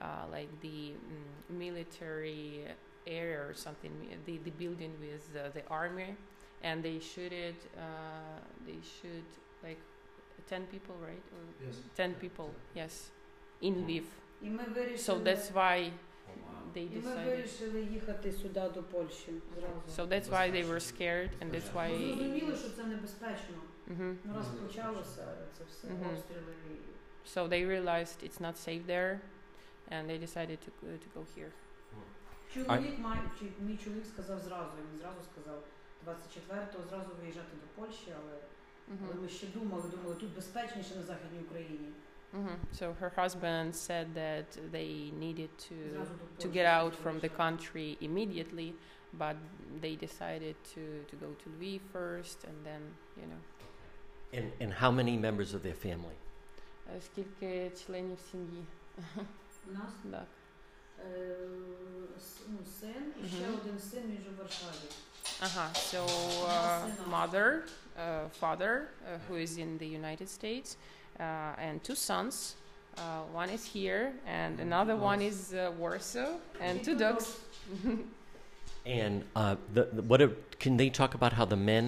uh, 0.00 0.24
like 0.36 0.50
the 0.66 0.92
mm, 0.92 1.56
military 1.64 2.64
area 3.06 3.38
or 3.48 3.54
something, 3.54 3.92
the 4.26 4.38
the 4.46 4.54
building 4.62 4.92
with 5.00 5.26
uh, 5.36 5.48
the 5.56 5.62
army, 5.70 6.10
and 6.62 6.82
they 6.84 7.00
shooted. 7.00 7.54
Uh, 7.76 8.38
they 8.66 8.78
shoot 8.96 9.26
like 9.64 9.80
ten 10.48 10.62
people, 10.66 10.94
right? 11.08 11.24
Or 11.34 11.66
Yes. 11.66 11.76
ten 11.94 12.14
people. 12.14 12.48
Yes, 12.76 12.94
in 13.62 13.74
Lviv. 13.74 14.04
І 14.42 14.50
ми 14.50 14.62
So 14.62 14.74
вирішили, 14.74 15.18
that's 15.24 15.52
why 15.52 15.90
they 16.74 16.78
і 16.92 16.96
ми 16.96 17.00
decided. 17.00 17.24
вирішили 17.24 17.82
їхати 17.82 18.32
сюди 18.32 18.70
до 18.74 18.82
Польщі 18.82 19.32
зразу. 19.54 20.02
So 20.02 20.08
that's 20.12 20.28
why 20.28 20.50
they 20.52 20.64
were 20.70 20.80
scared, 20.80 21.30
and 21.40 21.50
that's 21.54 21.72
why. 21.74 21.88
Ми 21.98 22.14
зрозуміли, 22.14 22.56
що 22.56 22.68
це 22.70 22.84
небезпечно. 22.84 23.56
Mhm. 23.88 24.16
Ну 24.24 24.34
раз 24.34 24.46
почалося 24.46 25.24
це 25.58 25.64
все 25.64 25.86
Мгм. 25.88 26.10
обстріли. 26.14 26.52
і 26.70 26.76
So 27.28 27.48
they 27.48 27.66
realized 27.66 28.22
it's 28.28 28.40
not 28.40 28.56
safe 28.68 28.82
there, 28.86 29.18
and 29.92 30.02
they 30.10 30.18
decided 30.26 30.58
to 30.66 30.70
uh, 30.82 30.98
to 31.04 31.08
go 31.16 31.22
here. 31.36 31.50
Чоловік 32.54 32.98
має, 32.98 33.20
чи 33.38 33.44
мій 33.60 33.76
чоловік 33.76 34.06
сказав 34.06 34.38
зразу, 34.38 34.70
він 34.92 34.98
зразу 35.00 35.18
сказав 35.32 35.62
24-го 36.06 36.84
зразу 36.90 37.10
виїжджати 37.20 37.48
до 37.62 37.82
Польщі, 37.82 38.06
але, 38.22 38.32
але 38.88 39.12
Mhm. 39.12 39.22
ми 39.22 39.28
ще 39.28 39.46
думали, 39.46 39.88
думали, 39.90 40.14
тут 40.14 40.34
безпечніше 40.34 40.94
на 40.94 41.02
Західній 41.02 41.40
Україні. 41.40 41.88
Mhm. 42.34 42.56
So 42.74 42.94
her 43.00 43.10
husband 43.16 43.72
said 43.74 44.06
that 44.14 44.58
they 44.72 45.12
needed 45.18 45.48
to 45.48 45.90
Зразу 45.92 46.10
до 46.12 46.24
to 46.24 46.26
Польщі 46.36 46.58
get 46.58 46.66
out 46.66 46.92
зразу 46.92 47.02
from 47.08 47.20
the 47.20 47.20
виїжджати. 47.20 47.42
country 47.42 48.08
immediately, 48.08 48.72
but 49.18 49.36
they 49.82 49.96
decided 50.06 50.54
to 50.74 50.80
to 51.10 51.16
go 51.24 51.28
to 51.42 51.50
Lviv 51.58 51.80
first, 51.92 52.38
and 52.48 52.56
then 52.68 52.82
you 53.20 53.26
know. 53.32 53.40
And, 54.38 54.46
and 54.62 54.72
how 54.82 54.90
many 54.90 55.14
members 55.28 55.54
of 55.54 55.60
their 55.62 55.86
family? 55.86 56.16
Е, 56.96 57.00
Скільки 57.00 57.70
членів 57.86 58.18
сім'ї? 58.30 58.64
У 59.68 59.72
нас 59.72 59.92
Так. 60.10 60.26
е, 61.00 61.36
с- 62.18 62.40
ну, 62.48 62.58
син 62.80 63.12
і 63.24 63.28
ще 63.28 63.36
Мгм. 63.46 63.54
один 63.62 63.78
син, 63.80 64.02
він 64.06 64.22
же 64.24 64.30
в 64.30 64.38
Варшаві. 64.38 64.88
Uh-huh. 65.42 65.70
So 65.92 66.00
uh, 66.06 67.10
mother, 67.16 67.48
uh, 67.98 68.28
father, 68.40 68.72
uh, 68.74 69.18
who 69.28 69.34
is 69.44 69.52
in 69.64 69.70
the 69.82 69.88
United 70.00 70.28
States, 70.38 70.68
uh, 70.76 71.64
and 71.66 71.74
two 71.88 71.96
sons. 72.10 72.36
Uh, 72.96 73.02
one 73.42 73.50
is 73.56 73.64
here, 73.76 74.04
and 74.40 74.54
another 74.68 74.96
one 75.10 75.20
is 75.30 75.38
uh, 75.52 75.58
Warsaw, 75.80 76.30
and 76.66 76.74
two 76.86 76.96
dogs. 77.04 77.24
And 79.00 79.16
uh, 79.40 79.56
the, 79.76 79.82
the, 79.96 80.02
what 80.10 80.18
are, 80.24 80.32
can 80.64 80.74
they 80.80 80.88
talk 81.00 81.12
about 81.18 81.32
how 81.38 81.44
the 81.54 81.60
men, 81.72 81.84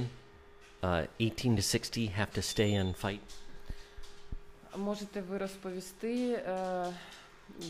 uh, 0.82 1.06
18 1.20 1.56
to 1.56 1.62
60, 1.62 2.06
have 2.20 2.30
to 2.38 2.42
stay 2.42 2.70
and 2.74 2.90
fight? 3.04 3.20
Можете 4.76 5.20
ви 5.20 5.38
розповісти, 5.38 6.32
е, 6.32 6.92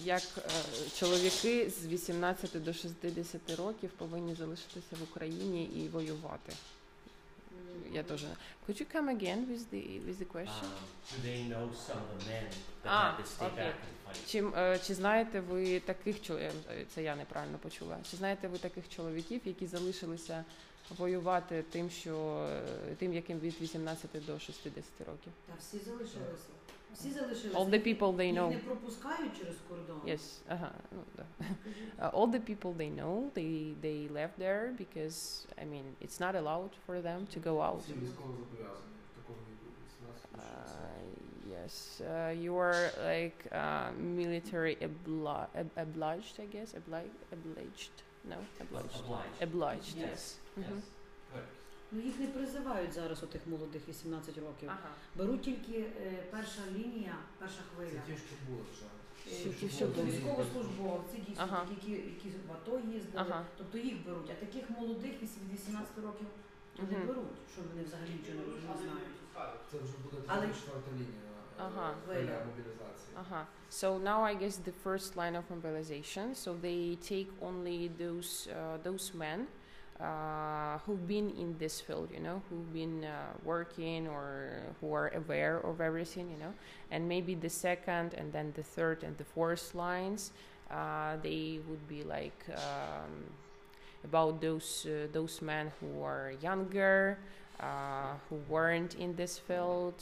як 0.04 0.22
е, 0.38 0.42
чоловіки 0.96 1.70
з 1.70 1.86
18 1.88 2.64
до 2.64 2.74
60 2.74 3.42
років 3.58 3.90
повинні 3.90 4.36
залишитися 4.36 4.96
в 5.00 5.04
Україні 5.04 5.64
і 5.66 5.90
воювати? 5.90 6.54
Я 7.92 8.04
теж. 8.04 8.26
Could 8.68 8.82
you 8.82 8.96
come 8.96 9.10
again 9.10 9.46
with 9.48 9.64
the 9.74 10.00
with 10.08 10.18
the 10.20 10.26
question? 10.26 10.68
do 11.12 11.18
they 11.28 11.40
know 11.52 11.66
some 11.88 12.02
of 12.04 12.18
the 12.20 12.26
men 12.32 12.46
that 12.84 12.90
А, 12.90 13.12
had 13.12 13.18
to 13.18 13.26
stay 13.26 13.48
окей. 13.48 13.64
back 13.64 13.74
and 13.74 14.14
fight? 14.14 14.28
Чи, 14.28 14.44
е, 14.58 14.80
чи 14.88 14.94
знаєте 14.96 15.40
ви 15.40 15.80
таких 15.80 16.22
чоловіків, 16.22 16.54
це 16.96 17.04
я 17.04 17.16
неправильно 17.16 17.58
почула, 17.58 17.98
чи 18.12 18.18
знаєте 18.18 18.48
ви 18.48 18.58
таких 18.58 18.90
чоловіків, 18.90 19.42
які 19.46 19.68
залишилися 19.68 20.46
воювати 20.98 21.64
тим, 21.72 21.90
що 21.90 22.48
е, 22.92 22.96
тим, 23.00 23.14
яким 23.14 23.40
від 23.40 23.62
18 23.62 24.26
до 24.26 24.40
60 24.40 24.84
років? 25.00 25.32
Та 25.48 25.54
всі 25.60 25.78
залишилися. 25.86 26.48
Всі 26.95 27.11
залишилися. 27.11 27.59
All 27.59 27.69
the 27.71 27.79
people 27.87 28.17
they 28.17 28.25
Їх 28.27 28.35
know. 28.35 28.51
не 28.51 28.59
пропускають 28.59 29.39
через 29.39 29.57
кордон. 29.69 30.01
Yes, 30.07 30.39
ага, 30.49 30.71
ну, 30.93 31.01
да. 31.17 31.25
Uh, 31.99 32.11
all 32.13 32.31
the 32.31 32.41
people 32.41 32.73
they 32.77 32.91
know, 33.01 33.31
they 33.35 33.75
they 33.83 34.09
left 34.13 34.39
there 34.39 34.73
because 34.79 35.47
I 35.63 35.65
mean 35.65 35.85
it's 36.01 36.19
not 36.21 36.35
allowed 36.35 36.71
for 36.87 37.01
them 37.03 37.21
to 37.35 37.41
go 37.41 37.55
out. 37.63 37.81
Всі 37.83 37.93
військово 37.93 38.33
зобов'язані 38.33 38.99
в 39.13 39.17
такому 39.17 39.39
віку 39.51 39.67
18 39.87 40.29
Uh, 40.39 41.05
yes, 41.57 41.75
uh, 42.01 42.31
you 42.45 42.53
are 42.69 42.83
like 43.13 43.39
uh, 43.53 43.91
military 44.23 44.75
obli- 44.89 45.47
ob- 45.61 45.77
obliged, 45.87 46.35
I 46.45 46.47
guess. 46.57 46.71
Obli- 46.81 47.15
obliged? 47.37 47.95
No, 48.33 48.37
obliged. 48.65 48.97
Obliged. 49.05 49.39
Obliged. 49.49 49.95
Yes, 50.07 50.23
Yes. 50.57 50.69
yes. 50.71 50.85
Ну 51.94 52.02
їх 52.02 52.20
не 52.20 52.28
призивають 52.28 52.94
зараз 52.94 53.24
отих 53.24 53.42
молодих 53.48 53.82
18 53.90 54.38
років. 54.38 54.70
Ага. 54.70 54.90
Беруть 55.16 55.42
тільки 55.42 55.78
е, 55.80 56.24
перша 56.32 56.62
лінія, 56.76 57.16
перша 57.40 57.62
хвиля. 57.76 57.90
Це 58.08 58.12
ті, 58.14 58.18
що 58.18 58.36
були 58.50 58.62
вже. 58.74 58.86
Е, 59.50 59.54
Ті, 59.60 59.70
що 59.70 59.88
були. 59.88 60.06
військовослужбовці, 60.08 61.18
дійсно, 61.28 61.44
Ага. 61.44 61.66
які, 61.72 61.92
які 61.92 62.30
в 62.48 62.52
АТО 62.52 62.80
їздили, 62.80 63.14
Ага. 63.16 63.46
тобто 63.58 63.78
їх 63.78 64.06
беруть, 64.06 64.30
а 64.32 64.46
таких 64.46 64.70
молодих 64.70 65.14
від 65.22 65.30
18 65.54 65.98
років 66.04 66.28
то 66.78 66.84
не 66.84 66.98
Мгм. 66.98 67.08
беруть, 67.08 67.38
що 67.54 67.62
вони 67.72 67.84
взагалі 67.84 68.10
нічого 68.10 68.38
не 68.38 68.44
розуміють, 68.46 68.70
не 68.70 68.88
знають. 68.88 69.60
Це 69.72 69.78
вже 69.78 69.94
буде 70.04 70.18
Але- 70.28 70.48
четверта 70.48 70.92
лінія 70.92 71.30
е, 71.60 71.62
Ага. 71.62 71.94
хвиля 72.06 72.46
мобілізації. 72.46 73.14
Uh-huh. 73.22 73.46
So 73.72 74.04
now 74.04 74.20
I 74.32 74.34
guess 74.42 74.56
the 74.70 74.74
first 74.86 75.16
line 75.16 75.36
of 75.42 75.44
mobilization. 75.56 76.26
So 76.44 76.50
they 76.68 76.82
take 77.12 77.30
only 77.50 77.80
those 78.04 78.32
uh, 78.48 78.78
those 78.88 79.06
men 79.24 79.40
uh, 80.04 80.78
who've 80.86 81.08
been 81.08 81.30
in 81.32 81.56
this 81.60 81.80
field, 81.80 82.10
you 82.14 82.20
know, 82.20 82.42
who've 82.50 82.74
been 82.74 83.06
uh, 83.06 83.10
working 83.46 84.08
or 84.08 84.52
who 84.82 84.94
are 84.94 85.08
aware 85.16 85.58
of 85.58 85.80
everything, 85.80 86.30
you 86.30 86.38
know, 86.38 86.54
and 86.92 87.08
maybe 87.08 87.36
the 87.36 87.50
second 87.50 88.14
and 88.16 88.34
then 88.34 88.52
the 88.56 88.64
third 88.64 89.04
and 89.04 89.18
the 89.18 89.24
fourth 89.24 89.74
lines, 89.74 90.32
uh, 90.70 91.16
they 91.24 91.60
would 91.70 91.88
be 91.88 92.04
like 92.04 92.46
um, 92.56 93.24
about 94.04 94.42
those 94.42 94.86
uh, 94.90 95.08
those 95.14 95.42
men 95.42 95.72
who 95.80 96.04
are 96.04 96.34
younger, 96.42 97.18
uh, 97.60 98.14
who 98.30 98.36
weren't 98.50 98.96
in 98.96 99.16
this 99.16 99.40
field. 99.40 99.96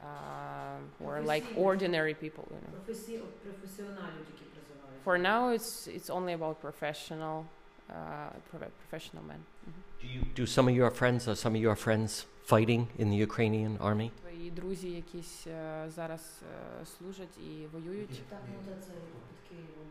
Um, 0.00 0.92
who 1.00 1.08
are 1.08 1.20
like 1.20 1.42
ordinary 1.56 2.14
people, 2.14 2.46
you 2.50 2.56
know. 2.56 2.78
For 5.02 5.18
now, 5.18 5.48
it's 5.48 5.88
it's 5.88 6.08
only 6.08 6.34
about 6.34 6.60
professional 6.60 7.46
uh, 7.89 7.93
prof- 8.51 8.71
professional 8.81 9.23
men. 9.31 9.39
Mhm. 9.67 9.73
Do 10.01 10.07
you 10.15 10.21
do 10.39 10.45
some 10.55 10.67
of 10.71 10.75
your 10.81 10.91
friends 10.99 11.27
or 11.29 11.35
some 11.43 11.53
of 11.57 11.61
your 11.67 11.75
friends 11.85 12.11
fighting 12.51 12.81
in 13.01 13.07
the 13.09 13.17
Ukrainian 13.27 13.77
army? 13.89 14.11
Твої 14.21 14.51
друзі 14.51 14.89
якісь 14.91 15.47
е, 15.47 15.85
зараз 15.95 16.41
е, 16.81 16.85
служать 16.85 17.37
і 17.37 17.67
воюють. 17.73 18.21
Так, 18.29 18.39
ну 18.47 18.71
та 18.73 18.81
це 18.85 18.91
під 18.91 19.49
Києвом. 19.49 19.87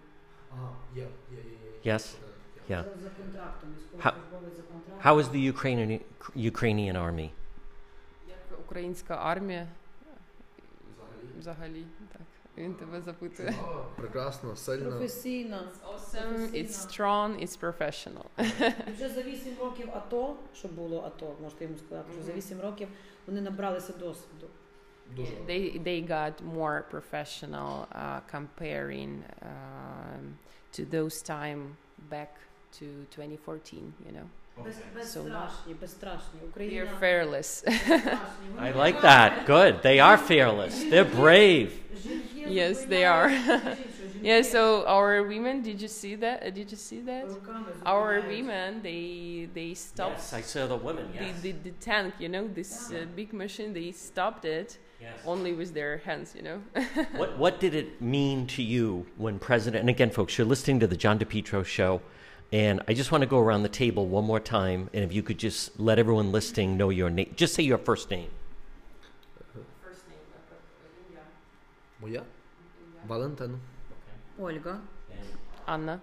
Ага, 0.53 0.73
є, 0.97 1.03
є, 1.03 1.09
є, 1.31 1.43
є. 1.45 1.51
є. 1.85 1.93
Yes. 1.95 2.15
Один, 2.17 2.31
є. 2.69 2.77
Yeah. 2.77 2.85
За 3.03 3.11
контрактом, 3.11 3.71
How, 3.71 3.75
військовослужбовець 3.77 4.57
за 4.57 4.63
контрактом. 4.63 5.13
how 5.13 5.15
is 5.23 5.27
the 5.37 5.53
Ukrainian 5.53 6.01
Ukrainian 6.53 6.97
army? 7.07 7.31
Як 8.29 8.61
українська 8.67 9.15
армія? 9.15 9.67
Взагалі, 11.39 11.85
так. 12.13 12.23
Він 12.59 12.75
тебе 12.75 13.01
запитує. 13.01 13.55
Прекрасно, 13.97 14.57
сильно. 14.57 14.91
Професійно. 14.91 15.59
Awesome, 15.95 16.51
it's 16.55 16.69
strong, 16.89 17.43
it's 17.43 17.61
professional. 17.61 18.25
І 18.89 18.93
вже 18.93 19.09
за 19.09 19.23
8 19.23 19.53
років 19.61 19.89
АТО, 19.95 20.37
що 20.55 20.69
було 20.69 21.03
АТО, 21.03 21.35
можете 21.43 21.65
йому 21.65 21.77
сказати, 21.79 22.13
що 22.13 22.23
за 22.23 22.33
8 22.33 22.61
років 22.61 22.89
вони 23.27 23.41
набралися 23.41 23.93
досвіду. 23.93 24.47
They 25.47 25.83
they 25.83 26.09
got 26.09 26.33
more 26.57 26.83
professional 26.91 27.87
uh, 27.91 28.21
comparing 28.35 29.11
um, 29.43 30.25
to 30.77 30.85
those 30.97 31.23
time 31.23 31.61
back 32.11 32.31
to 32.79 32.87
2014, 33.17 33.93
you 34.07 34.13
know. 34.13 34.27
Без, 34.65 34.75
So 34.77 34.85
безстрашні, 34.95 35.75
безстрашні. 35.81 36.41
we 36.43 36.49
Україна 36.49 36.85
are 36.85 37.01
fearless. 37.03 37.65
I 38.61 38.73
like 38.77 39.01
that. 39.03 39.47
Good. 39.47 39.83
They 39.83 39.99
are 40.01 40.19
fearless. 40.19 40.75
They're 40.91 41.17
brave. 41.21 41.71
Yes, 42.50 42.86
they 42.86 43.06
are. 43.06 43.30
yeah. 44.22 44.42
So 44.42 44.86
our 44.86 45.24
women, 45.24 45.62
did 45.62 45.82
you 45.82 45.88
see 45.88 46.16
that? 46.16 46.44
Uh, 46.44 46.50
did 46.50 46.72
you 46.72 46.78
see 46.78 47.02
that? 47.02 47.26
Oh, 47.28 47.40
our 47.86 48.22
women, 48.22 48.82
they 48.82 49.50
they 49.54 49.74
stopped. 49.74 50.18
Yes, 50.18 50.34
I 50.34 50.42
saw 50.42 50.68
the 50.68 50.76
women. 50.76 51.10
Yes. 51.14 51.42
The, 51.42 51.52
the, 51.52 51.70
the 51.70 51.72
tank, 51.80 52.14
you 52.20 52.30
know, 52.30 52.48
this 52.48 52.92
uh, 52.92 53.06
big 53.16 53.34
machine, 53.34 53.74
they 53.74 53.92
stopped 53.92 54.46
it. 54.46 54.78
Yes. 55.00 55.14
Only 55.26 55.54
with 55.54 55.74
their 55.74 55.98
hands, 56.00 56.34
you 56.36 56.42
know. 56.42 56.62
what 57.16 57.38
What 57.38 57.60
did 57.60 57.76
it 57.76 58.02
mean 58.02 58.48
to 58.48 58.64
you 58.64 59.06
when 59.18 59.38
President? 59.40 59.82
And 59.82 59.90
again, 59.90 60.10
folks, 60.10 60.38
you're 60.38 60.48
listening 60.48 60.80
to 60.80 60.88
the 60.88 60.98
John 60.98 61.20
DePetro 61.20 61.64
show. 61.64 62.02
And 62.52 62.82
I 62.88 62.94
just 62.94 63.12
want 63.12 63.24
to 63.24 63.28
go 63.28 63.40
around 63.40 63.64
the 63.64 63.70
table 63.70 64.08
one 64.08 64.24
more 64.24 64.40
time, 64.40 64.90
and 64.94 65.04
if 65.04 65.12
you 65.12 65.22
could 65.22 65.38
just 65.38 65.78
let 65.82 66.00
everyone 66.00 66.32
listening 66.32 66.78
know 66.78 66.90
your 66.90 67.10
name, 67.10 67.34
just 67.36 67.54
say 67.54 67.64
your 67.64 67.78
first 67.78 68.10
name. 68.10 68.30
First 69.84 70.08
name, 70.08 70.18
Valentano. 73.08 73.58
Olga. 74.40 74.82
Anna. 75.68 76.02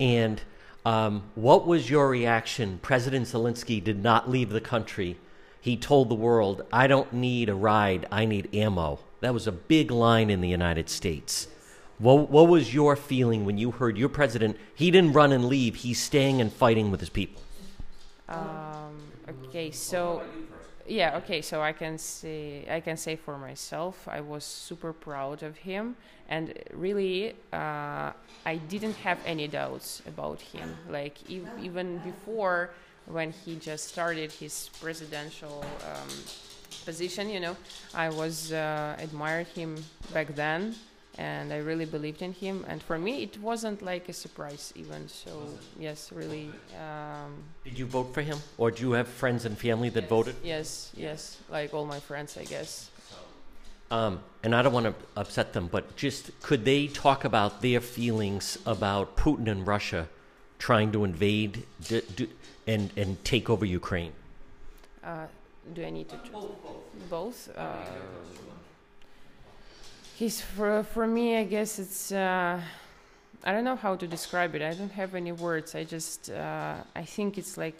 And 0.00 0.40
um, 0.84 1.22
what 1.34 1.66
was 1.66 1.88
your 1.88 2.08
reaction? 2.08 2.78
President 2.82 3.26
Zelensky 3.26 3.82
did 3.82 4.02
not 4.02 4.28
leave 4.28 4.50
the 4.50 4.60
country. 4.60 5.18
He 5.60 5.76
told 5.76 6.08
the 6.08 6.14
world, 6.14 6.62
I 6.72 6.88
don't 6.88 7.12
need 7.12 7.48
a 7.48 7.54
ride, 7.54 8.06
I 8.10 8.24
need 8.24 8.52
ammo. 8.54 8.98
That 9.20 9.32
was 9.32 9.46
a 9.46 9.52
big 9.52 9.92
line 9.92 10.28
in 10.28 10.40
the 10.40 10.48
United 10.48 10.88
States. 10.88 11.46
What, 11.98 12.30
what 12.30 12.48
was 12.48 12.74
your 12.74 12.96
feeling 12.96 13.44
when 13.44 13.58
you 13.58 13.70
heard 13.70 13.96
your 13.96 14.08
president? 14.08 14.56
He 14.74 14.90
didn't 14.90 15.12
run 15.12 15.30
and 15.30 15.44
leave, 15.44 15.76
he's 15.76 16.00
staying 16.00 16.40
and 16.40 16.52
fighting 16.52 16.90
with 16.90 16.98
his 16.98 17.10
people. 17.10 17.40
Um, 18.28 18.98
okay, 19.46 19.70
so 19.70 20.22
yeah, 20.86 21.16
okay, 21.18 21.42
so 21.42 21.62
I 21.62 21.72
can 21.72 21.98
say 21.98 22.66
I 22.70 22.80
can 22.80 22.96
say 22.96 23.16
for 23.16 23.38
myself, 23.38 24.06
I 24.08 24.20
was 24.20 24.44
super 24.44 24.92
proud 24.92 25.42
of 25.42 25.56
him, 25.58 25.96
and 26.28 26.52
really, 26.72 27.34
uh, 27.52 28.12
I 28.44 28.56
didn't 28.68 28.96
have 28.96 29.18
any 29.24 29.46
doubts 29.48 30.02
about 30.06 30.40
him. 30.40 30.78
Like 30.88 31.18
ev- 31.30 31.50
even 31.56 31.98
before, 31.98 32.70
when 33.06 33.32
he 33.32 33.56
just 33.56 33.88
started 33.88 34.32
his 34.32 34.70
presidential 34.80 35.64
um, 35.84 36.08
position, 36.84 37.28
you 37.30 37.40
know, 37.40 37.56
I 37.94 38.10
was 38.10 38.52
uh, 38.52 38.96
admired 38.98 39.48
him 39.48 39.84
back 40.12 40.34
then. 40.34 40.74
And 41.18 41.52
I 41.52 41.58
really 41.58 41.84
believed 41.84 42.22
in 42.22 42.32
him, 42.32 42.64
and 42.68 42.82
for 42.82 42.98
me, 42.98 43.22
it 43.22 43.38
wasn't 43.38 43.82
like 43.82 44.08
a 44.08 44.12
surprise 44.14 44.72
even. 44.74 45.08
So 45.08 45.30
yes, 45.78 46.10
really, 46.10 46.50
um, 46.80 47.34
Did 47.64 47.78
you 47.78 47.86
vote 47.86 48.14
for 48.14 48.22
him? 48.22 48.38
Or 48.56 48.70
do 48.70 48.82
you 48.82 48.92
have 48.92 49.08
friends 49.08 49.44
and 49.44 49.58
family 49.58 49.90
that 49.90 50.08
voted? 50.08 50.36
Yes, 50.42 50.90
yes, 50.96 51.36
like 51.50 51.74
all 51.74 51.84
my 51.84 52.00
friends, 52.00 52.38
I 52.38 52.44
guess. 52.44 52.90
Um, 53.90 54.20
and 54.42 54.54
I 54.54 54.62
don't 54.62 54.72
want 54.72 54.86
to 54.86 54.94
upset 55.16 55.52
them, 55.52 55.68
but 55.70 55.96
just 55.96 56.30
could 56.40 56.64
they 56.64 56.86
talk 56.86 57.24
about 57.26 57.60
their 57.60 57.80
feelings 57.80 58.56
about 58.64 59.16
Putin 59.16 59.48
and 59.48 59.66
Russia 59.66 60.08
trying 60.58 60.92
to 60.92 61.04
invade 61.04 61.64
d- 61.88 62.00
d- 62.16 62.30
and, 62.66 62.90
and 62.96 63.22
take 63.22 63.50
over 63.50 63.66
Ukraine? 63.66 64.12
Uh, 65.04 65.26
do 65.74 65.84
I 65.84 65.90
need 65.90 66.08
to 66.08 66.16
choose 66.24 66.44
both? 67.10 67.50
Uh, 67.54 67.84
he's 70.15 70.41
for 70.41 70.83
for 70.83 71.07
me. 71.07 71.37
I 71.37 71.43
guess 71.43 71.79
it's. 71.79 72.11
Uh, 72.11 72.59
I 73.43 73.51
don't 73.53 73.63
know 73.63 73.75
how 73.75 73.95
to 73.95 74.07
describe 74.07 74.55
it. 74.55 74.61
I 74.61 74.73
don't 74.73 74.91
have 74.91 75.15
any 75.15 75.31
words. 75.31 75.75
I 75.75 75.83
just. 75.83 76.29
Uh, 76.29 76.75
I 76.95 77.03
think 77.03 77.37
it's 77.37 77.57
like. 77.57 77.79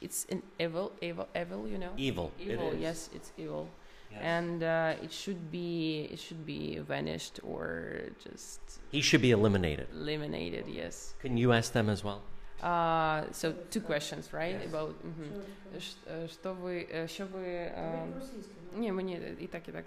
It's 0.00 0.26
an 0.30 0.42
evil, 0.58 0.92
evil, 1.02 1.26
evil. 1.34 1.68
You 1.68 1.78
know. 1.78 1.92
Evil, 1.96 2.32
it 2.38 2.52
Evil. 2.52 2.70
is. 2.72 2.80
Yes, 2.80 3.10
it's 3.14 3.32
evil. 3.36 3.66
And 4.20 4.62
uh, 4.64 4.94
it 5.04 5.12
should 5.12 5.52
be 5.52 6.08
it 6.10 6.18
should 6.18 6.44
be 6.44 6.78
vanished 6.78 7.38
or 7.44 8.00
just 8.26 8.60
He 8.90 9.02
should 9.02 9.22
be 9.22 9.30
eliminated. 9.30 9.86
eliminated. 9.94 10.64
Yes. 10.68 11.14
Can 11.22 11.36
you 11.36 11.52
ask 11.52 11.72
them 11.72 11.88
as 11.88 12.02
well? 12.02 12.20
Uh, 12.60 13.22
so 13.32 13.54
two 13.70 13.80
questions, 13.80 14.32
right? 14.32 14.58
About 14.66 14.94
mhm. 15.06 15.30
Ш- 15.78 15.96
е, 16.10 16.28
що 16.28 16.52
ви 16.54 16.86
е, 16.94 17.08
що 17.08 17.26
ви 17.26 17.46
е, 17.46 18.06
ні, 18.75 18.91
мені 18.91 19.21
і 19.39 19.47
так, 19.47 19.67
і 19.67 19.71
так. 19.71 19.85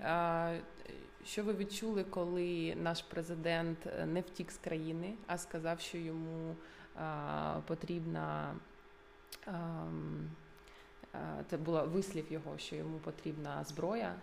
Е, 0.00 0.60
Що 1.24 1.44
ви 1.44 1.54
відчули, 1.54 2.04
коли 2.04 2.74
наш 2.82 3.02
президент 3.02 3.86
е, 3.86 4.06
не 4.06 4.20
втік 4.20 4.50
з 4.52 4.56
країни, 4.56 5.14
а 5.26 5.38
сказав, 5.38 5.80
що 5.80 5.98
йому 5.98 6.56
е, 6.96 7.02
потрібна 7.66 8.54
е, 9.48 9.52
це 11.50 11.56
була 11.56 11.82
вислів 11.84 12.32
його, 12.32 12.58
що 12.58 12.76
йому 12.76 12.98
потрібна 12.98 13.64
зброя, 13.64 14.14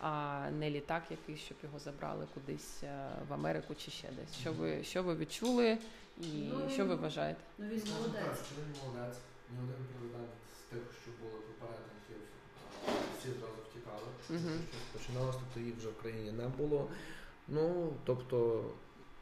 а 0.00 0.40
не 0.50 0.70
літак 0.70 1.02
якийсь, 1.10 1.40
щоб 1.40 1.58
його 1.62 1.78
забрали 1.78 2.26
кудись 2.34 2.82
е, 2.82 3.08
в 3.28 3.32
Америку 3.32 3.74
чи 3.74 3.90
ще 3.90 4.08
десь. 4.08 4.34
Що 4.40 4.52
ви 4.52 4.84
що 4.84 5.02
ви 5.02 5.16
відчули 5.16 5.78
і 6.20 6.50
що 6.70 6.86
ви 6.86 6.94
вважаєте? 6.94 7.40
Ну 7.58 7.66
він 7.66 7.82
молодець. 7.94 8.42
він 8.58 8.80
молодець. 8.82 9.18
Ні 9.50 9.58
один 9.58 9.86
президент 9.98 10.30
з 10.58 10.60
тих, 10.70 10.82
що 11.02 11.10
були 11.22 11.40
попередників, 11.42 11.92
а, 11.96 11.97
всі 13.18 13.28
зразу 13.28 13.58
втікали. 13.70 14.08
угу. 14.30 14.58
Щось 14.70 15.00
починалося, 15.02 15.38
тобто 15.44 15.60
їх 15.68 15.76
вже 15.76 15.88
в 15.88 15.96
країні 16.02 16.32
не 16.32 16.48
було. 16.48 16.88
Ну, 17.48 17.92
тобто, 18.04 18.64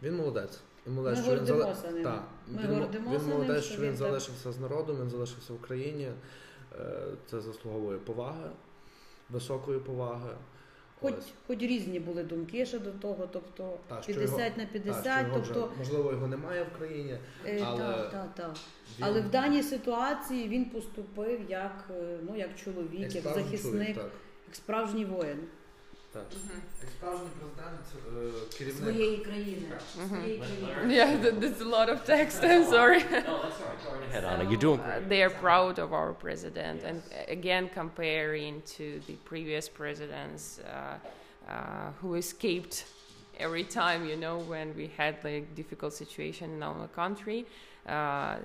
він 0.02 0.16
молодець. 0.16 0.58
Він 0.86 0.94
молодець, 0.94 1.18
Ми 1.18 1.24
що 1.24 1.36
він 1.36 1.46
зали... 1.46 1.62
гордимося 1.64 1.90
ним. 1.90 2.04
Так. 2.04 2.24
Ми 2.48 2.62
він, 2.62 2.70
мо- 2.70 2.78
гордимося 2.78 3.18
він 3.18 3.28
ним, 3.28 3.38
молодець, 3.38 3.64
що 3.64 3.72
що 3.72 3.82
він 3.82 3.88
він 3.90 3.98
так- 3.98 4.06
залишився 4.08 4.52
з 4.52 4.58
народом, 4.60 4.96
він 5.00 5.10
залишився 5.10 5.52
в 5.52 5.56
Україні. 5.56 6.10
Е, 6.80 7.06
Це 7.30 7.40
заслуговує 7.40 7.98
поваги, 7.98 8.50
високої 9.30 9.78
поваги. 9.78 10.30
Хоч, 11.14 11.24
хоч 11.46 11.58
різні 11.58 12.00
були 12.00 12.22
думки 12.24 12.66
ще 12.66 12.78
до 12.78 12.90
того, 12.90 13.28
тобто 13.32 13.78
та, 13.88 14.02
що 14.02 14.12
50 14.14 14.38
його- 14.38 14.50
на 14.58 14.66
50, 14.66 15.04
та, 15.04 15.20
його 15.20 15.40
вже, 15.40 15.52
тобто 15.54 15.72
можливо, 15.78 16.10
його 16.12 16.26
немає 16.26 16.66
в 16.74 16.78
країні, 16.78 17.18
Е, 17.46 17.62
але 17.66 17.78
Так, 17.78 18.10
та, 18.10 18.26
та. 18.36 18.48
він- 18.48 18.54
Але 19.00 19.20
в 19.20 19.30
даній 19.30 19.62
ситуації 19.62 20.48
він 20.48 20.64
поступив 20.64 21.40
як, 21.48 21.84
е, 21.90 22.18
ну, 22.28 22.36
як 22.36 22.48
чоловік, 22.64 23.00
як, 23.00 23.14
Як 23.14 23.24
захисник, 23.24 23.62
чоловік, 23.62 23.96
як 24.46 24.54
справжній 24.56 25.04
воїн. 25.04 25.38
Так. 26.15 26.23
Як 26.81 26.89
справжній 26.91 27.27
президент, 27.39 27.79
е, 28.17 28.57
керівник 28.57 28.83
Своєї 28.83 29.17
країни. 29.17 29.67
Своєї 30.07 30.37
країни. 30.39 30.95
Yeah, 30.95 31.21
th- 31.23 31.39
there's 31.39 31.61
a 31.61 31.69
lot 31.69 31.89
of 31.89 32.05
text. 32.09 32.43
I'm 32.43 32.65
sorry. 32.69 33.01
ahead, 34.11 34.23
Anna. 34.25 34.43
You're 34.49 34.57
doing 34.67 34.81
great. 34.83 35.03
Uh, 35.03 35.09
they 35.09 35.21
are 35.23 35.29
proud 35.47 35.79
of 35.79 35.93
our 35.93 36.13
president, 36.13 36.83
and 36.83 36.97
uh, 37.01 37.37
again, 37.37 37.69
comparing 37.81 38.61
to 38.77 38.85
the 39.07 39.15
previous 39.31 39.65
presidents 39.69 40.43
uh, 40.59 40.65
uh, 40.67 41.91
who 42.01 42.09
escaped 42.15 42.75
every 43.39 43.63
time, 43.63 43.99
you 44.11 44.17
know, 44.25 44.37
when 44.53 44.67
we 44.75 44.87
had 44.97 45.13
like 45.23 45.45
difficult 45.55 45.93
situation 45.93 46.47
in 46.57 46.61
our 46.63 46.87
country. 47.01 47.39
Uh, 47.87 48.35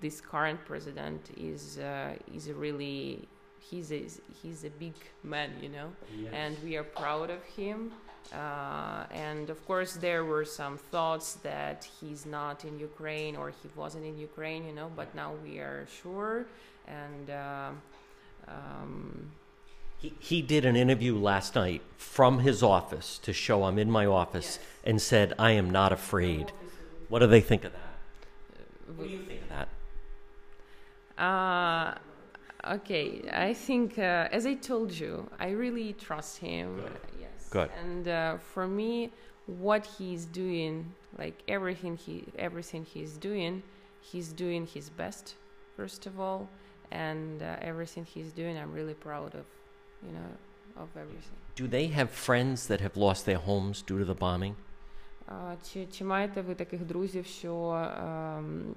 this 0.00 0.20
current 0.20 0.60
president 0.64 1.20
is 1.36 1.62
uh, 1.78 2.36
is 2.36 2.44
a 2.48 2.54
really 2.54 3.28
he's 3.69 3.91
a 3.91 4.01
he's 4.41 4.63
a 4.63 4.69
big 4.83 4.93
man, 5.23 5.49
you 5.61 5.69
know, 5.69 5.89
Yes. 6.23 6.31
and 6.33 6.57
we 6.63 6.77
are 6.77 6.83
proud 6.83 7.29
of 7.29 7.43
him. 7.43 7.91
Uh, 8.33 9.05
and 9.11 9.49
of 9.49 9.59
course, 9.65 9.93
there 10.07 10.23
were 10.25 10.43
some 10.43 10.77
thoughts 10.93 11.35
that 11.49 11.87
he's 11.99 12.25
not 12.25 12.65
in 12.65 12.77
Ukraine 12.89 13.33
or 13.37 13.47
he 13.49 13.67
wasn't 13.75 14.05
in 14.05 14.17
Ukraine, 14.29 14.61
you 14.69 14.73
know. 14.79 14.89
But 14.99 15.15
now 15.15 15.31
we 15.45 15.53
are 15.59 15.87
sure, 16.01 16.45
and 16.87 17.29
uh, 17.29 17.69
um, 18.49 19.31
He, 20.03 20.13
he 20.19 20.41
did 20.41 20.63
an 20.65 20.75
interview 20.75 21.15
last 21.31 21.55
night 21.55 21.81
from 21.97 22.39
his 22.39 22.61
office 22.61 23.17
to 23.25 23.31
show 23.33 23.63
I'm 23.63 23.79
in 23.79 23.89
my 23.99 24.05
office 24.05 24.59
and 24.83 25.01
said, 25.01 25.33
I 25.39 25.51
am 25.51 25.69
not 25.79 25.91
afraid. 25.91 26.51
What 27.09 27.19
do 27.19 27.27
they 27.27 27.41
think 27.41 27.63
of 27.63 27.71
that? 27.79 27.95
What 28.95 29.05
do 29.07 29.13
you 29.17 29.19
think 29.29 29.41
of 29.45 29.49
that? 29.49 29.67
Uh, 32.66 32.74
okay, 32.76 33.22
I 33.32 33.54
think, 33.54 33.98
uh, 33.98 34.28
as 34.30 34.46
I 34.46 34.54
told 34.54 34.92
you, 34.92 35.28
I 35.38 35.50
really 35.50 35.92
trust 35.94 36.38
him. 36.38 36.76
Good. 36.76 37.00
Yes. 37.20 37.48
Good. 37.50 37.70
And 37.82 38.08
uh, 38.08 38.38
for 38.38 38.66
me, 38.66 39.10
what 39.46 39.84
he's 39.86 40.24
doing 40.24 40.94
like 41.18 41.42
everything 41.48 41.96
he 41.96 42.24
everything 42.38 42.84
he's 42.84 43.16
doing, 43.18 43.62
he's 44.00 44.32
doing 44.32 44.66
his 44.66 44.88
best 44.88 45.34
first 45.76 46.06
of 46.06 46.20
all, 46.20 46.48
and 46.90 47.42
uh, 47.42 47.56
everything 47.60 48.04
he's 48.04 48.32
doing, 48.32 48.56
I'm 48.58 48.72
really 48.72 48.94
proud 48.94 49.34
of, 49.34 49.46
you 50.06 50.12
know, 50.12 50.82
of 50.82 50.88
everything. 50.96 51.36
Do 51.54 51.66
they 51.66 51.86
have 51.88 52.10
friends 52.10 52.66
that 52.68 52.80
have 52.80 52.96
lost 52.96 53.26
their 53.26 53.38
homes 53.38 53.82
due 53.82 53.98
to 53.98 54.04
the 54.04 54.14
bombing? 54.14 54.54
А, 55.26 55.56
чи, 55.72 55.86
чи 55.86 56.04
маєте 56.04 56.40
ви 56.40 56.54
таких 56.54 56.84
друзів, 56.84 57.26
що 57.26 57.70
ем, 57.70 58.74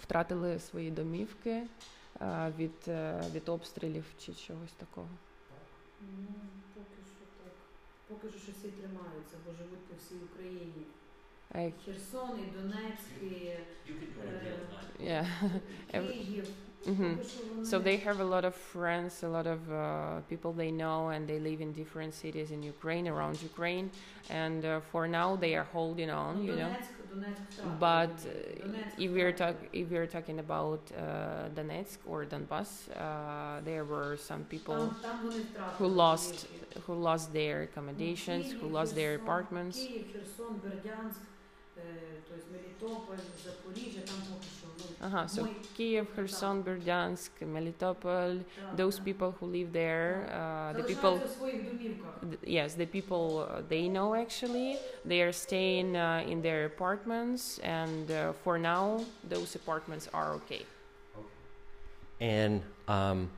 втратили 0.00 0.58
свої 0.58 0.90
домівки 0.90 1.50
е, 1.50 1.66
від, 2.58 2.88
е, 2.88 3.22
від 3.34 3.48
обстрілів 3.48 4.04
чи 4.18 4.34
чогось 4.34 4.72
такого? 4.72 5.08
Ну, 6.02 6.26
поки 6.74 6.96
що 7.16 7.24
так. 7.44 7.52
Поки 8.08 8.28
що 8.28 8.38
ще 8.38 8.52
всі 8.52 8.68
тримаються, 8.68 9.36
бо 9.46 9.52
живуть 9.52 9.84
по 9.88 9.94
всій 9.96 10.14
Україні. 10.32 10.82
Like, 11.54 11.72
Херсон, 11.84 12.30
і 12.40 12.58
Донецьк, 12.60 13.10
і 13.22 13.34
е, 13.46 13.60
yeah. 15.02 15.26
Every- 15.94 16.08
Київ. 16.08 16.48
Mhm. 16.86 17.16
Поки 17.16 17.28
що 17.28 17.44
вони- 17.44 17.62
So 17.62 17.82
they 17.82 18.06
have 18.06 18.16
a 18.16 18.24
lot 18.28 18.44
of 18.44 18.54
friends, 18.74 19.24
a 19.24 19.28
lot 19.28 19.46
of 19.46 19.58
uh, 19.68 20.22
people 20.30 20.54
they 20.56 20.72
know, 20.76 21.08
and 21.14 21.26
they 21.26 21.38
live 21.48 21.60
in 21.60 21.72
different 21.74 22.12
cities 22.24 22.50
in 22.50 22.62
Ukraine, 22.74 23.06
around 23.14 23.36
Ukraine. 23.52 23.88
And 24.30 24.60
uh, 24.64 24.80
for 24.92 25.06
now, 25.08 25.36
they 25.36 25.54
are 25.60 25.66
holding 25.72 26.10
on, 26.10 26.32
Ну, 26.36 26.42
you 26.48 26.56
know. 26.60 26.72
but 27.63 28.25
uh, 28.25 28.29
if 28.97 29.11
we're 29.11 29.31
talk 29.33 29.57
if 29.73 29.89
we're 29.89 30.07
talking 30.07 30.39
about 30.39 30.91
uh, 30.97 31.49
Donetsk 31.53 31.97
or 32.05 32.25
Donbass, 32.25 32.89
uh, 32.95 33.61
there 33.63 33.85
were 33.85 34.17
some 34.17 34.45
people 34.45 34.95
who 35.77 35.87
lost 35.87 36.47
who 36.83 36.95
lost 36.95 37.33
their 37.33 37.63
accommodations, 37.63 38.51
who 38.51 38.67
lost 38.67 38.95
their 38.95 39.15
apartments. 39.15 39.89
Uh-huh. 45.01 45.27
So 45.27 45.47
Kiev, 45.73 46.13
Kherson, 46.15 46.63
Berdyansk, 46.63 47.29
Melitopol, 47.43 48.43
those 48.71 48.99
people 48.99 49.35
who 49.39 49.45
live 49.47 49.71
there, 49.73 50.29
uh, 50.31 50.73
the 50.73 50.83
people, 50.83 51.25
th- 52.21 52.39
yes, 52.45 52.75
the 52.75 52.85
people—they 52.85 53.87
uh, 53.87 53.91
know 53.91 54.15
actually, 54.15 54.79
they 55.03 55.21
are 55.21 55.31
staying 55.31 55.95
uh, 55.95 56.23
in 56.27 56.41
their 56.41 56.65
apartments, 56.65 57.59
and 57.59 58.11
uh, 58.11 58.33
for 58.33 58.57
now, 58.57 59.05
those 59.23 59.55
apartments 59.55 60.07
are 60.13 60.33
okay. 60.35 60.65
And 62.19 62.63
um, 62.87 63.29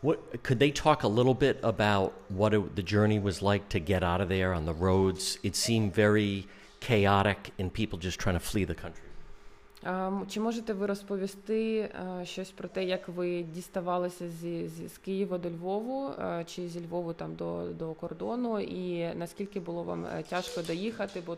what 0.00 0.42
could 0.42 0.58
they 0.58 0.70
talk 0.70 1.02
a 1.02 1.08
little 1.08 1.34
bit 1.34 1.58
about 1.62 2.14
what 2.28 2.54
it, 2.54 2.76
the 2.76 2.82
journey 2.82 3.18
was 3.18 3.42
like 3.42 3.68
to 3.70 3.80
get 3.80 4.02
out 4.02 4.20
of 4.20 4.28
there 4.28 4.52
on 4.52 4.64
the 4.66 4.74
roads? 4.74 5.38
It 5.42 5.56
seemed 5.56 5.94
very 5.94 6.48
chaotic, 6.80 7.52
and 7.58 7.72
people 7.72 7.98
just 7.98 8.18
trying 8.18 8.36
to 8.36 8.40
flee 8.40 8.64
the 8.64 8.74
country. 8.74 9.05
Ем, 9.84 10.26
Чи 10.28 10.40
можете 10.40 10.72
ви 10.72 10.86
розповісти 10.86 11.78
е, 11.78 12.24
щось 12.24 12.50
про 12.50 12.68
те, 12.68 12.84
як 12.84 13.08
ви 13.08 13.42
діставалися 13.42 14.28
зі, 14.28 14.68
зі 14.68 14.88
з 14.88 14.98
Києва 14.98 15.38
до 15.38 15.50
Львову, 15.50 16.08
е, 16.08 16.44
чи 16.46 16.68
зі 16.68 16.80
Львову 16.80 17.12
там 17.12 17.34
до, 17.34 17.66
до 17.72 17.94
кордону, 17.94 18.60
і 18.60 19.14
наскільки 19.14 19.60
було 19.60 19.82
вам 19.82 20.06
е, 20.06 20.22
тяжко 20.22 20.62
доїхати? 20.62 21.22
Бо 21.26 21.36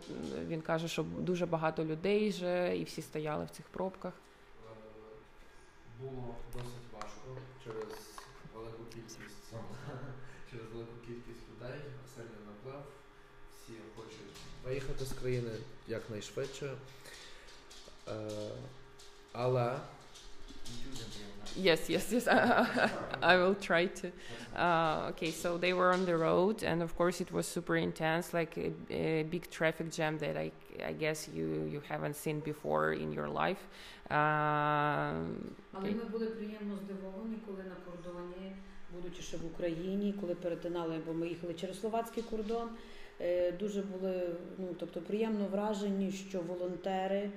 він 0.48 0.60
каже, 0.60 0.88
що 0.88 1.04
дуже 1.18 1.46
багато 1.46 1.84
людей 1.84 2.30
вже 2.30 2.76
і 2.76 2.84
всі 2.84 3.02
стояли 3.02 3.44
в 3.44 3.50
цих 3.50 3.66
пробках. 3.66 4.12
Було 6.00 6.34
досить 6.52 6.92
важко 6.92 7.40
через 7.64 8.18
велику 8.54 8.84
кількість 8.94 9.52
через 10.50 10.66
велику 10.72 10.92
кількість 11.06 11.42
людей, 11.50 11.80
сильний 12.14 12.40
наплив. 12.46 12.82
Всі 13.56 13.72
хочуть 13.96 14.36
виїхати 14.64 15.04
з 15.04 15.12
країни 15.12 15.50
якнайшвидше. 15.88 16.76
Е, 18.07 18.13
але 19.33 19.75
Yes, 21.55 21.87
yes, 21.87 22.11
yes. 22.11 22.27
I 23.21 23.35
will 23.37 23.53
try 23.53 23.85
to. 23.85 24.11
Uh, 24.55 25.09
okay, 25.11 25.29
so 25.29 25.57
they 25.57 25.73
were 25.73 25.91
on 25.93 26.05
the 26.05 26.17
road, 26.17 26.63
and 26.63 26.81
of 26.81 26.97
course 26.97 27.21
it 27.21 27.31
was 27.31 27.45
super 27.45 27.75
intense, 27.75 28.33
like 28.33 28.57
a, 28.57 28.71
a 28.89 29.23
big 29.23 29.49
traffic 29.51 29.91
jam 29.91 30.17
that 30.17 30.35
I, 30.35 30.51
I 30.83 30.93
guess 30.93 31.29
you 31.33 31.69
you 31.71 31.81
haven't 31.87 32.15
seen 32.15 32.39
before 32.39 32.93
in 32.93 33.11
your 33.11 33.29
life. 33.29 33.63
Um, 34.09 35.53
Але 35.73 35.89
ми 35.89 36.03
були 36.11 36.25
приємно 36.25 36.77
здивовані, 36.77 37.37
коли 37.45 37.63
на 37.63 37.75
кордоні, 37.85 38.55
будучи 38.93 39.21
ще 39.21 39.37
в 39.37 39.45
Україні, 39.45 40.13
коли 40.21 40.35
перетинали, 40.35 40.99
бо 41.07 41.13
ми 41.13 41.27
їхали 41.27 41.53
через 41.53 41.79
словацький 41.79 42.23
кордон. 42.23 42.69
е, 43.20 43.52
Дуже 43.52 43.82
були 43.82 44.30
ну 44.58 44.66
тобто 44.78 45.00
приємно 45.00 45.46
вражені, 45.52 46.10
що 46.12 46.40
волонтери 46.40 47.30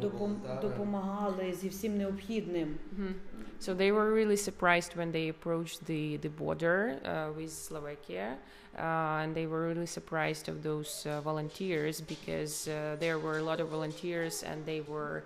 допом- 0.00 0.18
волонтери. 0.18 0.60
допомагали 0.68 1.52
зі 1.52 1.68
всім 1.68 1.98
необхідним. 1.98 2.74
Mhm. 2.98 3.12
So 3.60 3.74
they 3.76 3.92
were 3.92 4.10
really 4.20 4.36
surprised 4.48 4.92
when 4.96 5.10
they 5.12 5.26
approached 5.36 5.78
the, 5.90 6.02
the 6.26 6.30
border 6.42 6.78
uh, 7.02 7.32
with 7.38 7.50
Slovakia, 7.68 8.26
uh, 8.36 9.22
and 9.22 9.34
they 9.38 9.46
were 9.52 9.64
really 9.72 9.90
surprised 9.98 10.46
of 10.52 10.56
those 10.68 10.92
uh, 11.06 11.20
volunteers 11.30 11.96
because 12.14 12.54
uh, 12.68 12.74
there 13.04 13.18
were 13.24 13.36
a 13.38 13.46
lot 13.50 13.58
of 13.64 13.68
volunteers 13.76 14.34
and 14.48 14.58
they 14.64 14.80
were 14.94 15.16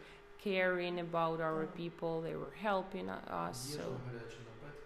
caring 0.48 0.94
about 1.08 1.38
our 1.48 1.62
people. 1.82 2.12
They 2.28 2.36
were 2.42 2.54
helping 2.70 3.06
uh, 3.10 3.46
us. 3.48 3.58
So. 3.76 3.84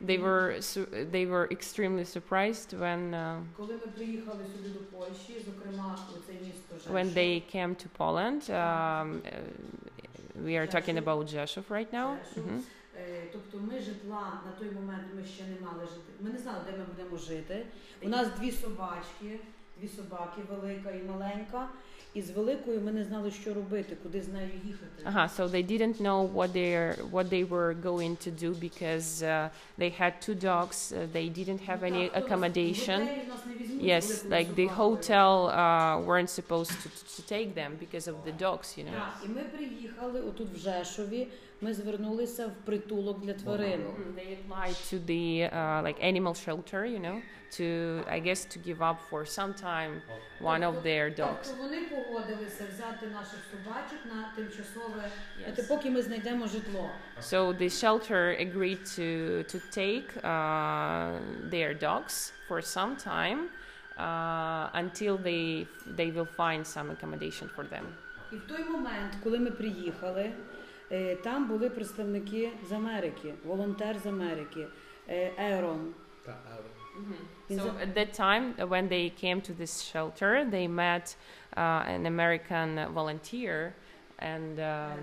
Mhm. 0.00 0.06
They 0.06 0.18
were 0.18 0.62
su- 0.62 0.86
they 1.12 1.26
were 1.26 1.46
extremely 1.50 2.04
surprised 2.04 2.72
when 2.78 3.00
uh, 3.14 3.42
Коли 3.56 3.72
ми 3.74 3.92
приїхали 3.96 4.44
сюди 4.56 4.68
до 4.68 4.78
Польщі, 4.98 5.44
зокрема 5.46 5.98
у 6.16 6.26
це 6.26 6.32
місто 6.32 6.74
Жешов, 6.78 6.94
when 6.96 7.14
they 7.14 7.56
came 7.56 7.74
to 7.74 7.86
Poland. 7.98 8.42
Um, 8.50 9.22
uh, 9.22 10.44
we 10.46 10.56
are 10.60 10.66
talking 10.66 10.98
about 11.04 11.28
Rzeszów 11.28 11.70
right 11.70 11.92
now. 11.92 12.16
Rzeszów. 12.24 12.44
Mhm. 12.46 12.60
Е, 12.98 13.22
Тобто 13.32 13.58
ми 13.58 13.80
житла 13.80 14.40
на 14.46 14.52
той 14.58 14.70
момент 14.70 15.04
ми 15.16 15.24
ще 15.24 15.44
не 15.44 15.56
мали 15.66 15.80
жити. 15.86 16.12
Ми 16.20 16.30
не 16.30 16.38
знали, 16.38 16.58
де 16.66 16.78
ми 16.78 16.84
будемо 16.84 17.16
жити. 17.16 17.66
У 18.02 18.08
нас 18.08 18.28
дві 18.40 18.50
собачки, 18.52 19.40
дві 19.80 19.88
собаки, 19.88 20.40
велика 20.50 20.90
і 20.90 21.02
маленька. 21.02 21.68
І 22.14 22.22
з 22.22 22.30
великою 22.30 22.80
ми 22.80 22.92
не 22.92 23.04
знали, 23.04 23.30
що 23.30 23.54
робити, 23.54 23.96
куди 24.02 24.22
з 24.22 24.28
нею 24.28 24.50
їхати. 24.64 25.02
Uh-huh. 25.04 25.28
So 25.36 25.48
they 25.50 25.62
didn't 25.70 26.00
know 26.00 26.32
what 26.32 26.52
they 26.52 26.94
what 27.10 27.28
they 27.30 27.44
were 27.48 27.74
going 27.74 28.16
to 28.26 28.30
do 28.44 28.50
because 28.68 29.22
uh, 29.22 29.48
they 29.78 29.90
had 30.00 30.12
two 30.26 30.34
dogs. 30.34 30.92
Uh, 30.92 31.06
they 31.12 31.28
didn't 31.38 31.60
have 31.70 31.82
any 31.82 32.08
Так, 32.08 32.12
тобто 32.14 32.34
accommodation. 32.34 32.98
готелі 33.00 33.26
нас 33.28 33.46
не 33.46 33.54
візьмуть 33.54 33.80
з 33.82 33.84
Yes, 33.84 34.22
великою 34.24 34.32
like 34.32 34.48
the 34.54 34.68
собакою. 34.68 34.90
hotel 34.90 35.34
uh, 35.46 36.06
weren't 36.08 36.30
supposed 36.40 36.72
to, 36.82 36.88
to 37.16 37.22
take 37.34 37.54
them 37.54 37.70
because 37.84 38.06
of 38.12 38.14
the 38.26 38.32
dogs, 38.46 38.78
you 38.78 38.84
know. 38.84 38.92
Так, 38.92 39.16
і 39.24 39.28
ми 39.28 39.40
приїхали 39.42 40.20
отут 40.20 40.48
в 40.54 40.58
Жешові. 40.58 41.28
Ми 41.60 41.74
звернулися 41.74 42.46
в 42.46 42.52
притулок 42.64 43.20
для 43.20 43.32
тварин. 43.32 43.80
They 44.16 44.36
applied 44.36 44.76
to 44.92 44.98
the 45.06 45.50
uh, 45.52 45.82
like 45.82 45.98
animal 46.12 46.34
shelter, 46.34 46.84
you 46.84 46.98
know, 46.98 47.22
to 47.58 47.66
I 48.16 48.18
guess 48.18 48.44
to 48.54 48.58
give 48.68 48.80
up 48.82 48.98
for 49.10 49.24
some 49.24 49.54
time 49.54 50.02
one 50.40 50.62
of 50.62 50.74
their 50.82 51.10
dogs. 51.10 51.48
Тобто 51.48 51.62
вони 51.62 51.80
погодилися 51.82 52.64
взяти 52.74 53.06
наших 53.06 53.38
собачок 53.50 53.98
на 54.14 54.32
тимчасове, 54.36 55.10
Yes. 55.40 55.60
От 55.60 55.68
поки 55.68 55.90
ми 55.90 56.02
знайдемо 56.02 56.46
житло. 56.46 56.90
So 57.20 57.52
the 57.58 57.70
shelter 57.70 58.36
agreed 58.46 58.80
to 58.98 59.08
to 59.52 59.58
take 59.78 60.08
uh, 60.16 61.18
their 61.54 61.74
dogs 61.74 62.32
for 62.48 62.60
some 62.62 62.96
time 62.96 63.40
uh, 63.98 64.82
until 64.82 65.16
they 65.28 65.66
they 65.98 66.10
will 66.16 66.30
find 66.36 66.66
some 66.66 66.90
accommodation 66.90 67.48
for 67.56 67.64
them. 67.64 67.84
І 68.32 68.36
в 68.36 68.46
той 68.46 68.64
момент, 68.64 69.12
коли 69.22 69.38
ми 69.38 69.50
приїхали, 69.50 70.22
е, 70.22 70.32
там 71.22 71.48
були 71.48 71.70
представники 71.70 72.50
з 72.68 72.72
Америки, 72.72 73.34
волонтер 73.44 73.98
з 73.98 74.06
Америки, 74.06 74.66
е, 75.08 75.32
Ерон. 75.38 75.94
Та, 76.26 76.32
е, 76.32 76.56
Він 77.50 77.58
So 77.58 77.62
за- 77.62 77.70
at 77.70 77.94
that 77.96 78.20
time, 78.20 78.54
uh, 78.58 78.68
when 78.68 78.88
they 78.88 79.24
came 79.24 79.40
to 79.50 79.52
this 79.60 79.72
shelter, 79.92 80.50
they 80.50 80.68
met 80.68 81.16
uh, 81.56 81.94
an 81.96 82.02
American 82.06 82.92
volunteer 82.94 83.72
and 84.32 84.58
um, 84.58 84.98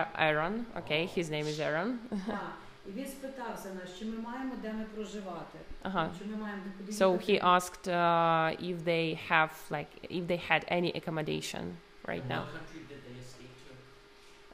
A- 0.00 0.08
Aaron. 0.26 0.54
Okay, 0.80 1.02
his 1.18 1.26
name 1.30 1.46
is 1.52 1.58
Aaron. 1.60 1.90
Так. 2.26 2.52
І 2.88 2.90
він 2.90 3.06
спитався 3.06 3.68
нас, 3.74 3.98
чи 3.98 4.04
ми 4.04 4.16
маємо 4.18 4.54
де 4.62 4.72
ми 4.72 4.84
проживати, 4.94 5.58
Ага. 5.82 6.10
чи 6.18 6.24
ми 6.30 6.36
маємо 6.36 6.62
де 6.66 6.70
куди 6.78 6.92
So 6.92 7.12
їхати. 7.12 7.32
he 7.32 7.44
asked 7.56 7.88
uh, 7.88 8.70
if 8.72 8.76
they 8.84 9.18
have 9.30 9.50
like 9.70 9.92
if 10.18 10.26
they 10.26 10.50
had 10.50 10.62
any 10.78 10.90
accommodation 11.00 11.62
right 12.04 12.26
now. 12.30 12.42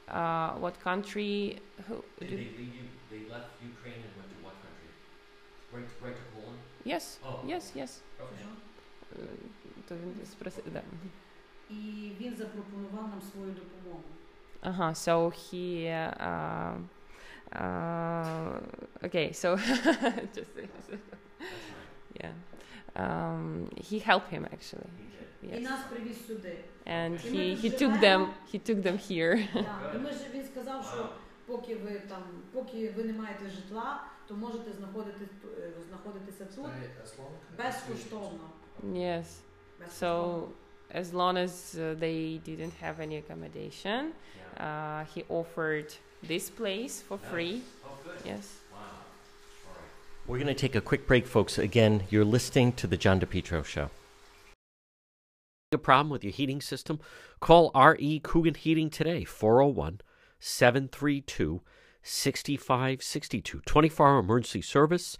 uh, 0.07 0.51
what 0.63 0.75
country? 0.83 1.59
Who? 1.87 1.95
They, 2.19 2.27
do- 2.27 2.37
they, 2.37 2.43
leave 2.59 2.73
you, 2.79 2.85
they 3.11 3.21
left 3.33 3.49
Ukraine 3.73 4.01
and 4.05 4.13
went 4.19 4.29
to 4.33 4.37
what 4.45 4.55
country? 4.65 4.89
Right, 5.73 5.89
right 6.05 6.17
to 6.21 6.25
Poland? 6.35 6.59
Yes, 6.93 7.19
Oh. 7.25 7.39
yes, 7.53 7.63
yes. 7.75 7.91
Okay. 8.19 8.45
Е, 9.15 9.25
То 9.87 9.95
він 9.95 10.25
спросив, 10.25 10.63
да. 10.73 10.81
І 11.69 11.75
він 12.19 12.35
запропонував 12.35 13.07
нам 13.09 13.21
свою 13.31 13.51
допомогу. 13.51 14.03
Uh-huh. 14.63 14.93
So 15.05 15.13
he, 15.43 15.65
uh, 16.29 16.75
uh, 17.53 18.59
okay. 19.07 19.27
So 19.41 19.49
just 20.35 20.51
yeah, 22.21 22.33
um, 22.95 23.69
he 23.91 23.99
helped 23.99 24.29
him 24.33 24.45
actually. 24.55 24.89
І 25.43 25.47
Yes. 25.47 25.61
нас 25.61 25.79
привіз 25.89 26.27
сюди. 26.27 26.57
And 26.85 27.27
І 27.27 27.31
ми 27.31 27.37
he 27.39 27.55
тут 27.55 27.63
he 27.63 27.69
took 27.81 27.93
живемо. 27.95 28.25
them 28.25 28.27
he 28.53 28.69
took 28.69 28.81
them 28.81 29.11
here. 29.11 29.53
Так, 29.53 29.91
і 29.95 29.97
ми 29.97 30.11
ж 30.11 30.17
він 30.33 30.45
сказав, 30.45 30.85
що 30.93 31.09
поки 31.45 31.75
ви 31.75 32.01
там, 32.09 32.23
поки 32.53 32.89
ви 32.97 33.03
не 33.03 33.13
маєте 33.13 33.49
житла, 33.49 34.03
то 34.27 34.33
можете 34.35 34.71
знаходити, 34.73 35.25
е, 35.59 35.71
знаходитися 35.89 36.45
тут 36.55 36.65
безкоштовно. 37.57 38.39
yes. 38.83 39.25
So 40.01 40.43
as 41.01 41.13
long 41.13 41.37
as 41.37 41.75
uh, 41.77 41.93
they 42.05 42.39
didn't 42.49 42.73
have 42.85 42.99
any 42.99 43.17
accommodation, 43.23 44.01
uh, 44.57 45.03
he 45.13 45.23
offered 45.29 45.89
this 46.31 46.49
place 46.49 46.95
for 47.07 47.17
free. 47.31 47.61
Yes. 48.25 48.45
We're 50.32 50.38
going 50.38 50.46
to 50.46 50.54
take 50.54 50.74
a 50.74 50.80
quick 50.80 51.06
break, 51.06 51.26
folks. 51.26 51.58
Again, 51.58 52.04
you're 52.08 52.24
listening 52.24 52.72
to 52.76 52.86
The 52.86 52.96
John 52.96 53.20
DePetro 53.20 53.66
Show. 53.66 53.90
A 55.72 55.76
problem 55.76 56.08
with 56.08 56.24
your 56.24 56.32
heating 56.32 56.62
system? 56.62 57.00
Call 57.40 57.70
R.E. 57.74 58.18
Coogan 58.20 58.54
Heating 58.54 58.88
today, 58.88 59.24
401 59.24 60.00
732 60.40 61.60
6562. 62.02 63.60
24 63.66 64.08
hour 64.08 64.18
emergency 64.20 64.62
service, 64.62 65.18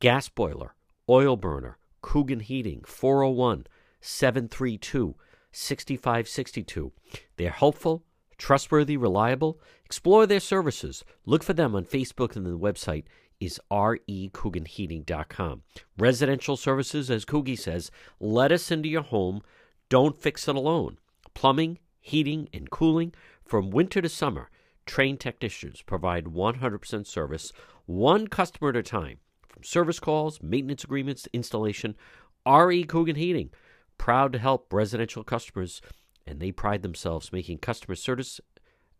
gas 0.00 0.30
boiler, 0.30 0.74
oil 1.10 1.36
burner, 1.36 1.76
Coogan 2.00 2.40
Heating, 2.40 2.80
401 2.86 3.66
732 4.00 5.14
6562. 5.52 6.90
They're 7.36 7.50
helpful, 7.50 8.02
trustworthy, 8.38 8.96
reliable. 8.96 9.60
Explore 9.84 10.26
their 10.26 10.40
services. 10.40 11.04
Look 11.26 11.42
for 11.42 11.52
them 11.52 11.74
on 11.74 11.84
Facebook 11.84 12.34
and 12.34 12.46
the 12.46 12.58
website 12.58 13.04
is 13.44 13.60
recooganheating.com. 13.70 15.62
Residential 15.98 16.56
services, 16.56 17.10
as 17.10 17.24
Coogie 17.24 17.58
says, 17.58 17.90
let 18.20 18.52
us 18.52 18.70
into 18.70 18.88
your 18.88 19.02
home. 19.02 19.42
Don't 19.88 20.16
fix 20.16 20.48
it 20.48 20.56
alone. 20.56 20.98
Plumbing, 21.34 21.78
heating, 22.00 22.48
and 22.52 22.70
cooling 22.70 23.12
from 23.44 23.70
winter 23.70 24.00
to 24.00 24.08
summer. 24.08 24.50
Trained 24.86 25.20
technicians 25.20 25.82
provide 25.82 26.26
100% 26.26 27.06
service, 27.06 27.52
one 27.86 28.28
customer 28.28 28.70
at 28.70 28.76
a 28.76 28.82
time. 28.82 29.18
From 29.48 29.62
service 29.62 30.00
calls, 30.00 30.42
maintenance 30.42 30.84
agreements, 30.84 31.22
to 31.22 31.30
installation, 31.32 31.94
RE 32.46 32.84
Coogan 32.84 33.16
Heating, 33.16 33.50
proud 33.96 34.32
to 34.32 34.38
help 34.38 34.72
residential 34.72 35.24
customers, 35.24 35.80
and 36.26 36.40
they 36.40 36.52
pride 36.52 36.82
themselves 36.82 37.32
making 37.32 37.58
customer 37.58 37.94
service 37.94 38.40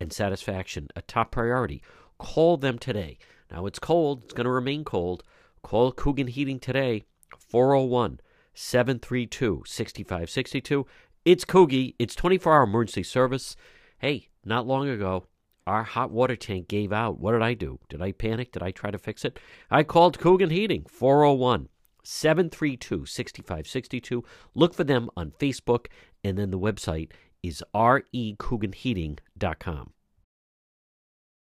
and 0.00 0.12
satisfaction 0.12 0.88
a 0.96 1.02
top 1.02 1.30
priority. 1.30 1.82
Call 2.18 2.56
them 2.56 2.78
today. 2.78 3.18
Now 3.50 3.66
it's 3.66 3.78
cold, 3.78 4.22
it's 4.24 4.34
going 4.34 4.44
to 4.44 4.50
remain 4.50 4.84
cold. 4.84 5.22
Call 5.62 5.92
Coogan 5.92 6.26
Heating 6.26 6.58
today, 6.58 7.04
401 7.38 8.20
732 8.54 9.62
6562. 9.66 10.86
It's 11.24 11.44
Coogie, 11.44 11.94
it's 11.98 12.14
24 12.14 12.52
hour 12.52 12.62
emergency 12.64 13.02
service. 13.02 13.56
Hey, 13.98 14.28
not 14.44 14.66
long 14.66 14.88
ago, 14.88 15.26
our 15.66 15.82
hot 15.82 16.10
water 16.10 16.36
tank 16.36 16.68
gave 16.68 16.92
out. 16.92 17.18
What 17.18 17.32
did 17.32 17.40
I 17.40 17.54
do? 17.54 17.80
Did 17.88 18.02
I 18.02 18.12
panic? 18.12 18.52
Did 18.52 18.62
I 18.62 18.70
try 18.70 18.90
to 18.90 18.98
fix 18.98 19.24
it? 19.24 19.40
I 19.70 19.82
called 19.82 20.18
Coogan 20.18 20.50
Heating, 20.50 20.84
401 20.88 21.70
732 22.02 23.06
6562. 23.06 24.22
Look 24.54 24.74
for 24.74 24.84
them 24.84 25.08
on 25.16 25.32
Facebook, 25.38 25.86
and 26.22 26.36
then 26.36 26.50
the 26.50 26.58
website 26.58 27.12
is 27.42 27.64
recooganheating.com. 27.74 29.93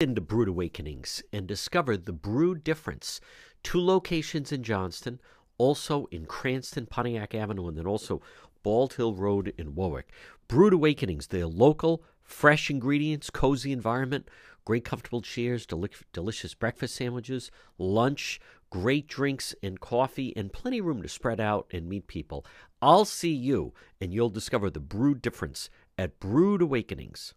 Into 0.02 0.20
Brewed 0.20 0.48
Awakenings 0.48 1.22
and 1.32 1.46
discover 1.46 1.96
the 1.96 2.12
Brewed 2.12 2.64
Difference. 2.64 3.20
Two 3.62 3.80
locations 3.80 4.50
in 4.50 4.64
Johnston, 4.64 5.20
also 5.58 6.06
in 6.10 6.26
Cranston, 6.26 6.86
Pontiac 6.86 7.36
Avenue, 7.36 7.68
and 7.68 7.78
then 7.78 7.86
also 7.86 8.20
Bald 8.64 8.94
Hill 8.94 9.14
Road 9.14 9.54
in 9.56 9.76
Warwick. 9.76 10.10
Brewed 10.48 10.72
Awakenings, 10.72 11.28
they're 11.28 11.46
local, 11.46 12.02
fresh 12.20 12.68
ingredients, 12.68 13.30
cozy 13.30 13.70
environment, 13.70 14.28
great 14.64 14.84
comfortable 14.84 15.22
chairs, 15.22 15.66
deli- 15.66 15.90
delicious 16.12 16.52
breakfast 16.52 16.96
sandwiches, 16.96 17.52
lunch, 17.78 18.40
great 18.70 19.06
drinks 19.06 19.54
and 19.62 19.78
coffee, 19.78 20.36
and 20.36 20.52
plenty 20.52 20.80
of 20.80 20.86
room 20.86 21.02
to 21.02 21.08
spread 21.08 21.38
out 21.38 21.68
and 21.72 21.88
meet 21.88 22.08
people. 22.08 22.44
I'll 22.80 23.04
see 23.04 23.32
you, 23.32 23.72
and 24.00 24.12
you'll 24.12 24.30
discover 24.30 24.68
the 24.68 24.80
Brewed 24.80 25.22
Difference 25.22 25.70
at 25.96 26.18
Brewed 26.18 26.60
Awakenings. 26.60 27.34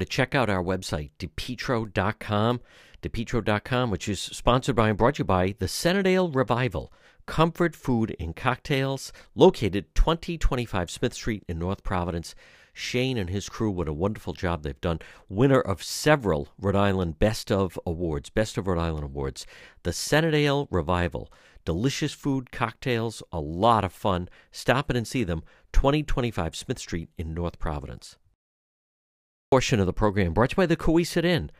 To 0.00 0.06
check 0.06 0.34
out 0.34 0.48
our 0.48 0.64
website, 0.64 1.10
depetro.com, 1.18 2.60
depetro.com, 3.02 3.90
which 3.90 4.08
is 4.08 4.18
sponsored 4.18 4.74
by 4.74 4.88
and 4.88 4.96
brought 4.96 5.16
to 5.16 5.18
you 5.18 5.24
by 5.26 5.54
the 5.58 5.66
Senadale 5.66 6.34
Revival, 6.34 6.90
comfort 7.26 7.76
food 7.76 8.16
and 8.18 8.34
cocktails, 8.34 9.12
located 9.34 9.94
2025 9.94 10.90
Smith 10.90 11.12
Street 11.12 11.44
in 11.48 11.58
North 11.58 11.82
Providence. 11.82 12.34
Shane 12.72 13.18
and 13.18 13.28
his 13.28 13.50
crew, 13.50 13.70
what 13.70 13.88
a 13.88 13.92
wonderful 13.92 14.32
job 14.32 14.62
they've 14.62 14.80
done. 14.80 15.00
Winner 15.28 15.60
of 15.60 15.82
several 15.82 16.48
Rhode 16.58 16.76
Island 16.76 17.18
Best 17.18 17.52
of 17.52 17.78
Awards, 17.84 18.30
Best 18.30 18.56
of 18.56 18.66
Rhode 18.66 18.80
Island 18.80 19.04
Awards. 19.04 19.46
The 19.82 19.90
Senadale 19.90 20.66
Revival. 20.70 21.30
Delicious 21.66 22.14
food, 22.14 22.50
cocktails, 22.50 23.22
a 23.32 23.40
lot 23.40 23.84
of 23.84 23.92
fun. 23.92 24.30
Stop 24.50 24.88
in 24.88 24.96
and 24.96 25.06
see 25.06 25.24
them, 25.24 25.42
2025 25.74 26.56
Smith 26.56 26.78
Street 26.78 27.10
in 27.18 27.34
North 27.34 27.58
Providence. 27.58 28.16
Portion 29.52 29.80
of 29.80 29.86
the 29.86 29.92
program 29.92 30.32
brought 30.32 30.50
to 30.50 30.52
you 30.52 30.58
by 30.58 30.66
the 30.66 30.76
Cowesett 30.76 31.24
Inn. 31.24 31.50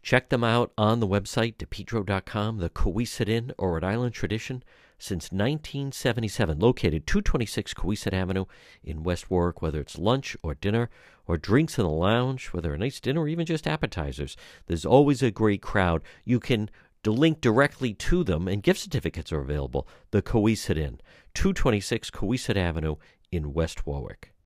Check 0.00 0.30
them 0.30 0.42
out 0.42 0.72
on 0.78 1.00
the 1.00 1.06
website, 1.06 1.56
depetro.com, 1.56 2.56
the 2.56 2.70
Cowesett 2.70 3.28
Inn 3.28 3.52
or 3.58 3.74
Rhode 3.74 3.84
Island 3.84 4.14
tradition 4.14 4.62
since 4.98 5.24
1977, 5.30 6.58
located 6.58 7.06
226 7.06 7.74
Cowesett 7.74 8.14
Avenue 8.14 8.46
in 8.82 9.02
West 9.02 9.30
Warwick, 9.30 9.60
whether 9.60 9.78
it's 9.78 9.98
lunch 9.98 10.38
or 10.42 10.54
dinner 10.54 10.88
or 11.26 11.36
drinks 11.36 11.76
in 11.76 11.84
the 11.84 11.90
lounge, 11.90 12.46
whether 12.54 12.72
a 12.72 12.78
nice 12.78 12.98
dinner 12.98 13.20
or 13.20 13.28
even 13.28 13.44
just 13.44 13.66
appetizers. 13.66 14.38
There's 14.66 14.86
always 14.86 15.22
a 15.22 15.30
great 15.30 15.60
crowd. 15.60 16.00
You 16.24 16.40
can 16.40 16.70
link 17.04 17.42
directly 17.42 17.92
to 17.92 18.24
them, 18.24 18.48
and 18.48 18.62
gift 18.62 18.80
certificates 18.80 19.32
are 19.32 19.42
available. 19.42 19.86
The 20.12 20.22
Cowesett 20.22 20.78
Inn, 20.78 20.98
226 21.34 22.10
Cowesett 22.10 22.56
Avenue 22.56 22.96
in 23.30 23.52
West 23.52 23.86
Warwick. 23.86 24.30